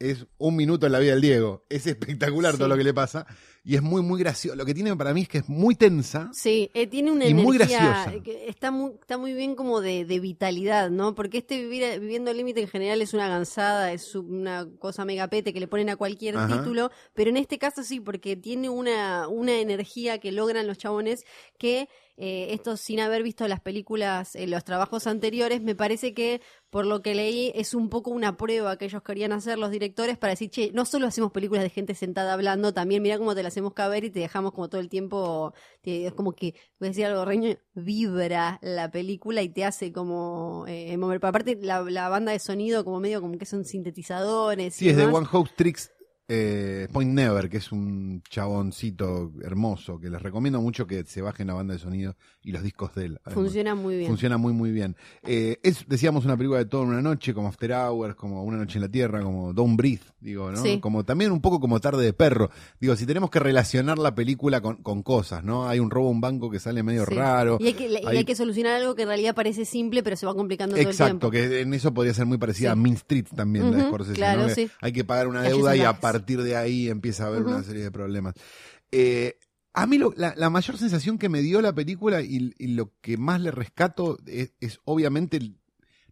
es 0.00 0.26
un 0.38 0.56
minuto 0.56 0.86
en 0.86 0.92
la 0.92 0.98
vida 0.98 1.12
del 1.12 1.20
Diego. 1.20 1.66
Es 1.68 1.86
espectacular 1.86 2.52
Sí. 2.52 2.58
todo 2.58 2.68
lo 2.68 2.76
que 2.76 2.84
le 2.84 2.94
pasa. 2.94 3.26
Y 3.62 3.74
es 3.76 3.82
muy, 3.82 4.00
muy 4.02 4.18
gracioso. 4.18 4.56
Lo 4.56 4.64
que 4.64 4.72
tiene 4.72 4.96
para 4.96 5.12
mí 5.12 5.22
es 5.22 5.28
que 5.28 5.38
es 5.38 5.48
muy 5.48 5.74
tensa. 5.74 6.30
Sí, 6.32 6.70
eh, 6.72 6.86
tiene 6.86 7.12
una 7.12 7.26
Y 7.26 7.34
muy 7.34 7.56
energía 7.56 7.78
graciosa. 8.04 8.22
que 8.22 8.48
está 8.48 8.70
muy, 8.70 8.92
está 9.00 9.18
muy 9.18 9.34
bien 9.34 9.54
como 9.54 9.80
de, 9.82 10.06
de 10.06 10.18
vitalidad, 10.18 10.90
¿no? 10.90 11.14
Porque 11.14 11.38
este 11.38 11.58
vivir, 11.60 12.00
viviendo 12.00 12.32
límite 12.32 12.62
en 12.62 12.68
general 12.68 13.02
es 13.02 13.12
una 13.12 13.28
gansada, 13.28 13.92
es 13.92 14.14
una 14.14 14.66
cosa 14.78 15.04
megapete 15.04 15.52
que 15.52 15.60
le 15.60 15.68
ponen 15.68 15.90
a 15.90 15.96
cualquier 15.96 16.38
Ajá. 16.38 16.58
título, 16.58 16.90
pero 17.12 17.28
en 17.30 17.36
este 17.36 17.58
caso 17.58 17.82
sí, 17.82 18.00
porque 18.00 18.34
tiene 18.36 18.70
una, 18.70 19.28
una 19.28 19.58
energía 19.60 20.18
que 20.18 20.32
logran 20.32 20.66
los 20.66 20.78
chabones 20.78 21.24
que 21.58 21.88
eh, 22.22 22.52
esto 22.52 22.76
sin 22.76 23.00
haber 23.00 23.22
visto 23.22 23.48
las 23.48 23.60
películas, 23.60 24.36
eh, 24.36 24.46
los 24.46 24.62
trabajos 24.62 25.06
anteriores, 25.06 25.62
me 25.62 25.74
parece 25.74 26.12
que 26.12 26.42
por 26.68 26.84
lo 26.84 27.00
que 27.00 27.14
leí 27.14 27.50
es 27.54 27.72
un 27.72 27.88
poco 27.88 28.10
una 28.10 28.36
prueba 28.36 28.76
que 28.76 28.84
ellos 28.84 29.02
querían 29.02 29.32
hacer 29.32 29.58
los 29.58 29.70
directores 29.70 30.18
para 30.18 30.32
decir, 30.32 30.50
che, 30.50 30.70
no 30.72 30.84
solo 30.84 31.06
hacemos 31.06 31.32
películas 31.32 31.62
de 31.62 31.70
gente 31.70 31.94
sentada 31.94 32.34
hablando, 32.34 32.74
también 32.74 33.02
mira 33.02 33.16
cómo 33.16 33.34
te 33.34 33.42
la 33.42 33.49
hacemos 33.50 33.74
caber 33.74 34.04
y 34.04 34.10
te 34.10 34.20
dejamos 34.20 34.52
como 34.52 34.68
todo 34.68 34.80
el 34.80 34.88
tiempo, 34.88 35.52
te- 35.82 36.06
es 36.06 36.12
como 36.14 36.32
que, 36.32 36.54
voy 36.78 36.86
a 36.88 36.90
decir 36.90 37.04
algo, 37.06 37.24
Reño, 37.24 37.56
vibra 37.74 38.58
la 38.62 38.90
película 38.90 39.42
y 39.42 39.48
te 39.50 39.64
hace 39.64 39.92
como 39.92 40.64
eh, 40.68 40.96
mover. 40.96 41.24
Aparte 41.24 41.58
la, 41.60 41.82
la 41.82 42.08
banda 42.08 42.32
de 42.32 42.38
sonido 42.38 42.84
como 42.84 43.00
medio 43.00 43.20
como 43.20 43.36
que 43.38 43.46
son 43.46 43.64
sintetizadores. 43.64 44.74
Sí, 44.74 44.86
y 44.86 44.88
es 44.90 44.96
de. 44.96 45.06
One 45.06 45.26
House 45.26 45.50
Tricks 45.56 45.90
eh, 46.32 46.86
Point 46.92 47.12
Never, 47.12 47.48
que 47.50 47.56
es 47.56 47.72
un 47.72 48.22
chaboncito 48.30 49.32
hermoso, 49.42 49.98
que 49.98 50.08
les 50.10 50.22
recomiendo 50.22 50.60
mucho 50.60 50.86
que 50.86 51.02
se 51.04 51.22
bajen 51.22 51.48
la 51.48 51.54
banda 51.54 51.74
de 51.74 51.80
sonido 51.80 52.14
y 52.42 52.52
los 52.52 52.62
discos 52.62 52.94
de 52.94 53.06
él. 53.06 53.18
además. 53.24 53.34
Funciona 53.44 53.74
muy 53.74 53.96
bien. 53.96 54.08
Funciona 54.08 54.36
muy, 54.38 54.52
muy 54.52 54.70
bien. 54.70 54.94
Eh, 55.24 55.58
es, 55.64 55.88
decíamos, 55.88 56.24
una 56.24 56.36
película 56.36 56.60
de 56.60 56.66
toda 56.66 56.84
una 56.84 57.02
noche, 57.02 57.34
como 57.34 57.48
After 57.48 57.72
Hours, 57.72 58.14
como 58.14 58.44
Una 58.44 58.58
Noche 58.58 58.78
en 58.78 58.82
la 58.82 58.88
Tierra, 58.88 59.20
como 59.22 59.52
Don't 59.52 59.76
Breathe, 59.76 60.04
digo, 60.20 60.50
¿no? 60.50 60.62
Sí. 60.62 60.80
Como 60.80 61.04
también 61.04 61.32
un 61.32 61.40
poco 61.40 61.60
como 61.60 61.80
Tarde 61.80 62.04
de 62.04 62.12
Perro. 62.12 62.50
Digo, 62.80 62.94
si 62.96 63.06
tenemos 63.06 63.30
que 63.30 63.38
relacionar 63.38 63.98
la 63.98 64.14
película 64.14 64.60
con, 64.60 64.76
con 64.82 65.02
cosas, 65.02 65.42
¿no? 65.44 65.68
Hay 65.68 65.80
un 65.80 65.90
robo 65.90 66.08
a 66.08 66.10
un 66.10 66.20
banco 66.20 66.50
que 66.50 66.58
sale 66.60 66.82
medio 66.82 67.04
Sí. 67.06 67.14
raro. 67.14 67.58
Y 67.60 67.66
hay, 67.68 67.72
que, 67.74 67.88
y 67.88 67.96
Hay- 68.06 68.18
hay 68.18 68.24
que 68.24 68.34
solucionar 68.34 68.74
algo 68.74 68.94
que 68.94 69.02
en 69.02 69.08
realidad 69.08 69.34
parece 69.34 69.64
simple, 69.64 70.02
pero 70.02 70.16
se 70.16 70.26
va 70.26 70.34
complicando 70.34 70.74
todo 70.74 70.82
el 70.82 70.86
Exacto, 70.88 71.30
que 71.30 71.60
en 71.60 71.74
eso 71.74 71.92
podría 71.94 72.14
ser 72.14 72.26
muy 72.26 72.38
parecida 72.38 72.68
Sí. 72.70 72.72
a 72.72 72.76
Mean 72.76 72.96
Street 72.96 73.26
también, 73.34 73.70
la 73.70 73.76
de 73.76 73.82
Ujú, 73.82 73.88
Scorsese, 73.88 74.16
claro, 74.16 74.46
¿no? 74.46 74.54
Hay 74.80 74.92
que 74.92 75.04
pagar 75.04 75.28
una 75.28 75.42
deuda 75.42 75.74
y 75.76 75.80
a 75.82 76.00
partir 76.00 76.42
de 76.42 76.56
ahí 76.56 76.88
empieza 76.88 77.24
a 77.24 77.26
haber 77.28 77.42
una 77.42 77.62
serie 77.62 77.82
de 77.82 77.90
problemas. 77.90 78.34
Eh, 78.92 79.36
a 79.72 79.86
mí 79.86 79.98
lo- 79.98 80.12
la, 80.16 80.34
la 80.36 80.50
mayor 80.50 80.76
sensación 80.78 81.16
que 81.16 81.28
me 81.28 81.42
dio 81.42 81.60
la 81.62 81.72
película 81.72 82.22
y, 82.22 82.52
y 82.58 82.66
lo 82.68 82.92
que 83.00 83.16
más 83.16 83.40
le 83.40 83.52
rescato 83.52 84.18
es, 84.26 84.52
es 84.60 84.80
obviamente 84.84 85.36
el- 85.36 85.59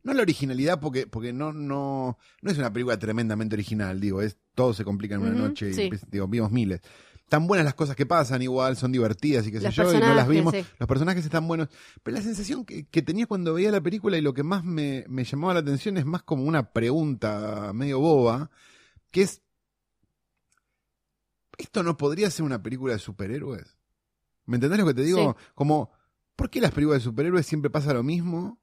no 0.02 0.12
la 0.14 0.22
originalidad 0.22 0.80
porque 0.80 1.06
porque 1.06 1.32
no 1.32 1.52
no 1.52 2.18
no 2.42 2.50
es 2.50 2.58
una 2.58 2.72
película 2.72 2.98
tremendamente 2.98 3.54
original 3.54 4.00
digo 4.00 4.22
es 4.22 4.36
todo 4.54 4.72
se 4.74 4.84
complica 4.84 5.14
en 5.16 5.22
una 5.22 5.32
noche 5.32 5.70
y 5.70 5.74
sí. 5.74 5.82
empieza- 5.84 6.06
digo 6.10 6.26
vimos 6.28 6.50
miles 6.50 6.80
tan 7.28 7.46
buenas 7.46 7.64
las 7.64 7.74
cosas 7.74 7.94
que 7.94 8.06
pasan 8.06 8.40
igual 8.42 8.76
son 8.76 8.90
divertidas 8.90 9.46
y 9.46 9.52
qué 9.52 9.60
sé 9.60 9.70
yo 9.70 9.92
y 9.92 9.98
no 10.00 10.14
las 10.14 10.26
vimos 10.28 10.54
sí. 10.54 10.64
los 10.78 10.88
personajes 10.88 11.24
están 11.24 11.46
buenos 11.46 11.68
pero 12.02 12.16
la 12.16 12.22
sensación 12.22 12.64
que, 12.64 12.86
que 12.86 13.02
tenía 13.02 13.26
cuando 13.26 13.52
veía 13.54 13.70
la 13.70 13.80
película 13.82 14.16
y 14.16 14.22
lo 14.22 14.32
que 14.32 14.42
más 14.42 14.64
me, 14.64 15.04
me 15.08 15.24
llamaba 15.24 15.54
la 15.54 15.60
atención 15.60 15.96
es 15.98 16.06
más 16.06 16.22
como 16.22 16.44
una 16.44 16.72
pregunta 16.72 17.72
medio 17.74 17.98
boba 18.00 18.50
que 19.10 19.22
es 19.22 19.42
esto 21.58 21.82
no 21.82 21.96
podría 21.96 22.30
ser 22.30 22.44
una 22.44 22.62
película 22.62 22.92
de 22.94 22.98
superhéroes 22.98 23.76
¿me 24.46 24.56
entendés 24.56 24.78
lo 24.80 24.86
que 24.86 24.94
te 24.94 25.02
digo? 25.02 25.36
Sí. 25.38 25.44
como 25.54 25.90
¿por 26.36 26.48
qué 26.50 26.60
las 26.60 26.70
películas 26.72 27.00
de 27.02 27.04
superhéroes 27.04 27.44
siempre 27.46 27.68
pasa 27.70 27.92
lo 27.92 28.02
mismo? 28.02 28.58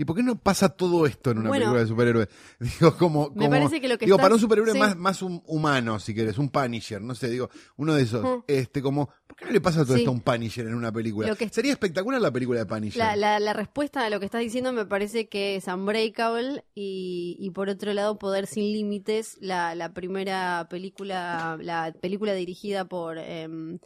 ¿Y 0.00 0.04
por 0.04 0.14
qué 0.16 0.22
no 0.22 0.38
pasa 0.38 0.68
todo 0.68 1.04
esto 1.06 1.32
en 1.32 1.38
una 1.38 1.48
Bueno. 1.48 1.64
película 1.64 1.80
de 1.82 1.86
superhéroes? 1.88 2.28
Digo, 2.80 2.96
como. 2.96 3.30
Me 3.34 3.48
parece 3.50 3.80
que 3.80 3.88
lo 3.88 3.98
que 3.98 4.06
Digo, 4.06 4.16
estás- 4.16 4.24
para 4.24 4.34
un 4.36 4.40
superhéroe 4.40 4.72
sí. 4.72 4.78
más, 4.78 4.96
más 4.96 5.20
un 5.22 5.42
humano, 5.46 5.98
si 5.98 6.14
querés, 6.14 6.38
un 6.38 6.48
Punisher, 6.50 7.02
no 7.02 7.14
sé, 7.16 7.28
digo, 7.28 7.50
uno 7.76 7.94
de 7.94 8.02
esos. 8.04 8.24
Mm. 8.24 8.44
Este, 8.46 8.80
como, 8.80 9.10
¿por 9.26 9.36
qué 9.36 9.44
no 9.46 9.50
le 9.50 9.60
pasa 9.60 9.84
todo 9.84 9.94
Sí. 9.96 10.00
esto 10.02 10.10
a 10.10 10.14
un 10.14 10.20
Punisher 10.20 10.66
en 10.68 10.74
una 10.74 10.92
película? 10.92 11.26
Lo 11.28 11.36
que- 11.36 11.48
Sería 11.48 11.72
espectacular 11.72 12.20
la 12.20 12.30
película 12.30 12.60
de 12.60 12.66
Punisher. 12.66 12.98
La, 12.98 13.16
la, 13.16 13.40
la 13.40 13.52
respuesta 13.52 14.04
a 14.06 14.08
lo 14.10 14.20
que 14.20 14.26
estás 14.26 14.40
diciendo 14.40 14.72
me 14.72 14.86
parece 14.86 15.28
que 15.28 15.56
es 15.56 15.66
Unbreakable 15.66 16.64
y, 16.76 17.36
y 17.40 17.50
por 17.50 17.68
otro 17.68 17.92
lado 17.92 18.18
Poder 18.20 18.46
sin 18.46 18.72
Límites, 18.72 19.36
la, 19.40 19.74
la 19.74 19.92
primera 19.94 20.68
película, 20.70 21.58
la 21.60 21.92
película 22.00 22.34
dirigida 22.34 22.84
por, 22.84 23.18
em, 23.18 23.80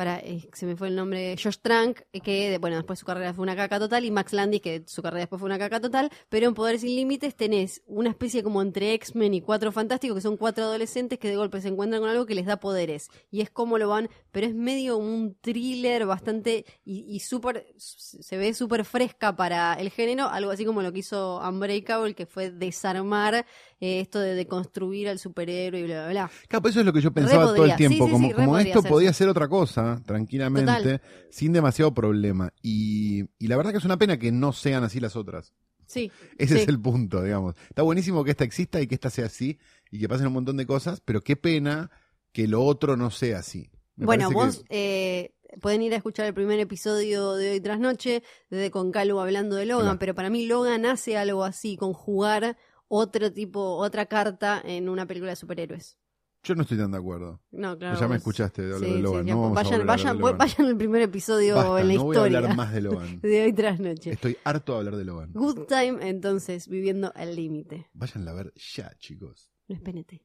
para, 0.00 0.18
eh, 0.20 0.48
se 0.54 0.64
me 0.64 0.76
fue 0.76 0.88
el 0.88 0.96
nombre, 0.96 1.36
Josh 1.36 1.58
Trank, 1.60 2.00
que 2.24 2.56
bueno, 2.58 2.76
después 2.76 2.98
su 2.98 3.04
carrera 3.04 3.34
fue 3.34 3.42
una 3.42 3.54
caca 3.54 3.78
total, 3.78 4.02
y 4.06 4.10
Max 4.10 4.32
Landis, 4.32 4.62
que 4.62 4.82
su 4.86 5.02
carrera 5.02 5.20
después 5.20 5.40
fue 5.40 5.46
una 5.46 5.58
caca 5.58 5.78
total, 5.78 6.10
pero 6.30 6.46
en 6.48 6.54
Poder 6.54 6.78
sin 6.78 6.96
Límites 6.96 7.34
tenés 7.34 7.82
una 7.84 8.08
especie 8.08 8.42
como 8.42 8.62
entre 8.62 8.94
X-Men 8.94 9.34
y 9.34 9.42
Cuatro 9.42 9.72
Fantásticos, 9.72 10.16
que 10.16 10.22
son 10.22 10.38
cuatro 10.38 10.64
adolescentes 10.64 11.18
que 11.18 11.28
de 11.28 11.36
golpe 11.36 11.60
se 11.60 11.68
encuentran 11.68 12.00
con 12.00 12.08
algo 12.08 12.24
que 12.24 12.34
les 12.34 12.46
da 12.46 12.56
poderes, 12.56 13.10
y 13.30 13.42
es 13.42 13.50
como 13.50 13.76
lo 13.76 13.90
van, 13.90 14.08
pero 14.32 14.46
es 14.46 14.54
medio 14.54 14.96
un 14.96 15.36
thriller 15.38 16.06
bastante, 16.06 16.64
y, 16.82 17.04
y 17.06 17.20
súper, 17.20 17.66
se 17.76 18.38
ve 18.38 18.54
súper 18.54 18.86
fresca 18.86 19.36
para 19.36 19.74
el 19.74 19.90
género, 19.90 20.30
algo 20.30 20.50
así 20.50 20.64
como 20.64 20.80
lo 20.80 20.94
que 20.94 21.00
hizo 21.00 21.46
Unbreakable, 21.46 22.14
que 22.14 22.24
fue 22.24 22.50
desarmar 22.50 23.44
eh, 23.80 24.00
esto 24.00 24.20
de 24.20 24.34
deconstruir 24.34 25.08
al 25.08 25.18
superhéroe 25.18 25.80
y 25.80 25.84
bla, 25.84 26.02
bla, 26.02 26.10
bla. 26.10 26.30
Claro, 26.48 26.62
pues 26.62 26.72
eso 26.72 26.80
es 26.80 26.86
lo 26.86 26.92
que 26.92 27.00
yo 27.00 27.12
pensaba 27.12 27.46
todo 27.46 27.64
el 27.64 27.76
tiempo. 27.76 28.04
Sí, 28.04 28.04
sí, 28.04 28.10
como 28.10 28.28
sí, 28.28 28.34
como 28.34 28.58
esto 28.58 28.82
podía 28.82 29.12
ser 29.12 29.28
otra 29.28 29.48
cosa, 29.48 30.00
tranquilamente, 30.04 30.98
Total. 30.98 31.02
sin 31.30 31.52
demasiado 31.52 31.94
problema. 31.94 32.52
Y, 32.62 33.24
y 33.38 33.48
la 33.48 33.56
verdad 33.56 33.72
que 33.72 33.78
es 33.78 33.84
una 33.84 33.96
pena 33.96 34.18
que 34.18 34.32
no 34.32 34.52
sean 34.52 34.84
así 34.84 35.00
las 35.00 35.16
otras. 35.16 35.54
Sí. 35.86 36.12
Ese 36.38 36.54
sí. 36.54 36.60
es 36.60 36.68
el 36.68 36.80
punto, 36.80 37.22
digamos. 37.22 37.56
Está 37.68 37.82
buenísimo 37.82 38.22
que 38.22 38.30
esta 38.30 38.44
exista 38.44 38.80
y 38.80 38.86
que 38.86 38.94
esta 38.94 39.10
sea 39.10 39.26
así 39.26 39.58
y 39.90 39.98
que 39.98 40.08
pasen 40.08 40.28
un 40.28 40.34
montón 40.34 40.56
de 40.56 40.66
cosas, 40.66 41.00
pero 41.00 41.20
qué 41.22 41.36
pena 41.36 41.90
que 42.32 42.46
lo 42.46 42.62
otro 42.62 42.96
no 42.96 43.10
sea 43.10 43.38
así. 43.38 43.70
Me 43.96 44.06
Bueno, 44.06 44.30
vos 44.30 44.64
eh, 44.68 45.34
pueden 45.60 45.82
ir 45.82 45.92
a 45.94 45.96
escuchar 45.96 46.26
el 46.26 46.34
primer 46.34 46.60
episodio 46.60 47.34
de 47.34 47.52
hoy 47.52 47.60
tras 47.60 47.80
noche, 47.80 48.22
de 48.50 48.70
Con 48.70 48.92
Calvo 48.92 49.20
hablando 49.20 49.56
de 49.56 49.66
Logan, 49.66 49.98
pero 49.98 50.14
para 50.14 50.30
mí 50.30 50.46
Logan 50.46 50.86
hace 50.86 51.16
algo 51.16 51.44
así, 51.44 51.76
con 51.76 51.92
jugar 51.92 52.56
otro 52.92 53.32
tipo, 53.32 53.60
otra 53.76 54.06
carta 54.06 54.60
en 54.64 54.88
una 54.88 55.06
película 55.06 55.30
de 55.30 55.36
superhéroes. 55.36 55.96
Yo 56.42 56.54
no 56.54 56.62
estoy 56.62 56.78
tan 56.78 56.90
de 56.90 56.96
acuerdo. 56.98 57.40
No, 57.50 57.78
claro. 57.78 57.94
ya 57.96 58.02
me 58.08 58.14
vos- 58.14 58.16
escuchaste 58.16 58.62
de 58.62 58.74
hablar 58.74 58.88
Sí, 58.90 58.96
de 58.96 59.02
Logan. 59.02 59.26
no 59.26 59.40
vamos 59.42 59.54
vayan, 59.54 59.80
a 59.82 59.84
vayan, 59.84 60.16
de 60.16 60.20
Logan. 60.22 60.38
vayan 60.38 60.66
al 60.66 60.76
primer 60.76 61.02
episodio 61.02 61.54
Basta, 61.54 61.80
en 61.82 61.88
la 61.88 61.94
no 61.94 62.02
voy 62.04 62.16
a 62.16 62.18
historia 62.18 62.38
hablar 62.38 62.56
más 62.56 62.72
de 62.72 62.80
Logan. 62.80 63.20
de 63.22 63.42
hoy 63.44 63.52
tras 63.52 63.78
noche. 63.78 64.10
Estoy 64.10 64.36
harto 64.42 64.72
de 64.72 64.78
hablar 64.78 64.96
de 64.96 65.04
Logan. 65.04 65.30
Good 65.34 65.66
time, 65.66 65.98
entonces, 66.08 66.66
viviendo 66.66 67.12
al 67.14 67.36
límite. 67.36 67.90
Váyanla 67.92 68.30
a 68.30 68.34
ver 68.34 68.52
ya, 68.56 68.90
chicos. 68.98 69.50
No 69.68 69.76
es 69.76 69.82
PNT. 69.82 70.22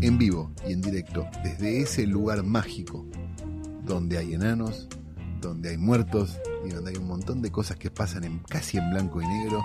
En 0.00 0.18
vivo 0.18 0.52
y 0.66 0.72
en 0.72 0.80
directo, 0.82 1.26
desde 1.44 1.80
ese 1.82 2.06
lugar 2.06 2.42
mágico, 2.42 3.06
donde 3.84 4.18
hay 4.18 4.34
enanos, 4.34 4.88
donde 5.40 5.70
hay 5.70 5.78
muertos 5.78 6.38
y 6.64 6.70
donde 6.70 6.90
hay 6.92 6.96
un 6.96 7.06
montón 7.08 7.42
de 7.42 7.50
cosas 7.50 7.76
que 7.76 7.90
pasan 7.90 8.24
en, 8.24 8.38
casi 8.40 8.78
en 8.78 8.90
blanco 8.90 9.20
y 9.20 9.26
negro, 9.26 9.60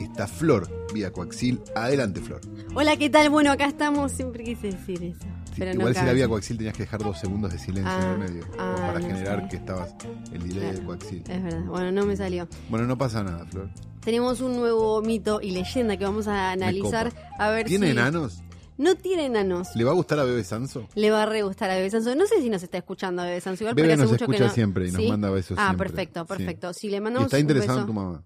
está 0.00 0.26
Flor, 0.26 0.68
vía 0.92 1.12
Coaxil. 1.12 1.60
Adelante, 1.74 2.20
Flor. 2.20 2.40
Hola, 2.74 2.96
¿qué 2.96 3.10
tal? 3.10 3.30
Bueno, 3.30 3.50
acá 3.52 3.66
estamos. 3.66 4.12
Siempre 4.12 4.44
quise 4.44 4.68
decir 4.72 5.02
eso. 5.02 5.20
Sí, 5.20 5.54
pero 5.58 5.72
no 5.74 5.80
igual 5.80 5.96
si 5.96 6.04
la 6.04 6.12
vía 6.12 6.28
Coaxil 6.28 6.56
tenías 6.56 6.74
que 6.76 6.84
dejar 6.84 7.02
dos 7.02 7.18
segundos 7.18 7.52
de 7.52 7.58
silencio 7.58 7.92
Ah, 7.92 8.00
en 8.16 8.22
el 8.22 8.28
medio, 8.32 8.46
como 8.50 8.62
ah, 8.62 8.74
para 8.76 9.00
no 9.00 9.06
generar 9.06 9.48
que 9.48 9.56
estabas 9.56 9.94
el 10.32 10.42
delay 10.48 10.54
de 10.66 10.70
Claro. 10.72 10.86
Coaxil. 10.86 11.24
Es 11.28 11.42
verdad. 11.42 11.64
Bueno, 11.64 11.92
no 11.92 12.06
me 12.06 12.16
salió. 12.16 12.48
Bueno, 12.68 12.86
no 12.86 12.96
pasa 12.98 13.22
nada, 13.22 13.44
Flor. 13.46 13.68
Tenemos 14.00 14.40
un 14.40 14.56
nuevo 14.56 15.02
mito 15.02 15.40
y 15.42 15.50
leyenda 15.50 15.96
que 15.96 16.04
vamos 16.04 16.26
a 16.26 16.52
analizar. 16.52 17.12
A 17.38 17.50
ver 17.50 17.66
¿Tiene 17.66 17.86
si. 17.86 17.92
enanos? 17.92 18.42
No 18.80 18.94
tiene 18.94 19.26
enanos. 19.26 19.68
¿Le 19.76 19.84
va 19.84 19.90
a 19.90 19.94
gustar 19.94 20.18
a 20.20 20.24
Bebe 20.24 20.42
Sanso? 20.42 20.88
Le 20.94 21.10
va 21.10 21.24
a 21.24 21.26
re 21.26 21.42
gustar 21.42 21.70
a 21.70 21.74
Bebe 21.74 21.90
Sanso. 21.90 22.14
No 22.14 22.26
sé 22.26 22.40
si 22.40 22.48
nos 22.48 22.62
está 22.62 22.78
escuchando 22.78 23.22
Bebe 23.22 23.40
Sanso. 23.40 23.64
Igual 23.64 23.74
Bebe 23.74 23.88
porque 23.88 23.92
hace 23.94 24.02
nos 24.02 24.10
mucho 24.12 24.26
que 24.26 24.32
escucha 24.32 24.48
no- 24.48 24.54
siempre 24.54 24.88
y 24.88 24.90
nos 24.90 25.02
¿Sí? 25.02 25.08
manda 25.08 25.28
besos 25.30 25.58
Ah, 25.60 25.66
siempre. 25.66 25.88
perfecto, 25.88 26.20
Sí. 26.22 26.26
perfecto. 26.28 26.72
Si 26.72 26.88
le 26.88 26.96
Y 26.96 27.00
mandamos 27.00 27.26
está 27.26 27.36
un 27.36 27.42
interesado 27.42 27.72
beso- 27.74 27.80
en 27.82 27.86
tu 27.86 27.92
mamá. 27.92 28.24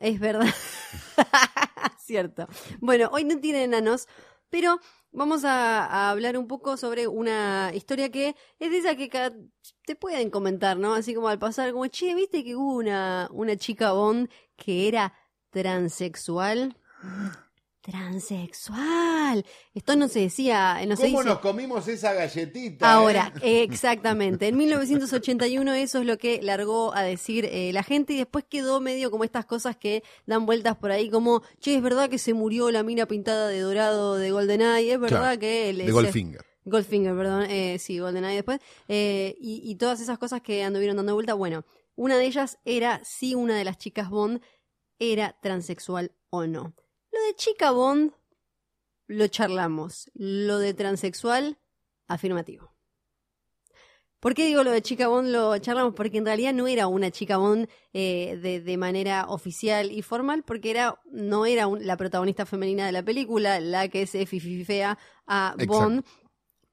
Es 0.00 0.18
verdad. 0.20 0.46
Cierto. 2.00 2.48
Bueno, 2.80 3.08
hoy 3.12 3.24
no 3.24 3.38
tiene 3.38 3.64
enanos, 3.64 4.08
pero 4.50 4.80
vamos 5.12 5.44
a, 5.44 5.84
a 5.86 6.10
hablar 6.10 6.36
un 6.36 6.46
poco 6.48 6.76
sobre 6.76 7.06
una 7.08 7.70
historia 7.74 8.10
que 8.10 8.34
es 8.58 8.70
de 8.70 8.78
esa 8.78 8.96
que 8.96 9.08
te 9.84 9.96
pueden 9.96 10.30
comentar, 10.30 10.76
¿no? 10.78 10.94
Así 10.94 11.14
como 11.14 11.28
al 11.28 11.38
pasar, 11.38 11.72
como, 11.72 11.86
che, 11.86 12.14
¿viste 12.14 12.44
que 12.44 12.56
hubo 12.56 12.74
una, 12.76 13.28
una 13.32 13.56
chica 13.56 13.92
Bond 13.92 14.28
que 14.56 14.88
era 14.88 15.14
transexual? 15.50 16.76
Transexual. 17.86 19.44
Esto 19.74 19.96
no 19.96 20.08
se 20.08 20.20
decía, 20.20 20.84
no 20.86 20.96
se 20.96 21.04
¿Cómo 21.06 21.18
dice. 21.20 21.30
nos 21.30 21.38
comimos 21.38 21.86
esa 21.88 22.12
galletita? 22.12 22.92
Ahora, 22.92 23.32
eh? 23.36 23.40
eh, 23.60 23.62
exactamente. 23.62 24.48
En 24.48 24.56
1981 24.56 25.72
eso 25.74 26.00
es 26.00 26.06
lo 26.06 26.18
que 26.18 26.42
largó 26.42 26.94
a 26.94 27.02
decir 27.02 27.44
eh, 27.50 27.72
la 27.72 27.82
gente 27.82 28.12
y 28.14 28.18
después 28.18 28.44
quedó 28.48 28.80
medio 28.80 29.10
como 29.10 29.24
estas 29.24 29.46
cosas 29.46 29.76
que 29.76 30.02
dan 30.26 30.46
vueltas 30.46 30.76
por 30.76 30.90
ahí 30.90 31.10
como, 31.10 31.42
che, 31.60 31.76
es 31.76 31.82
verdad 31.82 32.08
que 32.10 32.18
se 32.18 32.34
murió 32.34 32.70
la 32.70 32.82
mina 32.82 33.06
pintada 33.06 33.48
de 33.48 33.60
dorado 33.60 34.16
de 34.16 34.30
GoldenEye, 34.30 34.92
es 34.94 35.00
verdad 35.00 35.20
Claro, 35.20 35.40
que... 35.40 35.70
el- 35.70 35.78
De 35.78 35.92
Goldfinger. 35.92 36.40
Goldfinger, 36.64 37.14
perdón, 37.16 37.46
eh, 37.48 37.78
sí, 37.78 37.98
GoldenEye 38.00 38.34
después, 38.36 38.58
eh, 38.88 39.36
y, 39.40 39.60
y 39.64 39.76
todas 39.76 40.00
esas 40.00 40.18
cosas 40.18 40.40
que 40.40 40.64
anduvieron 40.64 40.96
dando 40.96 41.14
vuelta. 41.14 41.34
Bueno, 41.34 41.64
una 41.94 42.16
de 42.18 42.26
ellas 42.26 42.58
era 42.64 43.00
si 43.04 43.36
una 43.36 43.56
de 43.56 43.62
las 43.64 43.78
chicas 43.78 44.10
Bond 44.10 44.40
era 44.98 45.36
transexual 45.40 46.10
o 46.30 46.46
no. 46.46 46.74
Lo 47.16 47.26
de 47.26 47.34
chica 47.36 47.70
Bond 47.70 48.12
lo 49.08 49.26
charlamos. 49.28 50.10
Lo 50.14 50.58
de 50.58 50.74
transexual, 50.74 51.58
afirmativo. 52.08 52.72
¿Por 54.20 54.34
qué 54.34 54.46
digo 54.46 54.64
lo 54.64 54.70
de 54.72 54.82
chica 54.82 55.08
Bond 55.08 55.28
lo 55.28 55.56
charlamos? 55.58 55.94
Porque 55.94 56.18
en 56.18 56.24
realidad 56.26 56.52
no 56.52 56.66
era 56.66 56.88
una 56.88 57.10
chica 57.10 57.36
Bond 57.36 57.68
eh, 57.92 58.38
de, 58.42 58.60
de 58.60 58.76
manera 58.76 59.26
oficial 59.28 59.92
y 59.92 60.02
formal, 60.02 60.42
porque 60.42 60.70
era 60.70 61.00
no 61.10 61.46
era 61.46 61.66
un- 61.68 61.86
la 61.86 61.96
protagonista 61.96 62.44
femenina 62.46 62.86
de 62.86 62.92
la 62.92 63.02
película, 63.04 63.60
la 63.60 63.88
que 63.88 64.06
se 64.06 64.26
fififea 64.26 64.98
a 65.26 65.52
Exacto. 65.58 65.72
Bond, 65.72 66.04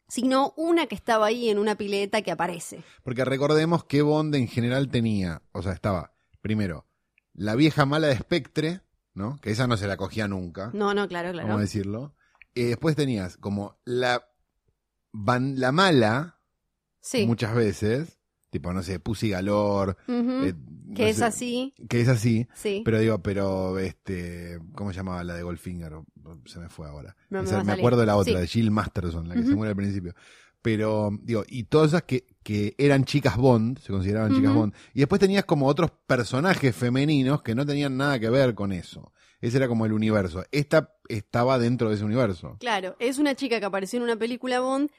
sino 0.08 0.54
una 0.58 0.88
que 0.88 0.96
estaba 0.96 1.28
ahí 1.28 1.50
en 1.50 1.60
una 1.60 1.76
pileta 1.76 2.22
que 2.22 2.32
aparece. 2.32 2.82
Porque 3.04 3.24
recordemos 3.26 3.84
que 3.84 4.02
Bond 4.02 4.34
en 4.36 4.48
general 4.48 4.90
tenía, 4.90 5.42
o 5.52 5.62
sea, 5.62 5.74
estaba, 5.74 6.16
primero, 6.42 6.88
la 7.34 7.56
vieja 7.56 7.86
mala 7.86 8.08
de 8.08 8.18
Spectre, 8.18 8.82
¿no? 9.14 9.40
Que 9.42 9.52
esa 9.52 9.68
no 9.68 9.78
se 9.78 9.88
la 9.88 9.98
cogía 9.98 10.28
nunca, 10.28 10.72
No, 10.74 10.94
no, 10.94 11.08
claro, 11.08 11.30
vamos 11.30 11.44
claro. 11.44 11.58
a 11.58 11.62
decirlo. 11.62 12.16
Y 12.56 12.64
después 12.64 12.96
tenías 12.96 13.38
como 13.38 13.78
la, 13.86 14.24
van- 15.12 15.60
la 15.60 15.72
mala, 15.72 16.40
Sí. 17.02 17.26
muchas 17.26 17.54
veces, 17.56 18.20
tipo, 18.50 18.72
no 18.74 18.84
sé, 18.84 19.00
Pussy 19.00 19.30
Galore, 19.30 19.94
Ujú. 20.08 20.44
eh, 20.46 20.54
no 20.56 20.94
que 20.96 21.10
es 21.10 21.22
así, 21.22 21.74
Que 21.90 22.02
es 22.02 22.08
así. 22.08 22.48
sí. 22.54 22.82
Pero 22.86 23.00
digo, 23.00 23.20
pero 23.24 23.80
este, 23.80 24.60
¿cómo 24.76 24.92
se 24.92 24.98
llamaba 24.98 25.24
la 25.24 25.34
de 25.36 25.42
Goldfinger? 25.44 25.94
Se 26.46 26.60
me 26.60 26.70
fue 26.70 26.88
ahora. 26.88 27.16
No 27.30 27.42
me 27.44 27.72
acuerdo 27.74 28.00
de 28.02 28.06
la 28.06 28.16
otra, 28.16 28.34
Sí. 28.34 28.40
de 28.40 28.48
Jill 28.48 28.72
Masterson, 28.72 29.28
la 29.28 29.36
que 29.36 29.44
se 29.44 29.56
muere 29.56 29.72
al 29.72 29.76
principio. 29.76 30.14
Pero, 30.64 31.12
digo, 31.22 31.44
y 31.46 31.66
todas 31.66 31.90
esas 31.90 32.04
que, 32.04 32.26
que 32.42 32.74
eran 32.78 33.04
chicas 33.04 33.36
Bond, 33.38 33.80
se 33.80 33.92
consideraban 33.92 34.34
chicas. 34.34 34.54
Bond. 34.54 34.74
Y 34.94 35.00
después 35.00 35.20
tenías 35.20 35.44
como 35.44 35.68
otros 35.68 35.92
personajes 36.08 36.74
femeninos 36.74 37.44
que 37.44 37.54
no 37.54 37.66
tenían 37.66 37.98
nada 37.98 38.18
que 38.18 38.30
ver 38.30 38.56
con 38.56 38.72
eso. 38.72 39.12
Ese 39.42 39.58
era 39.58 39.68
como 39.68 39.86
el 39.86 39.92
universo. 39.92 40.46
Esta 40.52 40.96
estaba 41.10 41.60
dentro 41.60 41.90
de 41.90 41.96
ese 41.96 42.06
universo. 42.06 42.56
Claro, 42.62 42.96
es 42.98 43.20
una 43.20 43.36
chica 43.36 43.60
que 43.60 43.66
apareció 43.66 43.98
en 43.98 44.04
una 44.04 44.16
película 44.16 44.62
Bond 44.62 44.90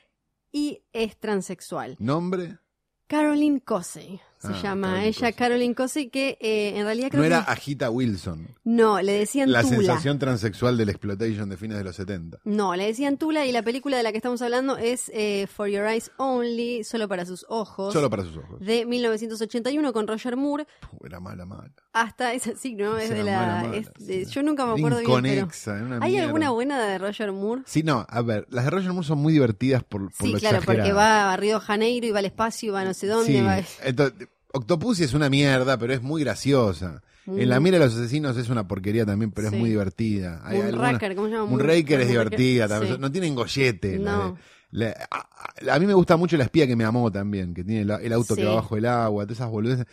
y 0.52 0.82
es 0.92 1.18
transexual. 1.18 1.96
¿Nombre? 1.98 2.58
Caroline 3.06 3.60
Cosey 3.60 4.20
se 4.44 4.52
Ah, 4.52 4.62
llama 4.62 4.88
Caroline 4.88 5.08
ella. 5.08 5.32
Caroline 5.32 5.74
Cosey, 5.74 6.08
que 6.10 6.38
eh, 6.40 6.74
en 6.78 6.84
realidad 6.84 7.08
creo 7.08 7.20
No 7.20 7.26
era. 7.26 7.38
Agita 7.40 7.90
Wilson. 7.90 8.48
No, 8.64 9.00
le 9.02 9.12
decían 9.12 9.50
La 9.52 9.62
Tula. 9.62 9.76
sensación 9.76 10.18
transexual 10.18 10.76
del 10.76 10.88
exploitation 10.90 11.48
de 11.48 11.56
fines 11.56 11.76
de 11.78 11.84
los 11.84 11.96
70. 11.96 12.38
No, 12.44 12.74
le 12.76 12.86
decían 12.86 13.16
Tula 13.18 13.46
y 13.46 13.52
la 13.52 13.62
película 13.62 13.96
de 13.96 14.02
la 14.02 14.10
que 14.12 14.18
estamos 14.18 14.40
hablando 14.42 14.76
es 14.76 15.10
eh, 15.14 15.46
For 15.46 15.68
Your 15.68 15.86
Eyes 15.86 16.10
Only, 16.16 16.84
solo 16.84 17.08
para 17.08 17.24
sus 17.26 17.44
ojos, 17.48 17.92
Solo 17.92 18.08
para 18.10 18.22
sus 18.24 18.36
ojos. 18.36 18.60
de 18.60 18.84
1981 18.86 19.92
con 19.92 20.06
Roger 20.06 20.36
Moore, 20.36 20.66
Puh, 20.80 21.06
era 21.06 21.20
mala, 21.20 21.44
mala. 21.44 21.72
hasta 21.92 22.32
es 22.34 22.46
así, 22.46 22.74
¿no? 22.74 22.96
Es 22.98 23.10
de 23.10 23.22
la, 23.24 23.62
mala, 23.62 23.76
es 23.76 23.90
sí. 23.98 24.04
de- 24.06 24.24
yo 24.26 24.42
nunca 24.42 24.66
me 24.66 24.72
acuerdo 24.72 24.98
bien, 24.98 25.10
pero 25.10 25.18
Inconexa, 25.28 25.76
era 25.76 25.84
una 25.86 25.98
¿hay 26.04 26.10
mierda. 26.12 26.26
alguna 26.26 26.50
buena 26.50 26.82
de 26.86 26.98
Roger 26.98 27.32
Moore? 27.32 27.62
Sí, 27.66 27.82
no, 27.82 28.06
a 28.08 28.22
ver, 28.22 28.46
las 28.50 28.64
de 28.64 28.70
Roger 28.70 28.92
Moore 28.92 29.06
son 29.06 29.18
muy 29.18 29.32
divertidas 29.32 29.82
por, 29.84 30.02
por 30.12 30.26
Sí, 30.26 30.32
lo 30.32 30.38
claro, 30.38 30.60
porque 30.64 30.92
va 30.92 31.32
a 31.32 31.36
Río 31.36 31.60
Janeiro 31.60 32.06
y 32.06 32.10
va 32.10 32.18
al 32.20 32.24
espacio 32.26 32.68
y 32.68 32.72
va 32.72 32.80
a 32.80 32.84
no 32.84 32.94
sé 32.94 33.06
dónde. 33.06 33.32
Sí, 33.32 33.40
va- 33.42 33.58
entonces, 33.84 34.28
Octopussy 34.54 35.04
es 35.04 35.14
una 35.14 35.28
mierda, 35.28 35.76
pero 35.78 35.92
es 35.92 36.02
muy 36.02 36.22
graciosa. 36.22 37.02
En 37.26 37.48
La 37.48 37.58
mira 37.60 37.78
de 37.78 37.84
los 37.86 37.94
asesinos 37.96 38.36
es 38.36 38.48
una 38.50 38.68
porquería 38.68 39.06
también, 39.06 39.30
pero 39.32 39.48
Sí. 39.48 39.54
es 39.54 39.60
muy 39.60 39.70
divertida. 39.70 40.40
Hay 40.44 40.60
alguna- 40.60 40.98
¿cómo 41.14 41.26
se 41.26 41.32
llama? 41.32 41.44
Moonraker 41.46 42.00
es 42.00 42.06
Moonraker, 42.06 42.06
divertida 42.08 42.68
también. 42.68 42.94
sí. 42.94 43.00
No 43.00 43.10
tienen 43.12 43.34
gollete. 43.34 43.98
No. 43.98 44.36
la- 44.70 44.94
a, 45.10 45.74
a- 45.74 45.78
mí 45.78 45.86
me 45.86 45.94
gusta 45.94 46.16
mucho 46.16 46.36
la 46.36 46.42
espía 46.44 46.66
que 46.66 46.74
me 46.74 46.84
amó 46.84 47.10
también, 47.12 47.54
que 47.54 47.62
tiene 47.62 47.82
el, 47.82 47.90
el 47.90 48.12
auto 48.12 48.34
que 48.34 48.44
va 48.44 48.56
bajo 48.56 48.76
el 48.76 48.86
agua, 48.86 49.22
todas 49.24 49.38
esas 49.38 49.48
boludeces. 49.48 49.86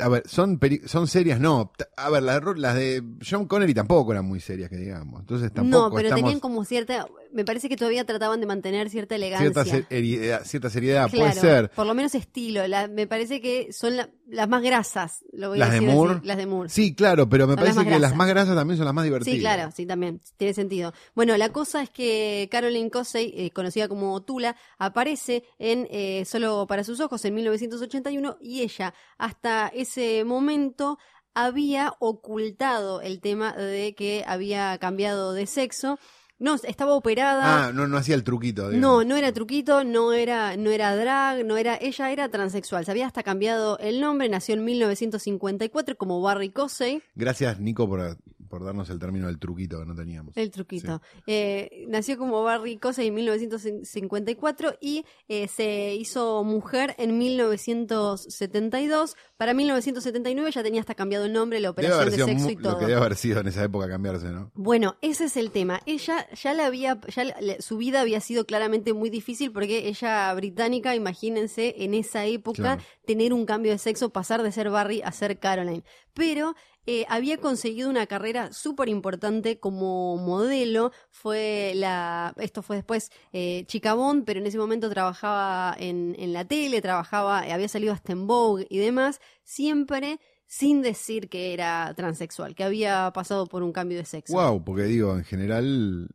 A 0.00 0.08
ver, 0.08 0.22
son, 0.26 0.58
peri- 0.58 0.86
son 0.86 1.06
serias, 1.06 1.40
no. 1.40 1.72
A 1.96 2.10
ver, 2.10 2.22
las, 2.22 2.42
las 2.56 2.74
de 2.74 3.02
John 3.28 3.46
Connery 3.46 3.72
tampoco 3.74 4.12
eran 4.12 4.24
muy 4.26 4.40
serias, 4.40 4.68
que 4.68 4.76
digamos. 4.76 5.20
Entonces 5.20 5.52
tampoco 5.52 5.88
No, 5.90 5.94
pero 5.94 6.08
estamos 6.08 6.22
tenían 6.24 6.40
como 6.40 6.64
cierta. 6.64 7.06
Me 7.36 7.44
parece 7.44 7.68
que 7.68 7.76
todavía 7.76 8.04
trataban 8.04 8.40
de 8.40 8.46
mantener 8.46 8.88
cierta 8.90 9.14
elegancia. 9.14 9.62
cierta, 9.64 9.86
seriedad, 9.88 10.44
cierta 10.44 10.70
seriedad. 10.70 11.10
Claro, 11.10 11.32
Puede 11.34 11.40
ser. 11.40 11.70
Por 11.70 11.86
lo 11.86 11.94
menos 11.94 12.14
estilo. 12.14 12.66
La- 12.66 12.88
me 12.88 13.06
parece 13.06 13.40
que 13.40 13.72
son 13.72 13.96
la- 13.96 14.08
las 14.26 14.48
más 14.48 14.62
grasas. 14.62 15.22
Lo 15.32 15.50
voy 15.50 15.58
Las 15.58 15.68
a 15.68 15.72
de 15.72 15.76
decir 15.80 15.88
así, 15.90 15.96
Moore. 15.96 16.20
las 16.24 16.36
de 16.38 16.46
Moore. 16.46 16.68
Sí, 16.70 16.94
claro, 16.94 17.28
pero 17.28 17.46
me 17.46 17.52
Son 17.54 17.62
parece 17.62 17.84
que 17.84 17.98
las 18.00 18.16
más 18.16 18.26
grasas 18.28 18.56
también 18.56 18.76
son 18.78 18.86
las 18.86 18.94
más 18.94 19.04
divertidas. 19.04 19.34
Sí, 19.36 19.40
claro, 19.40 19.70
sí, 19.76 19.86
también, 19.86 20.20
tiene 20.36 20.54
sentido. 20.54 20.92
Bueno, 21.14 21.36
la 21.36 21.50
cosa 21.50 21.82
es 21.82 21.90
que 21.90 22.48
Caroline 22.50 22.90
Cosey, 22.90 23.32
eh, 23.36 23.50
conocida 23.50 23.86
como 23.86 24.20
Tula, 24.22 24.56
aparece 24.78 25.44
en 25.58 25.86
eh, 25.90 26.24
Solo 26.24 26.66
para 26.66 26.84
sus 26.84 27.00
ojos 27.00 27.24
en 27.26 27.34
1981 27.34 28.38
y 28.40 28.62
ella, 28.62 28.94
hasta 29.18 29.68
ese 29.68 30.24
momento, 30.24 30.98
había 31.34 31.92
ocultado 31.98 33.02
el 33.02 33.20
tema 33.20 33.52
de 33.52 33.94
que 33.94 34.24
había 34.26 34.78
cambiado 34.78 35.34
de 35.34 35.46
sexo. 35.46 35.98
No, 36.38 36.54
estaba 36.54 36.92
operada. 36.94 37.68
Ah, 37.68 37.72
no, 37.72 37.86
no 37.86 37.96
hacía 37.96 38.14
el 38.14 38.22
truquito. 38.22 38.70
No, 38.70 39.04
no 39.04 39.16
era 39.16 39.32
truquito, 39.32 39.84
no 39.84 40.12
era, 40.12 40.56
no 40.56 40.70
era 40.70 40.94
drag, 40.94 41.46
no 41.46 41.56
era, 41.56 41.78
ella 41.80 42.10
era 42.10 42.28
transexual. 42.28 42.84
Se 42.84 42.90
había 42.90 43.06
hasta 43.06 43.22
cambiado 43.22 43.78
el 43.78 44.00
nombre, 44.00 44.28
nació 44.28 44.54
en 44.54 44.64
1954 44.64 45.96
como 45.96 46.20
Barry 46.20 46.50
Cosey. 46.50 47.02
Gracias, 47.14 47.58
Nico, 47.58 47.88
por, 47.88 48.18
por 48.48 48.64
darnos 48.64 48.88
el 48.90 48.98
término 48.98 49.26
del 49.26 49.38
truquito 49.38 49.78
que 49.80 49.86
no 49.86 49.94
teníamos. 49.94 50.36
El 50.36 50.50
truquito. 50.50 51.00
Eh, 51.26 51.84
nació 51.88 52.16
como 52.18 52.42
Barry 52.42 52.76
Cosey 52.78 53.08
en 53.08 53.14
1954 53.14 54.76
y 54.80 55.04
eh, 55.28 55.48
se 55.48 55.94
hizo 55.94 56.42
mujer 56.44 56.94
en 56.98 57.18
1972. 57.18 59.16
Para 59.36 59.54
1979 59.54 60.50
ya 60.50 60.62
tenía 60.62 60.80
hasta 60.80 60.94
cambiado 60.94 61.24
el 61.26 61.32
nombre, 61.32 61.60
la 61.60 61.72
Debe 61.72 61.92
operación 61.92 62.26
de 62.26 62.38
sexo 62.38 62.50
y 62.50 62.56
lo 62.56 62.62
todo. 62.62 62.78
que 62.78 62.86
debe 62.86 62.98
haber 62.98 63.16
sido 63.16 63.40
en 63.40 63.48
esa 63.48 63.64
época 63.64 63.88
cambiarse, 63.88 64.28
¿no? 64.30 64.50
Bueno, 64.54 64.96
ese 65.02 65.24
es 65.26 65.36
el 65.36 65.50
tema. 65.50 65.80
Ella 65.86 66.26
ya 66.34 66.54
la 66.54 66.66
había, 66.66 67.00
ya 67.14 67.24
la- 67.24 67.60
su 67.60 67.76
vida 67.76 68.00
había 68.00 68.20
sido 68.20 68.46
claramente 68.46 68.92
muy 68.92 69.10
difícil 69.10 69.52
porque 69.52 69.88
ella 69.88 70.32
británica, 70.34 70.94
imagínense, 70.94 71.74
en 71.78 71.94
esa 71.94 72.24
época 72.26 72.56
Claro. 72.56 72.82
tener 73.06 73.32
un 73.32 73.46
cambio 73.46 73.72
de 73.72 73.78
sexo, 73.78 74.10
pasar 74.10 74.42
de 74.42 74.52
ser 74.52 74.70
Barry 74.70 75.02
a 75.02 75.12
ser 75.12 75.38
Caroline. 75.38 75.84
Pero 76.14 76.54
eh, 76.86 77.04
había 77.08 77.38
conseguido 77.38 77.90
una 77.90 78.06
carrera 78.06 78.52
súper 78.52 78.88
importante 78.88 79.58
como 79.58 80.16
modelo. 80.16 80.92
Fue 81.10 81.72
la, 81.74 82.32
esto 82.38 82.62
fue 82.62 82.76
después 82.76 83.10
eh, 83.32 83.64
Chica 83.66 83.94
Bond, 83.94 84.24
pero 84.24 84.40
en 84.40 84.46
ese 84.46 84.58
momento 84.58 84.88
trabajaba 84.88 85.74
en, 85.78 86.14
en 86.18 86.32
la 86.32 86.44
tele, 86.44 86.80
trabajaba, 86.80 87.46
eh, 87.46 87.52
había 87.52 87.68
salido 87.68 87.92
hasta 87.92 88.12
en 88.12 88.26
Vogue 88.26 88.66
y 88.70 88.78
demás, 88.78 89.20
siempre 89.44 90.20
sin 90.48 90.80
decir 90.80 91.28
que 91.28 91.52
era 91.52 91.92
transexual, 91.96 92.54
que 92.54 92.62
había 92.62 93.10
pasado 93.12 93.46
por 93.46 93.64
un 93.64 93.72
cambio 93.72 93.98
de 93.98 94.04
sexo. 94.04 94.34
Wow, 94.34 94.62
porque 94.62 94.84
digo, 94.84 95.16
en 95.16 95.24
general, 95.24 96.08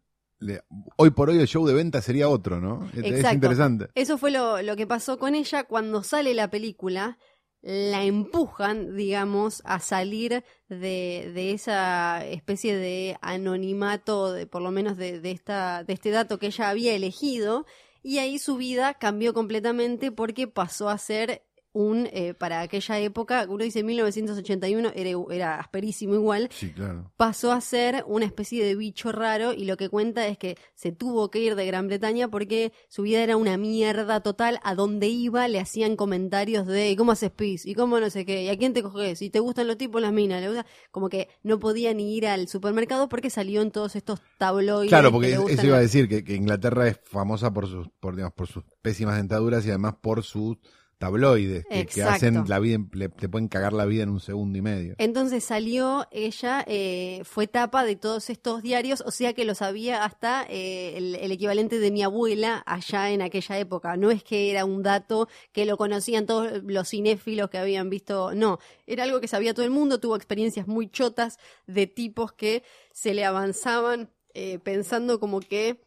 hoy 0.96 1.10
por 1.12 1.30
hoy 1.30 1.38
el 1.40 1.48
show 1.48 1.66
de 1.68 1.74
venta 1.74 2.02
sería 2.02 2.30
otro, 2.30 2.60
¿no? 2.62 2.90
Es- 2.96 3.34
interesante. 3.34 3.90
Eso 3.94 4.18
fue 4.18 4.32
lo, 4.32 4.62
lo 4.62 4.76
que 4.76 4.88
pasó 4.88 5.20
con 5.20 5.36
ella 5.36 5.66
cuando 5.66 6.02
sale 6.04 6.34
la 6.34 6.50
película. 6.50 7.18
La 7.62 8.04
empujan, 8.04 8.96
digamos, 8.96 9.62
a 9.66 9.80
salir 9.80 10.44
de, 10.68 11.32
de 11.34 11.52
esa 11.52 12.26
especie 12.26 12.76
de 12.76 13.18
anonimato, 13.22 14.34
de, 14.34 14.48
por 14.48 14.62
lo 14.62 14.72
menos 14.72 14.98
de, 14.98 15.20
de 15.20 15.32
esta, 15.32 15.84
de 15.84 15.94
este 15.94 16.10
dato 16.10 16.40
que 16.40 16.48
ella 16.48 16.70
había 16.70 16.94
elegido, 16.94 17.66
y 18.02 18.18
ahí 18.18 18.40
su 18.40 18.58
vida 18.58 18.96
cambió 18.96 19.34
completamente 19.34 20.12
porque 20.12 20.48
pasó 20.48 20.90
a 20.90 20.98
ser 20.98 21.44
un, 21.74 22.08
eh, 22.12 22.34
para 22.34 22.62
aquella 22.62 23.00
época, 23.00 23.46
uno 23.48 23.64
dice 23.64 23.84
1981, 23.84 24.92
era, 24.94 25.10
era 25.32 25.60
asperísimo 25.60 26.16
igual, 26.16 26.50
Sí, 26.52 26.72
claro. 26.72 27.12
pasó 27.18 27.52
a 27.52 27.62
ser 27.62 28.04
una 28.08 28.26
especie 28.26 28.64
de 28.66 28.76
bicho 28.76 29.12
raro 29.12 29.54
y 29.54 29.66
lo 29.66 29.78
que 29.78 29.88
cuenta 29.90 30.28
es 30.28 30.38
que 30.38 30.58
se 30.76 30.92
tuvo 30.92 31.32
que 31.32 31.40
ir 31.40 31.56
de 31.56 31.66
Gran 31.66 31.88
Bretaña 31.88 32.28
porque 32.30 32.74
su 32.90 33.04
vida 33.04 33.24
era 33.24 33.38
una 33.38 33.58
mierda 33.58 34.20
total. 34.22 34.60
A 34.64 34.76
donde 34.76 35.08
iba 35.08 35.48
le 35.48 35.60
hacían 35.60 35.96
comentarios 35.96 36.68
de 36.68 36.92
"¿Y 36.92 36.96
cómo 36.96 37.14
haces 37.14 37.32
pis 37.32 37.66
y 37.66 37.74
cómo 37.74 38.00
no 38.00 38.10
sé 38.10 38.26
qué, 38.26 38.44
y 38.44 38.50
a 38.50 38.58
quién 38.58 38.74
te 38.74 38.84
coges, 38.84 39.22
y 39.22 39.30
te 39.30 39.40
gustan 39.40 39.68
los 39.68 39.78
tipos, 39.78 40.02
las 40.02 40.12
minas, 40.14 40.42
le 40.42 40.48
gusta-". 40.50 40.66
como 40.92 41.08
que 41.10 41.30
no 41.44 41.60
podía 41.60 41.94
ni 41.94 42.16
ir 42.16 42.28
al 42.28 42.48
supermercado 42.48 43.08
porque 43.08 43.30
salió 43.30 43.62
en 43.62 43.72
todos 43.72 43.96
estos 43.96 44.20
tabloides. 44.38 44.90
Claro, 44.90 45.10
que 45.10 45.14
porque 45.14 45.28
le 45.30 45.54
eso 45.54 45.66
iba 45.68 45.78
a 45.78 45.82
decir, 45.82 46.10
que, 46.10 46.24
que 46.24 46.36
Inglaterra 46.36 46.88
es 46.88 47.00
famosa 47.04 47.54
por 47.54 47.68
sus, 47.68 47.88
por, 48.00 48.16
digamos, 48.16 48.34
por 48.34 48.48
sus 48.48 48.64
pésimas 48.82 49.16
dentaduras 49.18 49.66
y 49.66 49.70
además 49.70 49.96
por 50.02 50.24
sus 50.24 50.58
tabloides, 51.02 51.66
que, 51.66 52.04
hacen 52.04 52.44
la 52.48 52.60
vida, 52.60 52.78
le- 52.94 53.10
te 53.10 53.28
pueden 53.28 53.48
cagar 53.48 53.74
la 53.74 53.86
vida 53.86 54.04
en 54.04 54.10
un 54.10 54.20
segundo 54.20 54.58
y 54.58 54.62
medio. 54.62 54.94
Entonces 55.00 55.44
salió 55.44 56.08
ella, 56.12 56.64
eh, 56.68 57.24
fue 57.26 57.48
tapa 57.48 57.84
de 57.84 57.96
todos 57.96 58.30
estos 58.30 58.62
diarios, 58.62 59.02
o 59.04 59.10
sea 59.10 59.34
que 59.34 59.44
lo 59.44 59.56
sabía 59.56 60.06
hasta 60.06 60.46
eh, 60.48 60.98
el, 60.98 61.16
el 61.16 61.32
equivalente 61.32 61.80
de 61.80 61.90
mi 61.90 62.04
abuela 62.04 62.62
allá 62.68 63.10
en 63.10 63.24
aquella 63.24 63.58
época. 63.58 63.98
No 63.98 64.12
es 64.12 64.24
que 64.24 64.52
era 64.52 64.64
un 64.64 64.84
dato 64.84 65.28
que 65.52 65.66
lo 65.66 65.76
conocían 65.76 66.28
todos 66.28 66.62
los 66.64 66.88
cinéfilos 66.90 67.50
que 67.50 67.58
habían 67.58 67.90
visto, 67.90 68.36
no, 68.36 68.60
era 68.86 69.04
algo 69.04 69.20
que 69.20 69.28
sabía 69.28 69.56
todo 69.56 69.66
el 69.66 69.72
mundo, 69.72 70.00
tuvo 70.00 70.16
experiencias 70.16 70.68
muy 70.68 70.88
chotas 70.88 71.40
de 71.66 71.88
tipos 71.88 72.32
que 72.32 72.64
se 72.94 73.16
le 73.16 73.26
avanzaban 73.26 74.12
eh, 74.36 74.60
pensando 74.60 75.20
como 75.20 75.40
que 75.40 75.82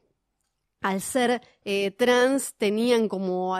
al 0.84 1.00
ser 1.00 1.40
eh, 1.64 1.92
trans 1.92 2.52
tenían 2.58 3.08
como 3.08 3.56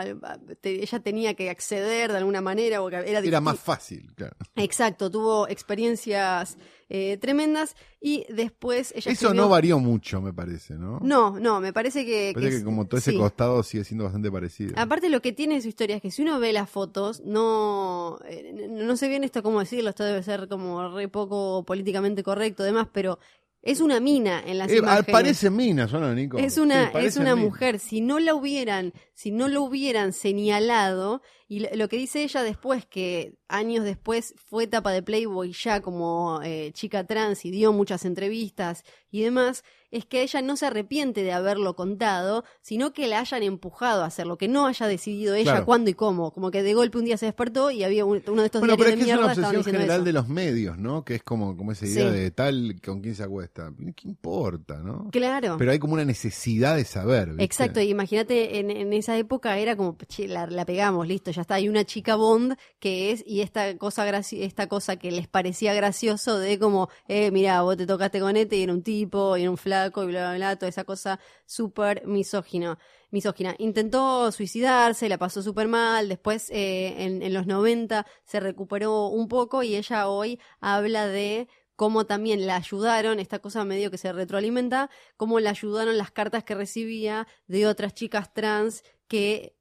te- 0.61 0.83
ella 0.83 0.99
tenía 0.99 1.33
que 1.33 1.49
acceder 1.49 2.11
de 2.11 2.19
alguna 2.19 2.39
manera 2.39 2.83
o 2.83 2.87
era, 2.87 3.01
Era 3.03 3.41
más 3.41 3.59
fácil, 3.59 4.13
claro. 4.13 4.35
Exacto, 4.55 5.09
tuvo 5.09 5.47
experiencias 5.47 6.55
eh, 6.87 7.17
tremendas 7.17 7.75
y 7.99 8.27
después 8.29 8.91
ella 8.95 9.11
Eso 9.11 9.29
escribió- 9.29 9.33
no 9.41 9.49
varió 9.49 9.79
mucho, 9.79 10.21
me 10.21 10.33
parece, 10.33 10.75
¿no? 10.75 10.99
No, 11.01 11.39
no, 11.39 11.59
me 11.59 11.73
parece 11.73 12.05
que... 12.05 12.29
Parece 12.35 12.59
que, 12.59 12.63
como 12.63 12.85
todo 12.85 12.99
ese 12.99 13.09
sí. 13.09 13.17
costado 13.17 13.63
sigue 13.63 13.83
siendo 13.83 14.03
bastante 14.03 14.31
parecido. 14.31 14.73
Aparte 14.77 15.09
lo 15.09 15.19
que 15.23 15.33
tiene 15.33 15.59
su 15.63 15.67
historia 15.67 15.95
es 15.95 16.03
que 16.03 16.11
si 16.11 16.21
uno 16.21 16.39
ve 16.39 16.53
las 16.53 16.69
fotos, 16.69 17.21
no, 17.25 18.19
eh, 18.27 18.67
no 18.69 18.97
sé 18.97 19.07
bien 19.07 19.23
esto 19.23 19.41
cómo 19.41 19.61
decirlo, 19.61 19.89
esto 19.89 20.03
debe 20.03 20.21
ser 20.21 20.47
como 20.47 20.89
re 20.95 21.07
poco 21.07 21.63
políticamente 21.65 22.21
correcto, 22.21 22.61
demás, 22.61 22.87
pero 22.93 23.17
es 23.65 23.81
una 23.81 23.99
mina 23.99 24.41
en 24.45 24.59
las 24.59 24.71
Eh, 24.71 24.77
imágenes. 24.77 25.05
parece 25.11 25.49
minas, 25.49 25.91
¿o 25.93 25.99
no, 25.99 26.13
Nico? 26.13 26.37
Es 26.37 26.57
una, 26.57 26.91
Sí, 26.91 26.97
es 27.05 27.17
una 27.17 27.35
mujer. 27.35 27.79
Si 27.79 27.99
no 27.99 28.19
la 28.19 28.33
hubieran, 28.35 28.93
si 29.15 29.31
no 29.31 29.47
lo 29.47 29.63
hubieran 29.63 30.13
señalado, 30.13 31.21
y 31.47 31.59
lo, 31.75 31.87
que 31.89 31.97
dice 31.97 32.23
ella 32.23 32.41
después, 32.43 32.85
que 32.85 33.35
años 33.47 33.83
después 33.83 34.33
fue 34.45 34.63
etapa 34.65 34.91
de 34.91 35.03
Playboy 35.03 35.53
ya 35.53 35.79
como 35.81 36.41
eh, 36.43 36.71
chica 36.73 37.05
trans 37.05 37.45
y 37.45 37.51
dio 37.51 37.71
muchas 37.71 38.03
entrevistas 38.05 38.83
y 39.11 39.21
demás, 39.21 39.63
es 39.91 40.05
que 40.05 40.23
ella 40.23 40.41
no 40.41 40.57
se 40.57 40.65
arrepiente 40.65 41.21
de 41.23 41.31
haberlo 41.31 41.75
contado, 41.75 42.43
sino 42.61 42.91
que 42.93 43.07
la 43.07 43.19
hayan 43.19 43.43
empujado 43.43 44.03
a 44.03 44.07
hacerlo, 44.07 44.37
que 44.37 44.47
no 44.47 44.65
haya 44.65 44.87
decidido 44.87 45.35
ella 45.35 45.51
Claro. 45.51 45.65
cuándo 45.65 45.89
y 45.91 45.93
cómo. 45.93 46.31
Como 46.33 46.49
que 46.51 46.63
de 46.63 46.73
golpe 46.73 46.97
un 46.97 47.05
día 47.05 47.15
se 47.17 47.27
despertó 47.27 47.69
y 47.71 47.83
había 47.83 48.03
un- 48.03 48.23
uno 48.27 48.41
de 48.41 48.47
estos 48.47 48.59
Bueno, 48.61 48.75
pero 48.75 48.89
es 48.89 48.95
que 48.95 49.05
de 49.05 49.11
es 49.11 49.17
una 49.17 49.27
mierda 49.27 49.41
obsesión 49.43 49.63
general 49.63 49.97
eso. 49.97 50.03
de 50.03 50.13
los 50.13 50.27
medios, 50.27 50.77
¿no? 50.79 51.05
Que 51.05 51.15
es 51.15 51.23
como, 51.23 51.55
como 51.55 51.71
esa 51.71 51.85
idea 51.85 52.09
Sí. 52.11 52.17
de 52.19 52.31
tal 52.31 52.81
con 52.83 53.01
quién 53.01 53.15
se 53.15 53.23
acuesta. 53.23 53.71
¿Qué 53.95 54.07
importa, 54.09 54.79
no? 54.79 55.09
Claro. 55.11 55.55
Pero 55.59 55.71
hay 55.71 55.79
como 55.79 55.93
una 55.93 56.03
necesidad 56.05 56.75
de 56.75 56.83
saber. 56.85 57.29
¿viste? 57.29 57.43
Exacto, 57.43 57.79
y 57.79 57.89
imagínate, 57.89 58.57
en, 58.59 58.71
en 58.71 58.91
esa 59.05 59.17
época 59.17 59.57
era 59.59 59.75
como, 59.75 59.95
la, 60.27 60.65
pegamos, 60.65 61.07
listo, 61.07 61.29
ya 61.29 61.41
está, 61.41 61.55
hay 61.55 61.69
una 61.69 61.85
chica 61.85 62.15
Bond 62.15 62.57
que 62.79 63.11
es, 63.11 63.23
y 63.27 63.41
esta 63.41 63.77
cosa 63.77 64.05
esta 64.31 64.67
cosa 64.67 64.95
que 64.95 65.11
les 65.11 65.27
parecía 65.27 65.75
gracioso 65.75 66.39
de 66.39 66.57
como, 66.57 66.89
eh, 67.07 67.29
mira, 67.29 67.61
vos 67.61 67.77
te 67.77 67.85
tocaste 67.85 68.19
con 68.19 68.35
este 68.35 68.55
y 68.57 68.63
era 68.63 68.73
un 68.73 68.81
tipo, 68.81 69.37
y 69.37 69.43
era 69.43 69.51
un 69.51 69.57
flaco, 69.57 70.03
y 70.03 70.07
bla, 70.07 70.29
bla, 70.29 70.35
bla, 70.37 70.55
toda 70.55 70.69
esa 70.69 70.85
cosa 70.85 71.19
súper 71.45 72.07
misógino. 72.07 72.79
Misógina. 73.11 73.55
Intentó 73.59 74.31
suicidarse, 74.31 75.07
la 75.07 75.19
pasó 75.19 75.43
súper 75.43 75.67
mal, 75.67 76.09
después 76.09 76.49
eh, 76.49 76.95
en, 76.97 77.21
en 77.21 77.33
los 77.33 77.45
90 77.45 78.05
se 78.23 78.39
recuperó 78.39 79.07
un 79.07 79.27
poco 79.27 79.61
y 79.61 79.75
ella 79.75 80.07
hoy 80.07 80.39
habla 80.59 81.07
de 81.07 81.47
cómo 81.75 82.05
también 82.05 82.47
la 82.47 82.55
ayudaron, 82.55 83.19
esta 83.19 83.39
cosa 83.39 83.65
medio 83.65 83.91
que 83.91 83.97
se 83.97 84.13
retroalimenta, 84.13 84.89
cómo 85.17 85.39
la 85.39 85.49
ayudaron 85.51 85.97
las 85.97 86.11
cartas 86.11 86.43
que 86.43 86.55
recibía 86.55 87.27
de 87.47 87.67
otras 87.67 87.93
chicas 87.93 88.33
trans 88.33 88.83
que 89.07 89.55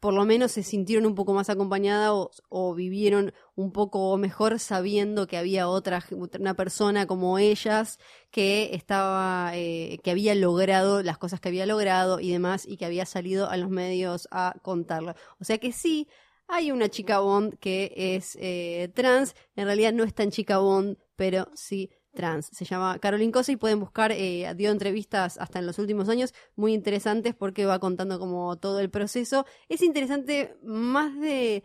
por 0.00 0.14
lo 0.14 0.24
menos 0.24 0.52
se 0.52 0.62
sintieron 0.62 1.06
un 1.06 1.14
poco 1.14 1.34
más 1.34 1.50
acompañadas 1.50 2.12
o, 2.48 2.74
vivieron 2.74 3.32
un 3.56 3.72
poco 3.72 4.16
mejor 4.16 4.58
sabiendo 4.60 5.26
que 5.26 5.36
había 5.36 5.68
otra 5.68 6.04
una 6.12 6.54
persona 6.54 7.06
como 7.06 7.38
ellas 7.38 7.98
que 8.30 8.74
estaba 8.74 9.50
eh, 9.54 9.98
que 10.04 10.10
había 10.12 10.34
logrado 10.34 11.02
las 11.02 11.18
cosas 11.18 11.40
que 11.40 11.48
había 11.48 11.66
logrado 11.66 12.20
y 12.20 12.30
demás 12.30 12.64
y 12.66 12.76
que 12.76 12.84
había 12.84 13.06
salido 13.06 13.50
a 13.50 13.56
los 13.56 13.70
medios 13.70 14.28
a 14.30 14.54
contarlo. 14.62 15.14
O 15.40 15.44
sea 15.44 15.58
que 15.58 15.72
sí 15.72 16.08
hay 16.46 16.70
una 16.70 16.88
chica 16.88 17.18
Bond 17.20 17.58
que 17.58 17.92
es 17.96 18.36
eh, 18.40 18.90
trans, 18.94 19.34
en 19.56 19.66
realidad 19.66 19.92
no 19.92 20.04
es 20.04 20.14
tan 20.14 20.30
chica 20.30 20.58
Bond, 20.58 20.96
pero 21.16 21.48
sí 21.54 21.90
trans. 22.18 22.50
Se 22.52 22.64
llama 22.64 22.98
Caroline 22.98 23.30
Cosa 23.30 23.52
y 23.52 23.56
pueden 23.56 23.78
buscar, 23.78 24.10
eh, 24.10 24.52
dio 24.56 24.72
entrevistas 24.72 25.38
hasta 25.38 25.60
en 25.60 25.66
los 25.66 25.78
últimos 25.78 26.08
años 26.08 26.34
muy 26.56 26.74
interesantes 26.74 27.32
porque 27.32 27.64
va 27.64 27.78
contando 27.78 28.18
como 28.18 28.56
todo 28.56 28.80
el 28.80 28.90
proceso. 28.90 29.46
Es 29.68 29.82
interesante 29.82 30.56
más 30.64 31.16
de 31.20 31.62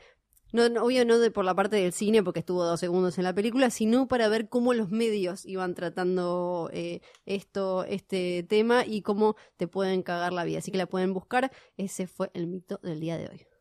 no, 0.52 0.70
no, 0.70 0.84
obvio 0.84 1.06
no 1.06 1.18
de 1.18 1.32
por 1.32 1.44
la 1.44 1.56
parte 1.56 1.78
del 1.78 1.92
cine, 1.92 2.22
porque 2.22 2.42
estuvo 2.42 2.64
dos 2.64 2.80
segundos 2.80 3.18
en 3.18 3.24
la 3.24 3.34
película, 3.34 3.72
sino 3.72 4.08
para 4.08 4.28
ver 4.28 4.48
cómo 4.48 4.76
los 4.76 4.92
medios 4.92 5.44
iban 5.48 5.74
tratando 5.74 6.70
eh, 6.72 7.02
esto, 7.26 7.84
este 7.86 8.44
tema 8.44 8.86
y 8.86 9.02
cómo 9.02 9.36
te 9.58 9.68
pueden 9.68 10.04
cagar 10.04 10.34
la 10.34 10.44
vida. 10.44 10.60
Así 10.60 10.72
que 10.72 10.78
la 10.78 10.86
pueden 10.86 11.14
buscar. 11.14 11.52
Ese 11.76 12.06
fue 12.06 12.30
el 12.36 12.46
mito 12.46 12.80
del 12.84 13.00
día 13.00 13.18
de 13.18 13.30
hoy. 13.30 13.53